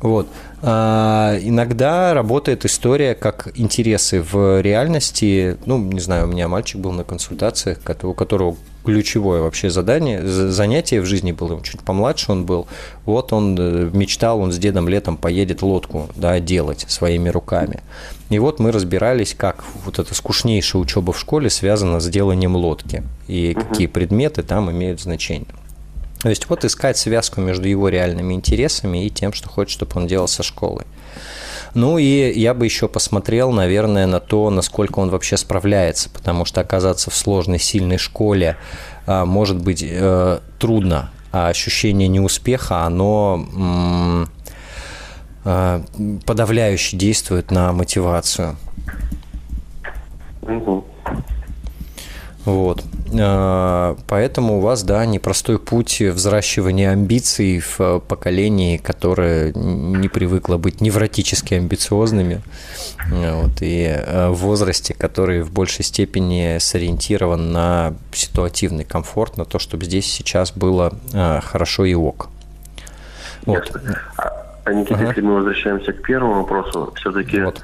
Вот. 0.00 0.28
А, 0.62 1.38
иногда 1.40 2.14
работает 2.14 2.64
история 2.64 3.14
как 3.14 3.48
интересы 3.54 4.22
в 4.22 4.60
реальности. 4.60 5.56
Ну, 5.66 5.78
не 5.78 6.00
знаю, 6.00 6.26
у 6.26 6.30
меня 6.30 6.48
мальчик 6.48 6.80
был 6.80 6.92
на 6.92 7.04
консультациях, 7.04 7.78
у 8.02 8.14
которого 8.14 8.56
ключевое 8.86 9.42
вообще 9.42 9.68
задание, 9.68 10.24
занятие 10.24 11.00
в 11.00 11.06
жизни 11.06 11.32
было, 11.32 11.60
чуть 11.62 11.80
помладше 11.80 12.30
он 12.30 12.46
был, 12.46 12.68
вот 13.04 13.32
он 13.32 13.56
э, 13.58 13.90
мечтал, 13.92 14.40
он 14.40 14.52
с 14.52 14.58
дедом 14.58 14.88
летом 14.88 15.16
поедет 15.16 15.62
лодку 15.62 16.08
да, 16.14 16.38
делать 16.38 16.86
своими 16.88 17.28
руками. 17.28 17.82
И 18.30 18.38
вот 18.38 18.60
мы 18.60 18.70
разбирались, 18.70 19.34
как 19.34 19.64
вот 19.84 19.98
эта 19.98 20.14
скучнейшая 20.14 20.80
учеба 20.80 21.12
в 21.12 21.18
школе 21.18 21.50
связана 21.50 21.98
с 21.98 22.08
деланием 22.08 22.54
лодки 22.54 23.02
и 23.26 23.54
угу. 23.56 23.66
какие 23.66 23.88
предметы 23.88 24.44
там 24.44 24.70
имеют 24.70 25.00
значение. 25.00 25.48
То 26.20 26.28
есть 26.28 26.48
вот 26.48 26.64
искать 26.64 26.96
связку 26.96 27.40
между 27.40 27.68
его 27.68 27.88
реальными 27.88 28.34
интересами 28.34 29.06
и 29.06 29.10
тем, 29.10 29.32
что 29.32 29.48
хочет, 29.48 29.72
чтобы 29.72 29.92
он 29.96 30.06
делал 30.06 30.28
со 30.28 30.42
школой. 30.42 30.84
Ну 31.74 31.98
и 31.98 32.32
я 32.34 32.54
бы 32.54 32.64
еще 32.64 32.88
посмотрел, 32.88 33.52
наверное, 33.52 34.06
на 34.06 34.18
то, 34.18 34.48
насколько 34.48 34.98
он 34.98 35.10
вообще 35.10 35.36
справляется, 35.36 36.08
потому 36.08 36.46
что 36.46 36.62
оказаться 36.62 37.10
в 37.10 37.14
сложной, 37.14 37.58
сильной 37.58 37.98
школе 37.98 38.56
а, 39.06 39.26
может 39.26 39.62
быть 39.62 39.84
э, 39.86 40.38
трудно, 40.58 41.10
а 41.32 41.48
ощущение 41.48 42.08
неуспеха, 42.08 42.84
оно 42.84 44.26
э, 45.44 45.80
подавляюще 46.24 46.96
действует 46.96 47.50
на 47.50 47.72
мотивацию. 47.72 48.56
Угу. 50.40 50.84
Вот. 52.46 52.84
А, 53.18 53.96
поэтому 54.06 54.58
у 54.58 54.60
вас, 54.60 54.84
да, 54.84 55.04
непростой 55.04 55.58
путь 55.58 56.00
взращивания 56.00 56.92
амбиций 56.92 57.58
в 57.58 57.80
э, 57.80 58.00
поколении, 58.00 58.76
которое 58.76 59.52
не 59.52 60.08
привыкло 60.08 60.56
быть 60.56 60.80
невротически 60.80 61.54
амбициозными, 61.54 62.40
вот, 63.10 63.62
и 63.62 63.84
э, 63.88 64.28
в 64.28 64.36
возрасте, 64.36 64.94
который 64.94 65.42
в 65.42 65.52
большей 65.52 65.84
степени 65.84 66.58
сориентирован 66.58 67.52
на 67.52 67.94
ситуативный 68.12 68.84
комфорт, 68.84 69.36
на 69.36 69.44
то, 69.44 69.58
чтобы 69.58 69.84
здесь 69.84 70.06
сейчас 70.06 70.52
было 70.52 70.94
хорошо 71.12 71.84
и 71.84 71.94
ок. 71.94 72.28
Вот. 73.44 73.72
А, 74.18 74.46
а 74.64 74.72
Никита, 74.72 74.94
ага. 74.94 75.08
если 75.08 75.20
мы 75.20 75.34
возвращаемся 75.34 75.92
к 75.92 76.02
первому 76.02 76.42
вопросу, 76.42 76.92
все-таки 76.96 77.40
вот 77.40 77.62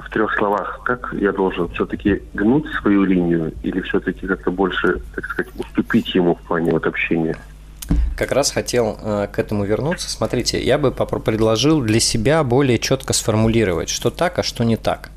в 0.00 0.10
трех 0.10 0.34
словах, 0.36 0.80
как 0.84 1.12
я 1.12 1.32
должен 1.32 1.68
все-таки 1.70 2.22
гнуть 2.32 2.66
свою 2.80 3.04
линию 3.04 3.52
или 3.62 3.80
все-таки 3.82 4.26
как-то 4.26 4.50
больше, 4.50 5.00
так 5.14 5.26
сказать, 5.26 5.52
уступить 5.56 6.14
ему 6.14 6.34
в 6.34 6.40
плане 6.40 6.72
вот 6.72 6.86
общения? 6.86 7.36
Как 8.16 8.32
раз 8.32 8.52
хотел 8.52 8.98
э, 9.02 9.28
к 9.30 9.38
этому 9.38 9.64
вернуться. 9.64 10.08
Смотрите, 10.08 10.62
я 10.62 10.78
бы 10.78 10.90
предложил 10.92 11.82
для 11.82 12.00
себя 12.00 12.42
более 12.44 12.78
четко 12.78 13.12
сформулировать, 13.12 13.88
что 13.88 14.10
так, 14.10 14.38
а 14.38 14.42
что 14.42 14.64
не 14.64 14.76
так. 14.76 15.10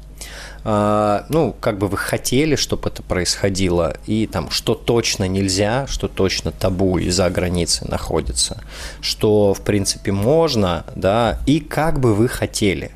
Uh, 0.64 1.24
ну, 1.30 1.56
как 1.58 1.78
бы 1.78 1.88
вы 1.88 1.96
хотели, 1.96 2.58
чтобы 2.58 2.90
это 2.90 3.02
происходило, 3.02 3.96
и 4.06 4.28
там, 4.28 4.50
что 4.50 4.76
точно 4.76 5.26
нельзя, 5.26 5.88
что 5.88 6.10
точно 6.10 6.52
табу 6.52 6.98
и 6.98 7.10
за 7.10 7.30
границей 7.30 7.88
находится, 7.88 8.62
что, 9.00 9.54
в 9.54 9.62
принципе, 9.62 10.12
можно, 10.12 10.84
да, 10.94 11.40
и 11.46 11.62
как 11.62 12.02
бы 12.02 12.14
вы 12.14 12.28
хотели. 12.28 12.92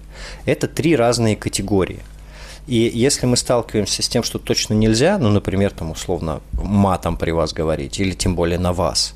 Это 0.46 0.68
три 0.68 0.96
разные 0.96 1.36
категории. 1.36 2.00
И 2.68 2.92
если 2.94 3.26
мы 3.26 3.38
сталкиваемся 3.38 4.04
с 4.04 4.08
тем, 4.08 4.24
что 4.24 4.40
точно 4.40 4.74
нельзя, 4.74 5.18
ну, 5.18 5.30
например, 5.30 5.72
там 5.72 5.92
условно 5.92 6.42
матом 6.54 7.18
при 7.18 7.32
вас 7.32 7.54
говорить, 7.54 8.00
или 8.00 8.12
тем 8.12 8.36
более 8.36 8.60
на 8.60 8.72
вас, 8.72 9.16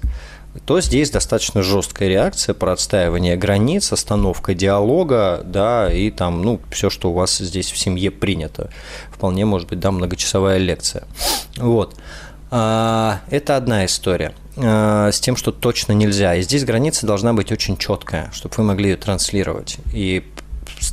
то 0.66 0.80
здесь 0.82 1.12
достаточно 1.12 1.62
жесткая 1.62 2.10
реакция 2.10 2.56
про 2.56 2.74
отстаивание 2.74 3.36
границ, 3.36 3.92
остановка 3.92 4.54
диалога, 4.54 5.42
да, 5.46 5.92
и 5.92 6.12
там, 6.12 6.42
ну, 6.42 6.62
все, 6.72 6.90
что 6.90 7.12
у 7.12 7.14
вас 7.14 7.38
здесь 7.38 7.72
в 7.72 7.78
семье 7.78 8.10
принято. 8.10 8.70
Вполне 9.12 9.46
может 9.46 9.70
быть, 9.70 9.80
да, 9.80 9.92
многочасовая 9.92 10.58
лекция. 10.58 11.04
Вот. 11.58 11.96
А, 12.52 13.20
это 13.30 13.58
одна 13.58 13.86
история 13.86 14.34
а, 14.56 15.12
с 15.12 15.20
тем, 15.20 15.36
что 15.36 15.52
точно 15.52 15.92
нельзя. 15.92 16.36
И 16.36 16.42
здесь 16.42 16.64
граница 16.64 17.06
должна 17.06 17.34
быть 17.34 17.52
очень 17.52 17.76
четкая, 17.76 18.32
чтобы 18.34 18.56
вы 18.58 18.64
могли 18.64 18.92
ее 18.92 18.98
транслировать. 18.98 19.78
И 19.94 20.24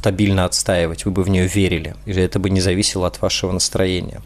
стабильно 0.02 0.44
отстаивать, 0.44 1.04
вы 1.04 1.12
бы 1.12 1.22
в 1.22 1.30
нее 1.30 1.46
верили, 1.46 1.94
и 2.06 2.12
это 2.12 2.40
бы 2.40 2.50
не 2.50 2.60
зависело 2.60 3.06
от 3.06 3.22
вашего 3.22 3.52
настроения. 3.52 4.20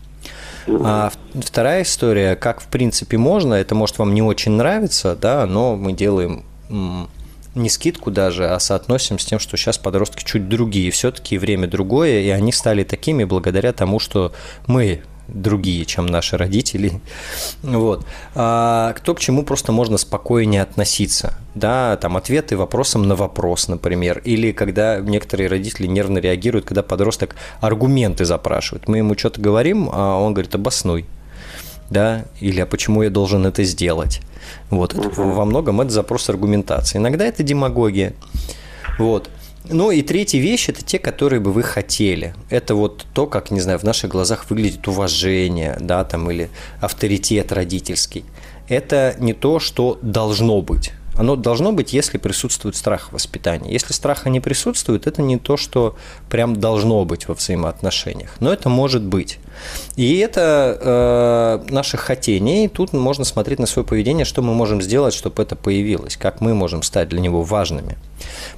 А 0.66 1.12
вторая 1.34 1.82
история, 1.82 2.34
как 2.34 2.62
в 2.62 2.68
принципе 2.68 3.18
можно, 3.18 3.52
это 3.52 3.74
может 3.74 3.98
вам 3.98 4.14
не 4.14 4.22
очень 4.22 4.52
нравиться, 4.52 5.14
да, 5.14 5.44
но 5.44 5.76
мы 5.76 5.92
делаем 5.92 6.44
не 7.54 7.68
скидку 7.68 8.10
даже, 8.10 8.48
а 8.48 8.58
соотносим 8.58 9.18
с 9.18 9.26
тем, 9.26 9.38
что 9.38 9.58
сейчас 9.58 9.76
подростки 9.76 10.24
чуть 10.24 10.48
другие, 10.48 10.90
все-таки 10.90 11.36
время 11.36 11.68
другое, 11.68 12.20
и 12.20 12.30
они 12.30 12.52
стали 12.52 12.82
такими 12.82 13.24
благодаря 13.24 13.74
тому, 13.74 13.98
что 13.98 14.32
мы 14.66 15.02
другие, 15.28 15.84
чем 15.84 16.06
наши 16.06 16.36
родители. 16.36 17.00
Вот. 17.62 18.06
А 18.34 18.92
кто 18.94 19.14
к 19.14 19.20
чему 19.20 19.42
просто 19.42 19.72
можно 19.72 19.98
спокойнее 19.98 20.62
относиться. 20.62 21.34
Да, 21.54 21.96
там 21.96 22.16
ответы 22.16 22.56
вопросом 22.56 23.02
на 23.08 23.16
вопрос, 23.16 23.68
например. 23.68 24.20
Или 24.24 24.52
когда 24.52 24.98
некоторые 25.00 25.48
родители 25.48 25.86
нервно 25.86 26.18
реагируют, 26.18 26.66
когда 26.66 26.82
подросток 26.82 27.36
аргументы 27.60 28.24
запрашивает. 28.24 28.88
Мы 28.88 28.98
ему 28.98 29.16
что-то 29.16 29.40
говорим, 29.40 29.90
а 29.92 30.18
он 30.18 30.32
говорит, 30.34 30.54
обоснуй. 30.54 31.06
Да, 31.90 32.24
или 32.40 32.60
а 32.60 32.66
почему 32.66 33.02
я 33.02 33.10
должен 33.10 33.46
это 33.46 33.62
сделать? 33.64 34.20
Вот, 34.70 34.94
это, 34.94 35.08
во 35.08 35.44
многом 35.44 35.80
это 35.80 35.90
запрос 35.90 36.28
аргументации. 36.28 36.98
Иногда 36.98 37.24
это 37.24 37.42
демагогия. 37.42 38.14
Вот. 38.98 39.30
Ну 39.68 39.90
и 39.90 40.02
третья 40.02 40.38
вещь– 40.38 40.68
это 40.68 40.84
те, 40.84 40.98
которые 40.98 41.40
бы 41.40 41.52
вы 41.52 41.62
хотели. 41.62 42.34
Это 42.50 42.74
вот 42.74 43.04
то, 43.12 43.26
как, 43.26 43.50
не 43.50 43.60
знаю, 43.60 43.78
в 43.78 43.82
наших 43.82 44.10
глазах 44.10 44.48
выглядит 44.48 44.86
уважение, 44.86 45.76
да, 45.80 46.04
там, 46.04 46.30
или 46.30 46.50
авторитет 46.80 47.52
родительский. 47.52 48.24
Это 48.68 49.16
не 49.18 49.32
то, 49.32 49.58
что 49.58 49.98
должно 50.02 50.62
быть. 50.62 50.92
Оно 51.16 51.36
должно 51.36 51.72
быть, 51.72 51.92
если 51.92 52.18
присутствует 52.18 52.76
страх 52.76 53.08
в 53.08 53.12
воспитании. 53.14 53.72
Если 53.72 53.92
страха 53.92 54.28
не 54.28 54.40
присутствует, 54.40 55.06
это 55.06 55.22
не 55.22 55.38
то, 55.38 55.56
что 55.56 55.96
прям 56.28 56.56
должно 56.56 57.04
быть 57.04 57.26
во 57.28 57.34
взаимоотношениях. 57.34 58.34
Но 58.40 58.52
это 58.52 58.68
может 58.68 59.02
быть. 59.02 59.38
И 59.96 60.18
это 60.18 61.62
э, 61.68 61.72
наше 61.72 61.96
хотение. 61.96 62.66
И 62.66 62.68
тут 62.68 62.92
можно 62.92 63.24
смотреть 63.24 63.58
на 63.58 63.66
свое 63.66 63.86
поведение, 63.86 64.26
что 64.26 64.42
мы 64.42 64.54
можем 64.54 64.82
сделать, 64.82 65.14
чтобы 65.14 65.42
это 65.42 65.56
появилось, 65.56 66.16
как 66.16 66.40
мы 66.40 66.54
можем 66.54 66.82
стать 66.82 67.08
для 67.08 67.20
него 67.20 67.42
важными. 67.42 67.96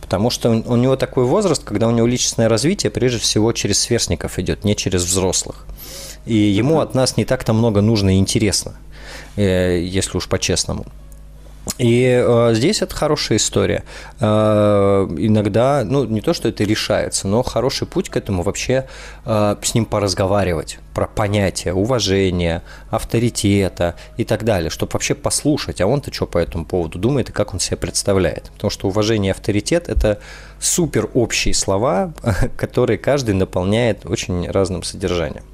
Потому 0.01 0.31
что 0.31 0.51
у 0.51 0.77
него 0.77 0.97
такой 0.97 1.25
возраст, 1.25 1.63
когда 1.63 1.87
у 1.87 1.93
него 1.93 2.07
личностное 2.07 2.49
развитие 2.49 2.91
прежде 2.91 3.19
всего 3.19 3.53
через 3.53 3.79
сверстников 3.79 4.39
идет, 4.39 4.65
не 4.65 4.75
через 4.75 5.05
взрослых. 5.05 5.67
И 6.27 6.35
ему 6.35 6.81
от 6.81 6.95
нас 6.95 7.17
не 7.17 7.25
так-то 7.25 7.53
много 7.53 7.81
нужно 7.81 8.17
и 8.17 8.19
интересно, 8.19 8.75
э, 9.37 9.81
если 9.81 10.17
уж 10.17 10.29
по-честному. 10.29 10.85
И 11.77 12.25
э, 12.25 12.55
здесь 12.55 12.83
это 12.83 12.95
хорошая 12.95 13.39
история. 13.39 13.85
Э, 14.21 15.07
иногда, 15.19 15.83
ну, 15.85 16.05
не 16.05 16.21
то, 16.21 16.33
что 16.33 16.49
это 16.49 16.65
решается, 16.65 17.29
но 17.29 17.43
хороший 17.43 17.87
путь 17.87 18.09
к 18.09 18.17
этому 18.17 18.43
вообще 18.43 18.87
э, 19.25 19.57
с 19.63 19.75
ним 19.75 19.85
поразговаривать 19.85 20.79
про 20.95 21.07
понятие 21.07 21.75
уважения, 21.75 22.63
авторитета 22.91 23.95
и 24.17 24.25
так 24.25 24.45
далее, 24.45 24.71
чтобы 24.71 24.91
вообще 24.95 25.15
послушать, 25.15 25.81
а 25.81 25.87
он-то 25.87 26.13
что 26.13 26.27
по 26.27 26.39
этому 26.39 26.65
поводу 26.65 26.99
думает 26.99 27.29
и 27.29 27.33
как 27.33 27.53
он 27.53 27.61
себя 27.61 27.77
представляет. 27.77 28.51
Потому 28.55 28.71
что 28.71 28.89
уважение 28.89 29.31
и 29.31 29.33
авторитет– 29.33 29.89
это 29.91 30.19
супер 30.59 31.09
общие 31.15 31.55
слова, 31.55 32.13
которые 32.57 32.99
каждый 32.99 33.35
наполняет 33.35 34.05
очень 34.07 34.51
разным 34.51 34.83
содержанием. 34.83 35.45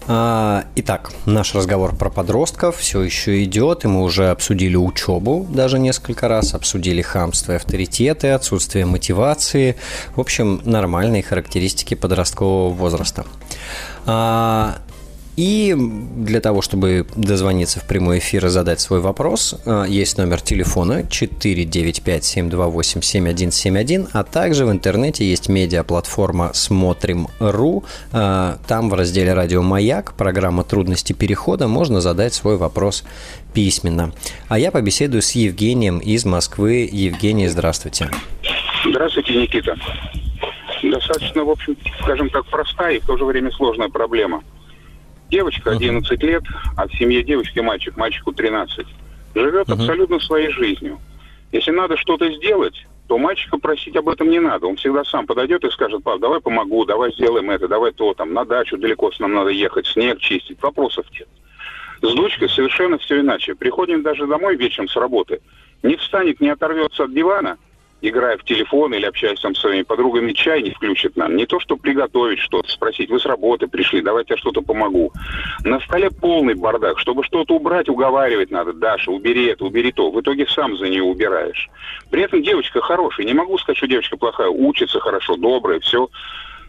А, 0.06 0.64
итак, 0.74 1.12
наш 1.24 1.54
разговор 1.54 1.96
про 1.96 2.10
подростков 2.10 2.76
все 2.76 3.00
еще 3.00 3.42
идет, 3.44 3.84
и 3.84 3.88
мы 3.88 4.02
уже 4.02 4.28
обсудили 4.28 4.76
учебу 4.76 5.46
даже 5.50 5.78
несколько 5.78 6.28
раз, 6.28 6.54
обсудили 6.54 7.00
хамство 7.00 7.52
и 7.52 7.56
авторитеты, 7.56 8.28
отсутствие 8.28 8.84
мотивации, 8.84 9.76
в 10.14 10.20
общем, 10.20 10.60
нормальные 10.64 11.22
характеристики 11.22 11.94
подросткового 11.94 12.70
возраста. 12.70 13.24
И 15.38 15.74
для 15.76 16.40
того, 16.40 16.62
чтобы 16.62 17.06
дозвониться 17.14 17.78
в 17.78 17.86
прямой 17.86 18.18
эфир 18.18 18.46
и 18.46 18.48
задать 18.48 18.80
свой 18.80 18.98
вопрос, 18.98 19.54
э, 19.64 19.84
есть 19.88 20.18
номер 20.18 20.40
телефона 20.40 21.04
495-728-7171, 21.08 24.08
а 24.12 24.24
также 24.24 24.66
в 24.66 24.72
интернете 24.72 25.24
есть 25.24 25.48
медиаплатформа 25.48 26.50
«Смотрим.ру». 26.54 27.84
Э, 28.12 28.56
там 28.66 28.90
в 28.90 28.94
разделе 28.94 29.32
«Радио 29.32 29.62
Маяк» 29.62 30.14
программа 30.14 30.64
«Трудности 30.64 31.12
перехода» 31.12 31.68
можно 31.68 32.00
задать 32.00 32.34
свой 32.34 32.56
вопрос 32.56 33.04
письменно. 33.54 34.12
А 34.48 34.58
я 34.58 34.72
побеседую 34.72 35.22
с 35.22 35.36
Евгением 35.36 36.00
из 36.00 36.24
Москвы. 36.24 36.88
Евгений, 36.90 37.46
здравствуйте. 37.46 38.10
Здравствуйте, 38.84 39.36
Никита. 39.36 39.76
Достаточно, 40.82 41.44
в 41.44 41.50
общем, 41.50 41.76
скажем 42.02 42.28
так, 42.30 42.44
простая 42.46 42.96
и 42.96 42.98
в 42.98 43.06
то 43.06 43.16
же 43.16 43.24
время 43.24 43.52
сложная 43.52 43.88
проблема– 43.88 44.42
Девочка 45.30 45.72
11 45.72 46.22
лет, 46.22 46.42
а 46.76 46.88
в 46.88 46.92
семье 46.94 47.22
девочки 47.22 47.58
мальчик, 47.60 47.96
мальчику 47.96 48.32
13. 48.32 48.86
Живет 49.34 49.68
абсолютно 49.68 50.18
своей 50.20 50.50
жизнью. 50.50 50.98
Если 51.52 51.70
надо 51.70 51.96
что-то 51.96 52.30
сделать, 52.32 52.86
то 53.08 53.18
мальчика 53.18 53.58
просить 53.58 53.96
об 53.96 54.08
этом 54.08 54.30
не 54.30 54.38
надо. 54.38 54.66
Он 54.66 54.76
всегда 54.76 55.04
сам 55.04 55.26
подойдет 55.26 55.64
и 55.64 55.70
скажет, 55.70 56.02
пап, 56.02 56.20
давай 56.20 56.40
помогу, 56.40 56.84
давай 56.84 57.12
сделаем 57.12 57.50
это, 57.50 57.68
давай 57.68 57.92
то, 57.92 58.14
там, 58.14 58.32
на 58.32 58.44
дачу 58.44 58.78
далеко 58.78 59.12
с 59.12 59.18
нам 59.18 59.34
надо 59.34 59.50
ехать, 59.50 59.86
снег 59.86 60.18
чистить. 60.18 60.62
Вопросов 60.62 61.06
нет. 61.12 61.28
С 62.00 62.14
дочкой 62.14 62.48
совершенно 62.48 62.96
все 62.98 63.20
иначе. 63.20 63.54
Приходим 63.54 64.02
даже 64.02 64.26
домой 64.26 64.56
вечером 64.56 64.88
с 64.88 64.96
работы. 64.96 65.40
Не 65.82 65.96
встанет, 65.96 66.40
не 66.40 66.48
оторвется 66.48 67.04
от 67.04 67.12
дивана– 67.12 67.58
играя 68.00 68.36
в 68.36 68.44
телефон 68.44 68.94
или 68.94 69.04
общаясь 69.04 69.40
там 69.40 69.54
с 69.54 69.60
своими 69.60 69.82
подругами, 69.82 70.32
чай 70.32 70.62
не 70.62 70.70
включит 70.70 71.16
нам. 71.16 71.36
Не 71.36 71.46
то, 71.46 71.58
что 71.58 71.76
приготовить 71.76 72.38
что-то, 72.38 72.70
спросить, 72.70 73.10
вы 73.10 73.18
с 73.18 73.26
работы 73.26 73.66
пришли, 73.66 74.00
давайте 74.00 74.34
я 74.34 74.38
что-то 74.38 74.62
помогу. 74.62 75.12
На 75.64 75.80
столе 75.80 76.10
полный 76.10 76.54
бардак. 76.54 76.98
Чтобы 76.98 77.24
что-то 77.24 77.54
убрать, 77.54 77.88
уговаривать 77.88 78.50
надо. 78.50 78.72
Даша, 78.72 79.10
убери 79.10 79.46
это, 79.46 79.64
убери 79.64 79.92
то. 79.92 80.10
В 80.10 80.20
итоге 80.20 80.46
сам 80.46 80.76
за 80.76 80.88
нее 80.88 81.02
убираешь. 81.02 81.68
При 82.10 82.22
этом 82.22 82.42
девочка 82.42 82.80
хорошая. 82.80 83.26
Не 83.26 83.34
могу 83.34 83.58
сказать, 83.58 83.78
что 83.78 83.88
девочка 83.88 84.16
плохая. 84.16 84.48
Учится 84.48 85.00
хорошо, 85.00 85.36
добрая, 85.36 85.80
все. 85.80 86.08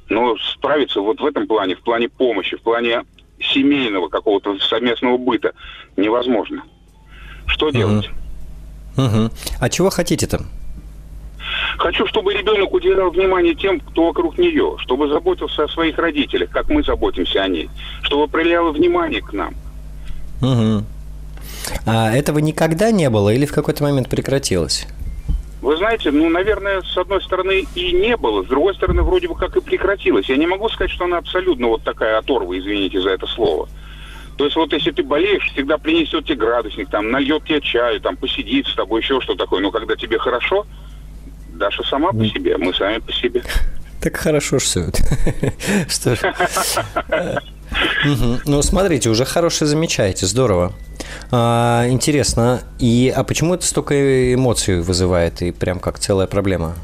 Но 0.10 0.36
справиться 0.38 1.02
вот 1.02 1.22
в 1.22 1.26
этом 1.26 1.46
плане, 1.46 1.76
в 1.76 1.82
плане 1.82 2.10
помощи, 2.10 2.58
в 2.58 2.62
плане 2.62 3.04
семейного 3.40 4.10
какого-то 4.10 4.58
совместного 4.60 5.18
быта 5.18 5.54
невозможно. 5.96 6.64
Что 7.46 7.70
делать? 7.70 8.10
Угу. 8.98 9.30
А 9.62 9.70
чего 9.70 9.90
хотите 9.90 10.28
там? 10.28 10.42
Хочу, 11.80 12.06
чтобы 12.08 12.34
ребенок 12.34 12.74
уделял 12.74 13.10
внимание 13.10 13.56
тем, 13.56 13.80
кто 13.80 14.08
вокруг 14.08 14.38
нее, 14.38 14.76
чтобы 14.80 15.08
заботился 15.08 15.64
о 15.64 15.70
своих 15.70 15.98
родителях, 15.98 16.50
как 16.50 16.68
мы 16.68 16.84
заботимся 16.84 17.42
о 17.42 17.48
ней, 17.48 17.70
чтобы 18.02 18.28
проявлял 18.28 18.74
внимание 18.74 19.22
к 19.22 19.32
нам. 19.32 19.54
Угу. 20.42 20.84
А 21.86 22.12
этого 22.12 22.40
никогда 22.40 22.92
не 22.92 23.10
было 23.10 23.30
или 23.30 23.46
в 23.46 23.54
какой-то 23.54 23.82
момент 23.84 24.10
прекратилось? 24.10 24.88
Вы 25.62 25.78
знаете, 25.78 26.12
ну, 26.12 26.30
наверное, 26.30 26.82
с 26.82 26.98
одной 26.98 27.22
стороны 27.22 27.66
и 27.76 27.94
не 27.94 28.18
было, 28.18 28.44
с 28.44 28.48
другой 28.48 28.76
стороны, 28.76 29.02
вроде 29.02 29.30
бы 29.30 29.36
как 29.36 29.56
и 29.56 29.62
прекратилось. 29.62 30.28
Я 30.28 30.36
не 30.36 30.48
могу 30.48 30.68
сказать, 30.68 30.92
что 30.92 31.06
она 31.06 31.18
абсолютно 31.18 31.68
вот 31.68 31.84
такая 31.84 32.18
оторва, 32.18 32.60
извините 32.60 33.00
за 33.00 33.12
это 33.12 33.26
слово. 33.26 33.70
То 34.36 34.44
есть 34.44 34.58
вот 34.58 34.74
если 34.74 34.92
ты 34.92 35.02
болеешь, 35.02 35.50
всегда 35.54 35.78
принесет 35.78 36.26
тебе 36.26 36.36
градусник, 36.36 36.90
там, 36.90 37.10
нальет 37.10 37.46
тебе 37.46 37.62
чаю, 37.62 38.02
там, 38.02 38.18
посидит 38.18 38.68
с 38.68 38.76
тобой, 38.76 39.00
еще 39.00 39.22
что 39.22 39.36
такое. 39.36 39.62
Но 39.62 39.72
когда 39.72 39.96
тебе 39.96 40.20
хорошо, 40.20 40.66
Даша 41.60 41.84
сама 41.84 42.12
по 42.12 42.26
себе, 42.26 42.58
мы 42.58 42.74
сами 42.74 43.00
по 43.00 43.12
себе. 43.12 43.44
Так 44.02 44.16
хорошо 44.16 44.60
все. 44.60 44.86
Что 45.90 46.16
ж. 46.16 46.20
Ну, 48.46 48.62
смотрите, 48.62 49.10
уже 49.10 49.26
хорошее 49.26 49.68
замечаете, 49.68 50.26
здорово. 50.26 50.72
А, 51.32 51.86
интересно. 51.88 52.62
И, 52.80 53.14
а 53.16 53.24
почему 53.24 53.56
это 53.56 53.66
столько 53.66 54.34
эмоций 54.34 54.82
вызывает 54.82 55.42
и 55.42 55.52
прям 55.52 55.80
как 55.80 56.00
целая 56.00 56.26
проблема? 56.26 56.76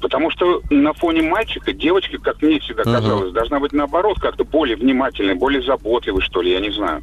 Потому 0.00 0.30
что 0.30 0.62
на 0.70 0.94
фоне 0.94 1.22
мальчика 1.22 1.72
девочка, 1.72 2.18
как 2.18 2.40
мне 2.40 2.60
всегда 2.60 2.84
казалось, 2.84 3.32
должна 3.32 3.58
быть 3.58 3.72
наоборот 3.72 4.18
как-то 4.20 4.44
более 4.44 4.76
внимательной, 4.76 5.34
более 5.34 5.62
заботливой, 5.62 6.22
что 6.22 6.40
ли, 6.40 6.52
я 6.52 6.60
не 6.60 6.70
знаю. 6.70 7.02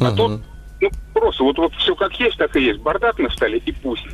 А 0.00 0.04
uh 0.04 0.16
тот, 0.16 0.40
ну, 0.80 0.90
просто 1.14 1.44
вот, 1.44 1.58
вот 1.58 1.72
все 1.74 1.94
как 1.94 2.18
есть, 2.18 2.38
так 2.38 2.56
и 2.56 2.62
есть. 2.62 2.80
Бардак 2.80 3.18
на 3.18 3.30
столе 3.30 3.58
и 3.58 3.72
пусть. 3.72 4.06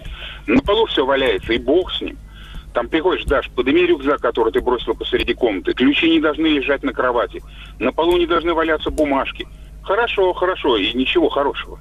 На 0.46 0.60
полу 0.60 0.86
все 0.86 1.04
валяется, 1.04 1.52
и 1.52 1.58
бог 1.58 1.92
с 1.92 2.00
ним. 2.00 2.18
Там 2.72 2.88
приходишь, 2.88 3.24
Даш, 3.24 3.50
подними 3.50 3.86
рюкзак, 3.86 4.20
который 4.20 4.52
ты 4.52 4.60
бросил 4.60 4.94
посреди 4.94 5.34
комнаты. 5.34 5.74
Ключи 5.74 6.10
не 6.10 6.20
должны 6.20 6.46
лежать 6.46 6.82
на 6.82 6.92
кровати. 6.92 7.42
На 7.78 7.92
полу 7.92 8.16
не 8.16 8.26
должны 8.26 8.54
валяться 8.54 8.90
бумажки. 8.90 9.46
Хорошо, 9.82 10.32
хорошо, 10.32 10.76
и 10.76 10.92
ничего 10.94 11.28
хорошего. 11.28 11.78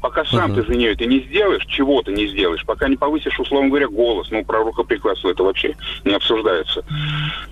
Пока 0.00 0.24
сам 0.24 0.52
uh-huh. 0.52 0.62
ты 0.62 0.62
за 0.62 0.78
нее 0.78 0.92
это 0.92 1.06
не 1.06 1.20
сделаешь, 1.20 1.66
чего 1.66 2.02
ты 2.02 2.12
не 2.12 2.28
сделаешь, 2.28 2.64
пока 2.64 2.86
не 2.88 2.96
повысишь, 2.96 3.38
условно 3.40 3.68
говоря, 3.68 3.88
голос, 3.88 4.30
ну, 4.30 4.44
про 4.44 4.62
рукоприкладство 4.62 5.30
это 5.30 5.42
вообще 5.42 5.74
не 6.04 6.14
обсуждается. 6.14 6.84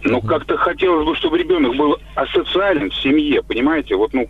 Но 0.05 0.19
uh-huh. 0.19 0.27
как-то 0.29 0.57
хотелось 0.57 1.05
бы, 1.05 1.17
чтобы 1.17 1.39
ребенок 1.39 1.75
был 1.75 1.99
асоциален 2.15 2.91
в 2.91 2.95
семье, 2.95 3.43
понимаете? 3.43 3.97
Вот, 3.97 4.13
ну, 4.13 4.29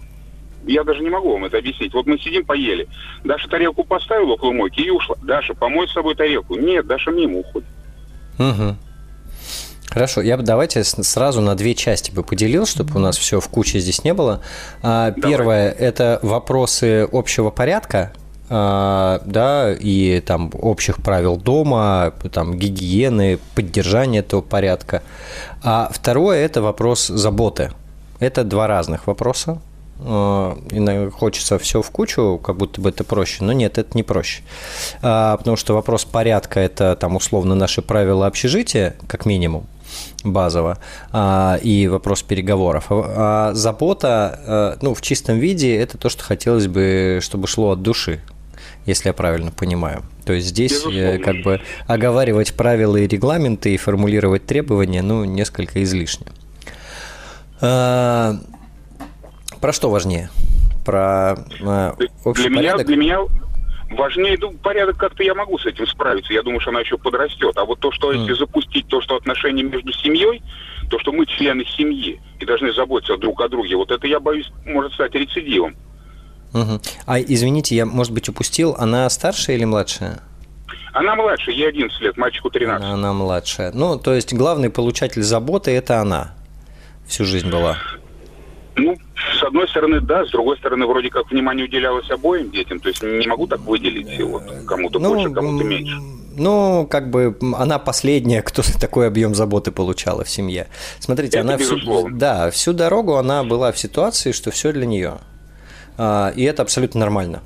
я 0.66 0.84
даже 0.84 1.02
не 1.02 1.10
могу 1.10 1.32
вам 1.32 1.44
это 1.44 1.58
объяснить. 1.58 1.94
Вот 1.94 2.06
мы 2.06 2.18
сидим, 2.18 2.44
поели. 2.44 2.88
Даша 3.24 3.48
тарелку 3.48 3.84
поставила 3.84 4.32
около 4.32 4.52
мойки 4.52 4.80
и 4.80 4.90
ушла. 4.90 5.16
Даша, 5.22 5.54
помой 5.54 5.88
с 5.88 5.92
собой 5.92 6.14
тарелку. 6.14 6.56
Нет, 6.56 6.86
Даша 6.86 7.10
мимо 7.10 7.38
уходит. 7.38 7.68
Угу. 8.38 8.76
Хорошо, 9.88 10.20
я 10.20 10.36
бы 10.36 10.42
давайте 10.42 10.84
сразу 10.84 11.40
на 11.40 11.54
две 11.54 11.74
части 11.74 12.10
бы 12.10 12.22
поделил, 12.22 12.66
чтобы 12.66 12.96
у 12.96 12.98
нас 12.98 13.16
все 13.16 13.40
в 13.40 13.48
куче 13.48 13.78
здесь 13.78 14.04
не 14.04 14.12
было. 14.12 14.42
А, 14.82 15.12
первое– 15.12 15.70
это 15.78 16.18
вопросы 16.22 17.08
общего 17.10 17.50
порядка, 17.50 18.12
а, 18.50 19.22
да, 19.24 19.72
и 19.72 20.20
там 20.20 20.50
общих 20.52 20.96
правил 20.96 21.36
дома, 21.36 22.12
там 22.32 22.58
гигиены, 22.58 23.38
поддержания 23.54 24.18
этого 24.18 24.42
порядка. 24.42 25.02
А 25.62 25.88
второе– 25.90 26.38
это 26.44 26.60
вопрос 26.60 27.06
заботы. 27.06 27.70
Это 28.18 28.44
два 28.44 28.66
разных 28.66 29.06
вопроса. 29.06 29.60
Э, 29.98 30.56
иногда 30.70 31.10
хочется 31.10 31.58
все 31.58 31.82
в 31.82 31.90
кучу, 31.90 32.40
как 32.42 32.56
будто 32.56 32.80
бы 32.80 32.90
это 32.90 33.04
проще, 33.04 33.44
но 33.44 33.52
нет, 33.52 33.78
это 33.78 33.96
не 33.96 34.02
проще. 34.02 34.42
А, 35.02 35.36
потому 35.36 35.56
что 35.56 35.74
вопрос 35.74 36.04
порядка– 36.04 36.60
это 36.60 36.96
там 36.96 37.16
условно 37.16 37.54
наши 37.54 37.82
правила 37.82 38.26
общежития, 38.26 38.96
как 39.08 39.26
минимум, 39.26 39.66
базово, 40.24 40.78
а, 41.12 41.58
и 41.62 41.88
вопрос 41.88 42.22
переговоров. 42.22 42.86
А 42.90 43.52
забота, 43.54 44.40
э, 44.46 44.76
ну, 44.82 44.94
в 44.94 45.00
чистом 45.00 45.38
виде, 45.38 45.76
это 45.76 45.98
то, 45.98 46.08
что 46.08 46.22
хотелось 46.24 46.66
бы, 46.66 47.20
чтобы 47.22 47.46
шло 47.46 47.70
от 47.70 47.82
души. 47.82 48.20
если 48.84 49.08
я 49.08 49.12
правильно 49.12 49.50
понимаю. 49.50 50.04
То 50.24 50.32
есть 50.32 50.46
здесь 50.46 50.70
Безусловно. 50.70 51.18
как 51.18 51.42
бы 51.42 51.60
оговаривать 51.88 52.54
правила 52.54 52.96
и 52.96 53.08
регламенты 53.08 53.74
и 53.74 53.76
формулировать 53.76 54.46
требования, 54.46 55.02
ну, 55.02 55.24
несколько 55.24 55.82
излишне. 55.82 56.26
Про 59.60 59.72
что 59.72 59.90
важнее? 59.90 60.30
Про 60.84 61.36
а, 61.64 61.96
общий 62.24 62.48
для 62.48 62.56
порядок? 62.56 62.86
Меня, 62.88 62.96
для 62.96 62.96
меня 62.96 63.18
важнее, 63.90 64.36
ну, 64.40 64.52
порядок 64.52 64.96
как-то 64.96 65.22
я 65.22 65.34
могу 65.34 65.58
с 65.58 65.66
этим 65.66 65.86
справиться. 65.86 66.32
Я 66.32 66.42
думаю, 66.42 66.60
что 66.60 66.70
она 66.70 66.80
еще 66.80 66.98
подрастет. 66.98 67.56
А 67.56 67.64
вот 67.64 67.80
то, 67.80 67.90
что 67.92 68.12
mm. 68.12 68.18
если 68.20 68.34
запустить 68.34 68.86
то, 68.88 69.00
что 69.00 69.16
отношения 69.16 69.62
между 69.62 69.92
семьей, 69.92 70.42
то, 70.90 70.98
что 70.98 71.12
мы 71.12 71.26
члены 71.26 71.64
семьи 71.76 72.20
и 72.38 72.44
должны 72.44 72.72
заботиться 72.72 73.16
друг 73.16 73.40
о 73.40 73.48
друге, 73.48 73.76
вот 73.76 73.90
это, 73.90 74.06
я 74.06 74.20
боюсь, 74.20 74.50
может 74.64 74.92
стать 74.92 75.14
рецидивом. 75.14 75.76
Угу. 76.52 76.80
А 77.06 77.20
извините, 77.20 77.74
я, 77.74 77.86
может 77.86 78.12
быть, 78.12 78.28
упустил, 78.28 78.74
она 78.78 79.08
старшая 79.10 79.56
или 79.56 79.64
младшая? 79.64 80.20
Она 80.92 81.14
младше, 81.14 81.50
ей 81.50 81.68
11 81.68 82.00
лет, 82.00 82.16
мальчику 82.16 82.48
13. 82.48 82.82
Она, 82.82 82.94
она 82.94 83.12
младшая. 83.12 83.72
Ну, 83.72 83.98
то 83.98 84.14
есть 84.14 84.32
главный 84.32 84.70
получатель 84.70 85.22
заботы– 85.22 85.70
это 85.72 86.00
она 86.00 86.34
всю 87.06 87.24
жизнь 87.24 87.50
была. 87.50 87.76
Ну, 88.76 88.96
с 89.38 89.42
одной 89.42 89.66
стороны, 89.68 90.00
да, 90.00 90.24
с 90.24 90.30
другой 90.30 90.58
стороны, 90.58 90.86
вроде 90.86 91.08
как 91.08 91.30
внимание 91.30 91.64
уделялось 91.64 92.10
обоим 92.10 92.50
детям, 92.50 92.78
то 92.78 92.88
есть 92.88 93.02
не 93.02 93.26
могу 93.26 93.46
так 93.46 93.60
выделить 93.60 94.20
вот 94.20 94.42
кому-то 94.66 94.98
ну, 94.98 95.14
больше, 95.14 95.30
кому-то 95.30 95.64
меньше. 95.64 95.96
Ну, 96.36 96.86
как 96.88 97.10
бы 97.10 97.36
она 97.56 97.78
последняя, 97.78 98.42
кто 98.42 98.62
такой 98.78 99.06
объем 99.06 99.34
заботы 99.34 99.72
получала 99.72 100.24
в 100.24 100.28
семье. 100.28 100.68
Смотрите, 101.00 101.38
это 101.38 101.48
она 101.48 101.58
всю, 101.58 101.78
да, 102.10 102.50
всю 102.50 102.74
дорогу 102.74 103.16
она 103.16 103.44
была 103.44 103.72
в 103.72 103.78
ситуации, 103.78 104.32
что 104.32 104.50
все 104.50 104.72
для 104.72 104.84
нее. 104.84 105.18
А, 105.96 106.32
и 106.36 106.42
это 106.42 106.62
абсолютно 106.62 107.00
нормально. 107.00 107.42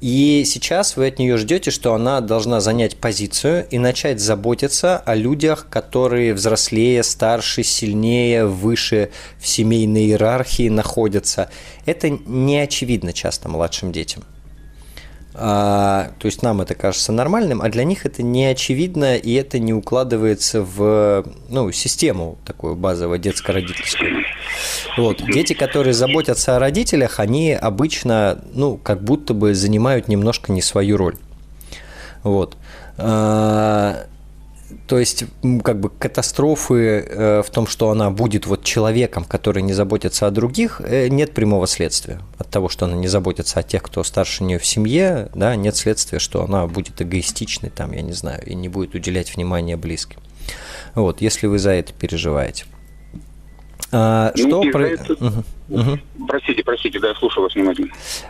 И 0.00 0.44
сейчас 0.46 0.96
вы 0.96 1.08
от 1.08 1.18
нее 1.18 1.36
ждете, 1.36 1.70
что 1.70 1.92
она 1.92 2.22
должна 2.22 2.60
занять 2.60 2.96
позицию 2.96 3.66
и 3.70 3.78
начать 3.78 4.18
заботиться 4.18 4.96
о 4.98 5.14
людях, 5.14 5.66
которые 5.68 6.32
взрослее, 6.32 7.02
старше, 7.02 7.62
сильнее, 7.62 8.46
выше 8.46 9.10
в 9.38 9.46
семейной 9.46 10.06
иерархии 10.06 10.70
находятся. 10.70 11.50
Это 11.84 12.08
не 12.08 12.58
очевидно 12.58 13.12
часто 13.12 13.50
младшим 13.50 13.92
детям. 13.92 14.24
А, 15.32 16.10
то 16.18 16.26
есть 16.26 16.42
нам 16.42 16.60
это 16.60 16.74
кажется 16.74 17.12
нормальным, 17.12 17.62
а 17.62 17.68
для 17.68 17.84
них 17.84 18.04
это 18.04 18.22
не 18.22 18.46
очевидно, 18.46 19.16
и 19.16 19.32
это 19.34 19.58
не 19.58 19.72
укладывается 19.72 20.62
в 20.62 21.24
ну, 21.48 21.70
систему 21.70 22.38
такую 22.44 22.74
базовую 22.74 23.18
детско-родительскую. 23.18 24.24
Вот. 24.96 25.22
Дети, 25.22 25.52
которые 25.52 25.94
заботятся 25.94 26.56
о 26.56 26.58
родителях, 26.58 27.20
они 27.20 27.52
обычно, 27.52 28.42
ну, 28.52 28.76
как 28.76 29.02
будто 29.02 29.32
бы 29.34 29.54
занимают 29.54 30.08
немножко 30.08 30.52
не 30.52 30.62
свою 30.62 30.96
роль. 30.96 31.16
Вот. 32.24 32.56
А, 32.98 34.06
то 34.86 34.98
есть, 34.98 35.24
как 35.62 35.80
бы 35.80 35.90
катастрофы 35.90 37.04
э, 37.06 37.42
в 37.42 37.50
том, 37.50 37.66
что 37.66 37.90
она 37.90 38.10
будет 38.10 38.46
вот 38.46 38.64
человеком, 38.64 39.24
который 39.24 39.62
не 39.62 39.72
заботится 39.72 40.26
о 40.26 40.30
других, 40.30 40.80
э, 40.84 41.08
нет 41.08 41.32
прямого 41.32 41.66
следствия. 41.66 42.20
От 42.38 42.48
того, 42.48 42.68
что 42.68 42.86
она 42.86 42.96
не 42.96 43.08
заботится 43.08 43.60
о 43.60 43.62
тех, 43.62 43.82
кто 43.82 44.04
старше 44.04 44.44
нее 44.44 44.58
в 44.58 44.66
семье, 44.66 45.28
да, 45.34 45.56
нет 45.56 45.76
следствия, 45.76 46.18
что 46.18 46.44
она 46.44 46.66
будет 46.66 47.00
эгоистичной, 47.00 47.70
там, 47.70 47.92
я 47.92 48.02
не 48.02 48.12
знаю, 48.12 48.44
и 48.44 48.54
не 48.54 48.68
будет 48.68 48.94
уделять 48.94 49.34
внимание 49.34 49.76
близким. 49.76 50.18
Вот, 50.94 51.20
если 51.20 51.46
вы 51.46 51.58
за 51.58 51.70
это 51.70 51.92
переживаете. 51.92 52.64
А, 53.92 54.32
что 54.36 54.62
про... 54.70 54.88
угу. 55.18 55.44
Угу. 55.68 55.98
Простите, 56.26 56.62
простите, 56.64 56.98
да, 57.00 57.08
я 57.08 57.14
слушаю 57.14 57.44
вас 57.44 57.54
внимательно. 57.54 57.88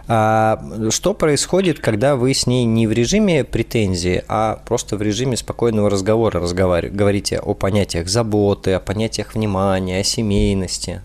А, 0.09 0.63
что 0.91 1.15
происходит, 1.15 1.81
когда 1.81 2.17
вы 2.17 2.35
с 2.35 2.47
ней 2.47 2.65
не 2.65 2.87
в 2.87 2.93
режиме 2.93 3.45
претензии, 3.45 4.23
а 4.29 4.57
просто 4.67 4.97
в 4.97 5.03
режиме 5.03 5.37
спокойного 5.37 5.91
разговора 5.91 6.41
разговариваете, 6.41 6.97
говорите 6.97 7.39
о 7.39 7.55
понятиях 7.55 8.09
заботы, 8.09 8.73
о 8.73 8.81
понятиях 8.81 9.35
внимания, 9.35 10.01
о 10.01 10.05
семейности? 10.05 11.03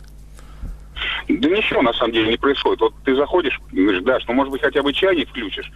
Да 1.27 1.49
ничего 1.49 1.81
на 1.81 1.93
самом 1.93 2.13
деле 2.13 2.31
не 2.31 2.37
происходит. 2.37 2.81
Вот 2.81 2.93
ты 3.03 3.15
заходишь, 3.15 3.59
говоришь, 3.71 4.03
Даш, 4.03 4.25
ну 4.27 4.33
может 4.33 4.51
быть 4.51 4.61
хотя 4.61 4.81
бы 4.81 4.93
чайник 4.93 5.29
включишь. 5.29 5.71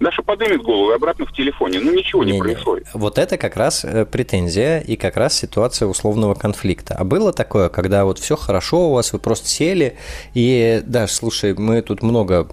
Даша 0.00 0.22
поднимет 0.22 0.62
голову 0.62 0.90
и 0.92 0.94
обратно 0.94 1.26
в 1.26 1.32
телефоне. 1.32 1.80
Ну 1.80 1.92
ничего 1.92 2.24
не, 2.24 2.32
не 2.32 2.38
происходит. 2.38 2.86
Вот 2.94 3.18
это 3.18 3.38
как 3.38 3.56
раз 3.56 3.84
э, 3.84 4.04
претензия 4.04 4.80
и 4.80 4.96
как 4.96 5.16
раз 5.16 5.36
ситуация 5.38 5.88
условного 5.88 6.34
конфликта. 6.34 6.94
А 6.98 7.04
было 7.04 7.32
такое, 7.32 7.68
когда 7.68 8.04
вот 8.04 8.18
все 8.18 8.36
хорошо 8.36 8.90
у 8.90 8.94
вас, 8.94 9.12
вы 9.12 9.18
просто 9.18 9.48
сели 9.48 9.96
и, 10.34 10.82
Даш, 10.84 11.10
слушай, 11.10 11.54
мы 11.54 11.82
тут 11.82 12.02
много 12.02 12.48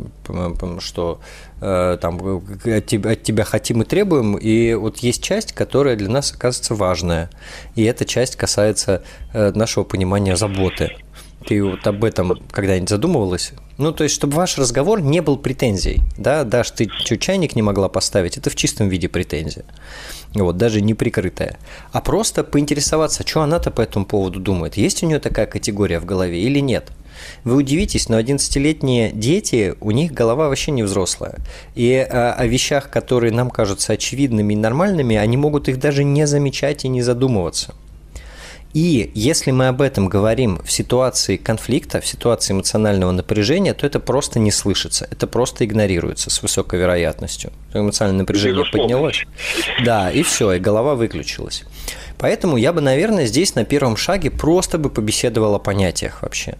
что 0.80 1.20
э, 1.62 1.98
там 2.02 2.20
от 2.66 2.86
тебя, 2.86 3.12
от 3.12 3.24
тебя 3.24 3.44
хотим 3.44 3.82
и 3.82 3.86
требуем, 3.86 4.36
и 4.36 4.74
вот 4.74 4.98
есть 4.98 5.24
часть, 5.24 5.54
которая 5.54 5.96
для 5.96 6.10
нас 6.10 6.32
оказывается 6.32 6.76
важная, 6.76 7.30
и 7.76 7.84
эта 7.84 8.06
часть 8.06 8.36
касается 8.36 9.04
э, 9.34 9.52
нашего 9.52 9.84
понимания 9.84 10.36
заботы. 10.36 10.98
Ты 11.46 11.64
вот 11.64 11.86
об 11.88 12.04
этом 12.04 12.40
когда-нибудь 12.52 12.90
задумывалась? 12.90 13.54
Ну, 13.78 13.94
то 13.94 14.04
есть, 14.04 14.16
чтобы 14.16 14.36
ваш 14.36 14.58
разговор 14.58 15.00
не 15.00 15.22
был 15.22 15.38
претензией. 15.38 16.02
Да, 16.18 16.44
Даш, 16.44 16.72
ты 16.72 16.90
что, 17.00 17.18
чайник 17.18 17.56
не 17.56 17.62
могла 17.62 17.88
поставить? 17.88 18.38
Это 18.38 18.50
в 18.50 18.56
чистом 18.56 18.90
виде 18.90 19.08
претензия. 19.08 19.64
Вот, 20.34 20.58
даже 20.58 20.82
не 20.82 20.94
прикрытая. 20.94 21.58
А 21.94 22.02
просто 22.02 22.44
поинтересоваться, 22.44 23.26
что 23.26 23.42
она-то 23.42 23.72
по 23.72 23.82
этому 23.82 24.06
поводу 24.06 24.40
думает. 24.40 24.76
Есть 24.76 25.02
у 25.02 25.06
нее 25.06 25.20
такая 25.20 25.46
категория 25.46 26.00
в 26.00 26.06
голове 26.06 26.42
или 26.42 26.60
нет? 26.60 26.92
Вы 27.44 27.56
удивитесь, 27.56 28.10
но 28.10 28.20
11-летние 28.20 29.12
дети, 29.12 29.76
у 29.80 29.92
них 29.92 30.12
голова 30.12 30.50
вообще 30.50 30.72
не 30.72 30.84
взрослая. 30.84 31.36
И 31.76 31.94
о, 31.96 32.34
о 32.34 32.46
вещах, 32.48 32.90
которые 32.90 33.32
нам 33.32 33.50
кажутся 33.50 33.94
очевидными 33.94 34.54
и 34.54 34.58
нормальными, 34.58 35.16
они 35.16 35.38
могут 35.38 35.70
их 35.70 35.80
даже 35.80 36.04
не 36.04 36.28
замечать 36.28 36.86
и 36.86 36.90
не 36.90 37.02
задумываться. 37.02 37.74
И 38.74 39.12
если 39.16 39.50
мы 39.50 39.68
об 39.68 39.82
этом 39.82 40.10
говорим 40.10 40.62
в 40.64 40.72
ситуации 40.72 41.38
конфликта, 41.38 42.02
в 42.02 42.06
ситуации 42.06 42.54
эмоционального 42.54 43.12
напряжения, 43.12 43.74
то 43.74 43.88
это 43.88 44.00
просто 44.00 44.38
не 44.38 44.52
слышится, 44.52 45.08
это 45.10 45.26
просто 45.26 45.66
игнорируется 45.66 46.30
с 46.30 46.44
высокой 46.44 46.80
вероятностью. 46.80 47.52
Эмоциональное 47.74 48.22
напряжение 48.22 48.64
поднялось. 48.72 49.26
Да, 49.84 50.12
и 50.12 50.22
все, 50.22 50.54
и 50.54 50.60
голова 50.60 50.94
выключилась. 50.94 51.64
Поэтому 52.20 52.58
я 52.58 52.72
бы, 52.72 52.82
наверное, 52.82 53.26
здесь 53.26 53.56
на 53.56 53.66
первом 53.66 53.98
шаге 53.98 54.30
просто 54.30 54.78
бы 54.78 54.90
побеседовал 54.90 55.56
о 55.56 55.60
понятиях 55.60 56.22
вообще 56.22 56.56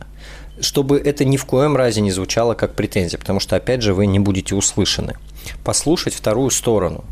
чтобы 0.62 0.98
это 0.98 1.26
ни 1.26 1.38
в 1.38 1.46
коем 1.46 1.78
разе 1.78 2.02
не 2.02 2.12
звучало 2.12 2.54
как 2.54 2.76
претензия, 2.76 3.18
потому 3.18 3.40
что, 3.40 3.56
опять 3.56 3.82
же, 3.82 3.94
вы 3.94 4.06
не 4.08 4.20
будете 4.20 4.56
услышаны. 4.56 5.16
Послушать 5.64 6.14
вторую 6.14 6.50
сторону. 6.52 7.06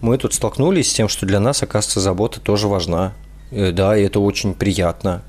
Мы 0.00 0.18
тут 0.18 0.34
столкнулись 0.34 0.90
с 0.90 0.94
тем, 0.94 1.08
что 1.08 1.26
для 1.26 1.40
нас, 1.40 1.62
оказывается, 1.62 2.00
забота 2.00 2.40
тоже 2.40 2.68
важна. 2.68 3.12
Э, 3.50 3.72
да, 3.72 3.96
и 3.96 4.04
это 4.04 4.20
очень 4.20 4.54
приятно. 4.54 5.22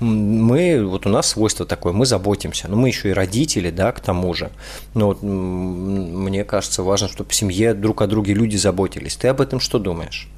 Мы, 0.00 0.82
вот 0.84 1.06
у 1.06 1.10
нас 1.10 1.28
свойство 1.28 1.66
такое, 1.66 1.92
мы 1.92 2.06
заботимся, 2.06 2.68
но 2.68 2.76
мы 2.76 2.88
еще 2.88 3.10
и 3.10 3.12
родители, 3.12 3.70
да, 3.70 3.92
к 3.92 4.00
тому 4.00 4.32
же. 4.32 4.50
Но 4.94 5.08
вот, 5.08 5.22
мне 5.22 6.44
кажется, 6.44 6.82
важно, 6.82 7.08
чтобы 7.08 7.30
в 7.30 7.34
семье 7.34 7.74
друг 7.74 8.00
о 8.00 8.06
друге 8.06 8.32
люди 8.32 8.56
заботились. 8.56 9.16
Ты 9.16 9.28
об 9.28 9.40
этом 9.42 9.60
что 9.60 9.78
думаешь? 9.78 10.28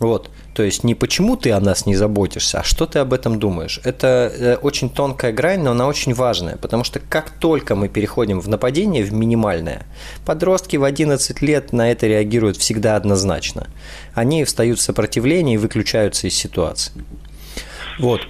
Вот, 0.00 0.30
то 0.54 0.62
есть 0.62 0.82
не 0.82 0.94
почему 0.94 1.36
ты 1.36 1.52
о 1.52 1.60
нас 1.60 1.84
не 1.84 1.94
заботишься, 1.94 2.60
а 2.60 2.64
что 2.64 2.86
ты 2.86 3.00
об 3.00 3.12
этом 3.12 3.38
думаешь. 3.38 3.80
Это 3.84 4.32
э, 4.34 4.56
очень 4.56 4.88
тонкая 4.88 5.30
грань, 5.30 5.60
но 5.60 5.72
она 5.72 5.86
очень 5.86 6.14
важная, 6.14 6.56
потому 6.56 6.84
что 6.84 7.00
как 7.00 7.28
только 7.30 7.76
мы 7.76 7.88
переходим 7.88 8.40
в 8.40 8.48
нападение, 8.48 9.04
в 9.04 9.12
минимальное, 9.12 9.82
подростки 10.24 10.78
в 10.78 10.84
11 10.84 11.42
лет 11.42 11.74
на 11.74 11.92
это 11.92 12.06
реагируют 12.06 12.56
всегда 12.56 12.96
однозначно. 12.96 13.68
Они 14.14 14.42
встают 14.44 14.78
в 14.78 14.82
сопротивление 14.82 15.56
и 15.56 15.58
выключаются 15.58 16.26
из 16.26 16.34
ситуации. 16.34 16.92
Вот. 17.98 18.22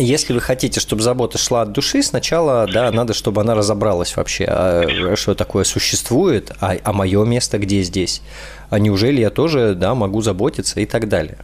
Если 0.00 0.32
вы 0.32 0.40
хотите, 0.40 0.80
чтобы 0.80 1.02
забота 1.02 1.36
шла 1.36 1.62
от 1.62 1.72
души, 1.72 2.02
сначала, 2.02 2.66
да, 2.66 2.90
надо, 2.90 3.12
чтобы 3.12 3.42
она 3.42 3.54
разобралась 3.54 4.16
вообще, 4.16 4.46
а, 4.48 5.14
что 5.14 5.34
такое 5.34 5.64
существует, 5.64 6.52
а, 6.60 6.76
а 6.82 6.92
мое 6.92 7.24
место 7.24 7.58
где 7.58 7.82
здесь, 7.82 8.22
а 8.70 8.78
неужели 8.78 9.20
я 9.20 9.30
тоже, 9.30 9.74
да, 9.74 9.94
могу 9.94 10.22
заботиться 10.22 10.80
и 10.80 10.86
так 10.86 11.08
далее. 11.08 11.38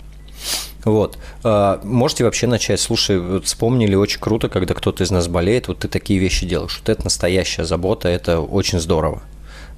Вот. 0.85 1.19
А, 1.45 1.81
можете 1.85 2.25
вообще 2.25 2.47
начать, 2.47 2.81
слушай, 2.81 3.19
вот 3.21 3.45
вспомнили, 3.45 3.95
очень 3.95 4.21
круто, 4.21 4.49
когда 4.49 4.73
кто-то 4.73 5.05
из 5.05 5.11
нас 5.11 5.29
болеет, 5.29 5.69
вот 5.69 5.81
ты 5.81 5.89
такие 5.89 6.19
вещи 6.19 6.47
делаешь. 6.47 6.81
Вот 6.81 6.89
это 6.89 7.05
настоящая 7.05 7.65
забота, 7.65 8.09
это 8.09 8.41
очень 8.41 8.81
здорово 8.81 9.23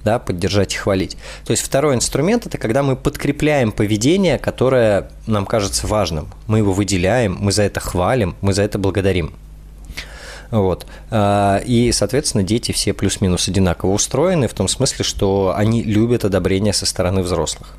да, 0.03 0.19
поддержать 0.19 0.73
и 0.73 0.77
хвалить. 0.77 1.17
То 1.45 1.51
есть 1.51 1.63
второй 1.63 1.95
инструмент– 1.95 2.45
это 2.47 2.57
когда 2.57 2.83
мы 2.83 2.95
подкрепляем 2.95 3.71
поведение, 3.71 4.37
которое 4.37 5.09
нам 5.27 5.45
кажется 5.45 5.87
важным. 5.87 6.29
Мы 6.47 6.59
его 6.59 6.73
выделяем, 6.73 7.37
мы 7.39 7.51
за 7.51 7.63
это 7.63 7.79
хвалим, 7.79 8.35
мы 8.41 8.53
за 8.53 8.63
это 8.63 8.77
благодарим. 8.77 9.33
Вот. 10.51 10.87
А, 11.11 11.61
и, 11.65 11.91
соответственно, 11.91 12.43
дети 12.43 12.71
все 12.71 12.93
плюс-минус 12.93 13.47
одинаково 13.47 13.91
устроены 13.91 14.47
в 14.47 14.53
том 14.53 14.67
смысле, 14.67 15.05
что 15.05 15.53
они 15.55 15.83
любят 15.83 16.25
одобрение 16.25 16.73
со 16.73 16.85
стороны 16.85 17.21
взрослых. 17.21 17.75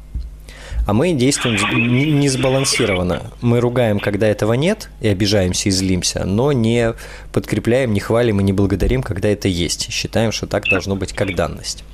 А 0.86 0.92
мы 0.92 1.12
действуем 1.12 1.56
не 2.18 2.28
сбалансированно. 2.28 3.32
Мы 3.42 3.60
ругаем, 3.60 4.00
когда 4.00 4.26
этого 4.26 4.54
нет, 4.54 4.88
и 5.00 5.08
обижаемся 5.08 5.68
и 5.68 5.72
злимся, 5.72 6.24
но 6.24 6.52
не 6.52 6.94
подкрепляем, 7.32 7.92
не 7.92 8.00
хвалим 8.00 8.40
и 8.40 8.42
не 8.42 8.52
благодарим, 8.52 9.02
когда 9.02 9.28
это 9.28 9.46
есть. 9.46 9.90
Считаем, 9.92 10.32
что 10.32 10.46
так 10.46 10.64
должно 10.68 10.96
быть 10.96 11.12
как 11.12 11.34
данность. 11.34 11.84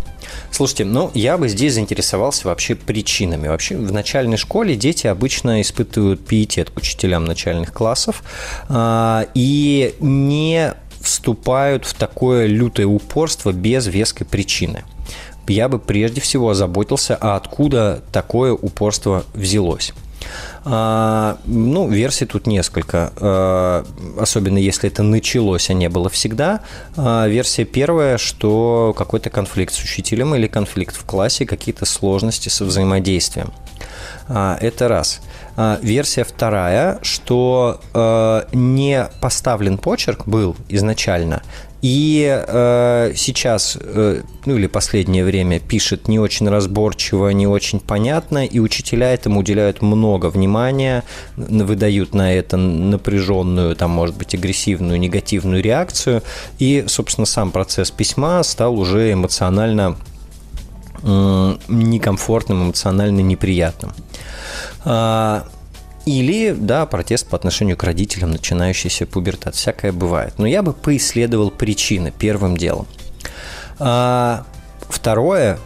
Слушайте, 0.50 0.84
ну 0.84 1.10
я 1.14 1.36
бы 1.36 1.48
здесь 1.48 1.74
заинтересовался 1.74 2.48
вообще 2.48 2.74
причинами. 2.74 3.48
Вообще 3.48 3.76
в 3.76 3.92
начальной 3.92 4.36
школе 4.36 4.76
дети 4.76 5.06
обычно 5.06 5.60
испытывают 5.60 6.24
пиетет 6.24 6.70
к 6.70 6.76
учителям 6.76 7.24
начальных 7.24 7.72
классов 7.72 8.22
а, 8.68 9.26
и 9.34 9.94
не 10.00 10.74
вступают 11.04 11.84
в 11.84 11.94
такое 11.94 12.46
лютое 12.46 12.86
упорство 12.86 13.52
без 13.52 13.86
веской 13.86 14.26
причины. 14.26 14.84
Я 15.46 15.68
бы 15.68 15.78
прежде 15.78 16.20
всего 16.20 16.50
озаботился, 16.50 17.16
а 17.20 17.36
откуда 17.36 18.02
такое 18.12 18.52
упорство 18.52 19.24
взялось. 19.34 19.92
А, 20.64 21.36
ну, 21.44 21.88
версий 21.88 22.24
тут 22.24 22.46
несколько, 22.46 23.12
а, 23.16 23.84
особенно 24.18 24.56
если 24.56 24.88
это 24.88 25.02
началось, 25.02 25.68
а 25.68 25.74
не 25.74 25.88
было 25.90 26.08
всегда. 26.08 26.60
А, 26.96 27.26
версия 27.26 27.64
первая, 27.64 28.16
что 28.16 28.94
какой-то 28.96 29.28
конфликт 29.28 29.74
с 29.74 29.82
учителем 29.82 30.34
или 30.34 30.46
конфликт 30.46 30.96
в 30.96 31.04
классе, 31.04 31.44
какие-то 31.44 31.84
сложности 31.84 32.48
со 32.48 32.64
взаимодействием. 32.64 33.52
А, 34.28 34.56
это 34.60 34.88
раз. 34.88 35.20
А, 35.56 35.78
версия 35.82 36.24
вторая, 36.24 36.98
что 37.02 37.80
э, 37.92 38.42
не 38.52 39.08
поставлен 39.20 39.78
почерк 39.78 40.26
был 40.26 40.56
изначально, 40.68 41.42
и 41.84 42.26
э, 42.26 43.12
сейчас, 43.14 43.76
э, 43.78 44.22
ну 44.46 44.56
или 44.56 44.66
последнее 44.66 45.22
время, 45.22 45.60
пишет 45.60 46.08
не 46.08 46.18
очень 46.18 46.48
разборчиво, 46.48 47.28
не 47.28 47.46
очень 47.46 47.78
понятно, 47.78 48.46
и 48.46 48.58
учителя 48.58 49.12
этому 49.12 49.40
уделяют 49.40 49.82
много 49.82 50.30
внимания, 50.30 51.04
выдают 51.36 52.14
на 52.14 52.32
это 52.32 52.56
напряженную, 52.56 53.76
там, 53.76 53.90
может 53.90 54.16
быть, 54.16 54.34
агрессивную, 54.34 54.98
негативную 54.98 55.62
реакцию, 55.62 56.22
и, 56.58 56.84
собственно, 56.88 57.26
сам 57.26 57.50
процесс 57.50 57.90
письма 57.90 58.42
стал 58.44 58.78
уже 58.78 59.12
эмоционально 59.12 59.96
некомфортным, 61.04 62.64
эмоционально 62.64 63.20
неприятным. 63.20 63.92
А, 64.84 65.46
или, 66.06 66.52
да, 66.52 66.86
протест 66.86 67.28
по 67.28 67.36
отношению 67.36 67.76
к 67.76 67.84
родителям, 67.84 68.30
начинающийся 68.30 69.06
пубертат. 69.06 69.54
Всякое 69.54 69.92
бывает. 69.92 70.34
Но 70.38 70.46
я 70.46 70.62
бы 70.62 70.72
поисследовал 70.72 71.50
причины 71.50 72.12
первым 72.16 72.56
делом. 72.56 72.86
А, 73.78 74.44
второе, 74.88 75.58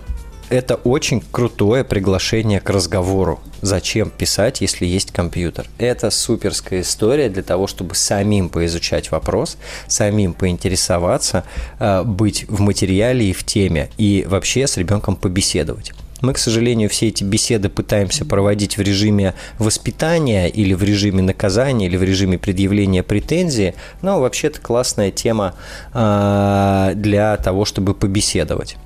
это 0.51 0.77
очень 0.77 1.23
крутое 1.31 1.85
приглашение 1.85 2.61
к 2.61 2.71
разговору. 2.71 3.41
Зачем 3.61 4.11
писать, 4.11 4.61
если 4.61 4.87
есть 4.87 5.13
компьютер? 5.13 5.67
Это 5.79 6.11
суперская 6.11 6.83
история 6.83 7.29
для 7.29 7.43
того, 7.43 7.67
чтобы 7.67 7.95
самим 7.95 8.49
поизучать 8.49 9.11
вопрос, 9.11 9.57
самим 9.89 10.33
поинтересоваться, 10.33 11.45
а, 11.79 12.05
быть 12.05 12.47
в 12.49 12.61
материале 12.61 13.31
и 13.31 13.33
в 13.33 13.45
теме, 13.45 13.91
и 13.99 14.25
вообще 14.29 14.67
с 14.67 14.77
ребенком 14.77 15.17
побеседовать. 15.17 15.93
Мы, 16.21 16.33
к 16.33 16.39
сожалению, 16.39 16.89
все 16.89 17.09
эти 17.09 17.23
беседы 17.23 17.69
пытаемся 17.69 18.25
проводить 18.25 18.77
в 18.77 18.81
режиме 18.81 19.35
воспитания 19.59 20.49
или 20.49 20.75
в 20.75 20.83
режиме 20.83 21.23
наказания 21.23 21.87
или 21.87 21.97
в 21.97 22.03
режиме 22.03 22.39
предъявления 22.39 23.05
претензий, 23.05 23.75
но 24.03 24.21
вообще-то 24.21 24.61
классная 24.61 25.13
тема 25.13 25.55
а, 25.93 26.93
для 26.95 27.37
того, 27.37 27.65
чтобы 27.65 27.95
побеседовать. 27.95 28.77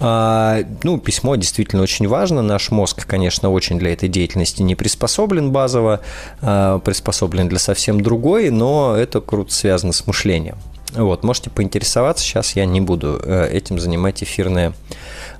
А, 0.00 0.60
ну, 0.82 0.98
письмо 0.98 1.36
действительно 1.36 1.82
очень 1.82 2.08
важно. 2.08 2.42
Наш 2.42 2.70
мозг, 2.70 3.06
конечно, 3.06 3.50
очень 3.50 3.78
для 3.78 3.92
этой 3.92 4.08
деятельности 4.08 4.62
не 4.62 4.74
приспособлен 4.74 5.52
базово, 5.52 6.00
а, 6.40 6.78
приспособлен 6.80 7.48
для 7.48 7.58
совсем 7.58 8.00
другой, 8.00 8.50
но 8.50 8.96
это 8.96 9.20
круто 9.20 9.52
связано 9.52 9.92
с 9.92 10.06
мышлением. 10.06 10.56
Вот, 10.92 11.24
можете 11.24 11.50
поинтересоваться, 11.50 12.24
сейчас 12.24 12.56
я 12.56 12.64
не 12.64 12.80
буду 12.80 13.20
э, 13.22 13.50
этим 13.52 13.78
занимать 13.78 14.22
эфирное 14.22 14.72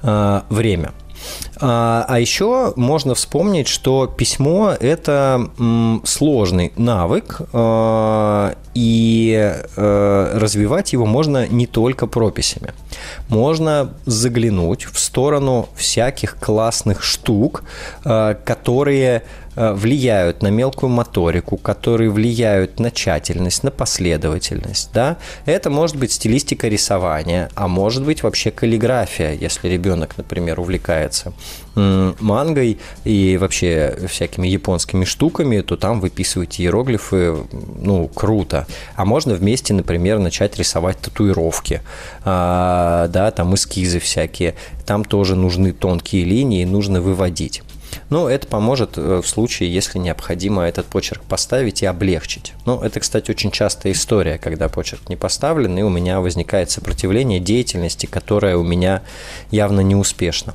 а, 0.02 0.44
время. 0.50 0.92
А, 1.58 2.04
а 2.08 2.20
еще 2.20 2.72
можно 2.76 3.14
вспомнить, 3.14 3.68
что 3.68 4.06
письмо– 4.06 4.74
это 4.80 5.50
сложный 6.04 6.72
навык, 6.76 7.40
а, 7.52 8.54
и 8.74 9.54
э, 9.76 10.30
развивать 10.34 10.92
его 10.92 11.06
можно 11.06 11.46
не 11.46 11.66
только 11.66 12.06
прописями. 12.06 12.74
Можно 13.28 13.94
заглянуть 14.04 14.84
в 14.84 14.98
сторону 14.98 15.70
всяких 15.74 16.36
классных 16.36 17.02
штук, 17.02 17.64
э, 18.04 18.34
которые 18.44 19.22
влияют 19.56 20.42
на 20.42 20.48
мелкую 20.48 20.90
моторику, 20.90 21.56
которые 21.56 22.10
влияют 22.10 22.78
на 22.78 22.90
тщательность, 22.90 23.62
на 23.62 23.70
последовательность. 23.70 24.90
Да? 24.92 25.16
Это 25.46 25.70
может 25.70 25.96
быть 25.96 26.12
стилистика 26.12 26.68
рисования, 26.68 27.50
а 27.54 27.66
может 27.68 28.04
быть 28.04 28.22
вообще 28.22 28.50
каллиграфия, 28.50 29.32
если 29.32 29.68
ребенок, 29.68 30.16
например, 30.16 30.60
увлекается 30.60 31.32
мангой 31.74 32.78
и 33.04 33.36
вообще 33.38 33.98
всякими 34.08 34.48
японскими 34.48 35.04
штуками, 35.04 35.60
то 35.60 35.76
там 35.76 36.00
выписывать 36.00 36.60
иероглифы, 36.60 37.36
ну, 37.78 38.08
круто. 38.08 38.66
А 38.94 39.04
можно 39.04 39.34
вместе, 39.34 39.74
например, 39.74 40.18
начать 40.18 40.56
рисовать 40.58 40.98
татуировки, 40.98 41.82
а, 42.24 43.08
да, 43.08 43.30
там 43.30 43.54
эскизы 43.54 43.98
всякие. 43.98 44.54
Там 44.86 45.04
тоже 45.04 45.36
нужны 45.36 45.72
тонкие 45.72 46.24
линии, 46.24 46.64
нужно 46.64 47.00
выводить. 47.00 47.62
Ну, 48.10 48.28
это 48.28 48.46
поможет 48.46 48.96
э, 48.96 49.20
в 49.22 49.28
случае, 49.28 49.72
если 49.72 49.98
необходимо 49.98 50.62
этот 50.62 50.86
почерк 50.86 51.22
поставить 51.22 51.82
и 51.82 51.86
облегчить. 51.86 52.52
Ну, 52.64 52.80
это, 52.80 53.00
кстати, 53.00 53.30
очень 53.30 53.50
частая 53.50 53.92
история, 53.92 54.38
когда 54.38 54.68
почерк 54.68 55.08
не 55.08 55.16
поставлен, 55.16 55.78
и 55.78 55.82
у 55.82 55.88
меня 55.88 56.20
возникает 56.20 56.70
сопротивление 56.70 57.40
деятельности, 57.40 58.06
которая 58.06 58.56
у 58.56 58.62
меня 58.62 59.02
явно 59.50 59.80
не 59.80 59.94
успешна. 59.94 60.54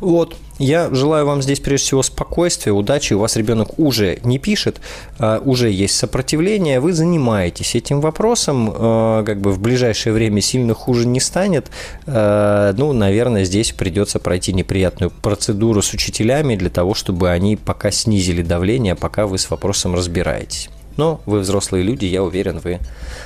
Вот, 0.00 0.36
я 0.62 0.88
желаю 0.94 1.26
вам 1.26 1.42
здесь 1.42 1.60
прежде 1.60 1.86
всего 1.86 2.02
спокойствия, 2.02 2.72
удачи. 2.72 3.14
У 3.14 3.18
вас 3.18 3.36
ребенок 3.36 3.78
уже 3.78 4.18
не 4.22 4.38
пишет, 4.38 4.80
а, 5.18 5.42
уже 5.44 5.70
есть 5.70 5.96
сопротивление, 5.96 6.78
вы 6.78 6.92
занимаетесь 6.92 7.74
этим 7.74 8.00
вопросом, 8.00 8.72
а, 8.72 9.24
как 9.24 9.40
бы 9.40 9.50
в 9.52 9.60
ближайшее 9.60 10.12
время 10.12 10.40
сильно 10.40 10.74
хуже 10.74 11.06
не 11.06 11.20
станет. 11.20 11.70
А, 12.06 12.72
ну, 12.76 12.92
наверное, 12.92 13.44
здесь 13.44 13.72
придется 13.72 14.18
пройти 14.20 14.52
неприятную 14.52 15.10
процедуру 15.10 15.82
с 15.82 15.92
учителями 15.92 16.56
для 16.56 16.70
того, 16.70 16.94
чтобы 16.94 17.30
они 17.30 17.56
пока 17.56 17.90
снизили 17.90 18.42
давление, 18.42 18.94
пока 18.94 19.26
вы 19.26 19.38
с 19.38 19.50
вопросом 19.50 19.94
разбираетесь. 19.94 20.68
Но 20.96 21.20
вы 21.26 21.40
взрослые 21.40 21.82
люди, 21.82 22.04
я 22.04 22.22
уверен, 22.22 22.60
вы 22.60 22.78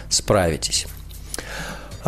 справитесь. 0.08 0.86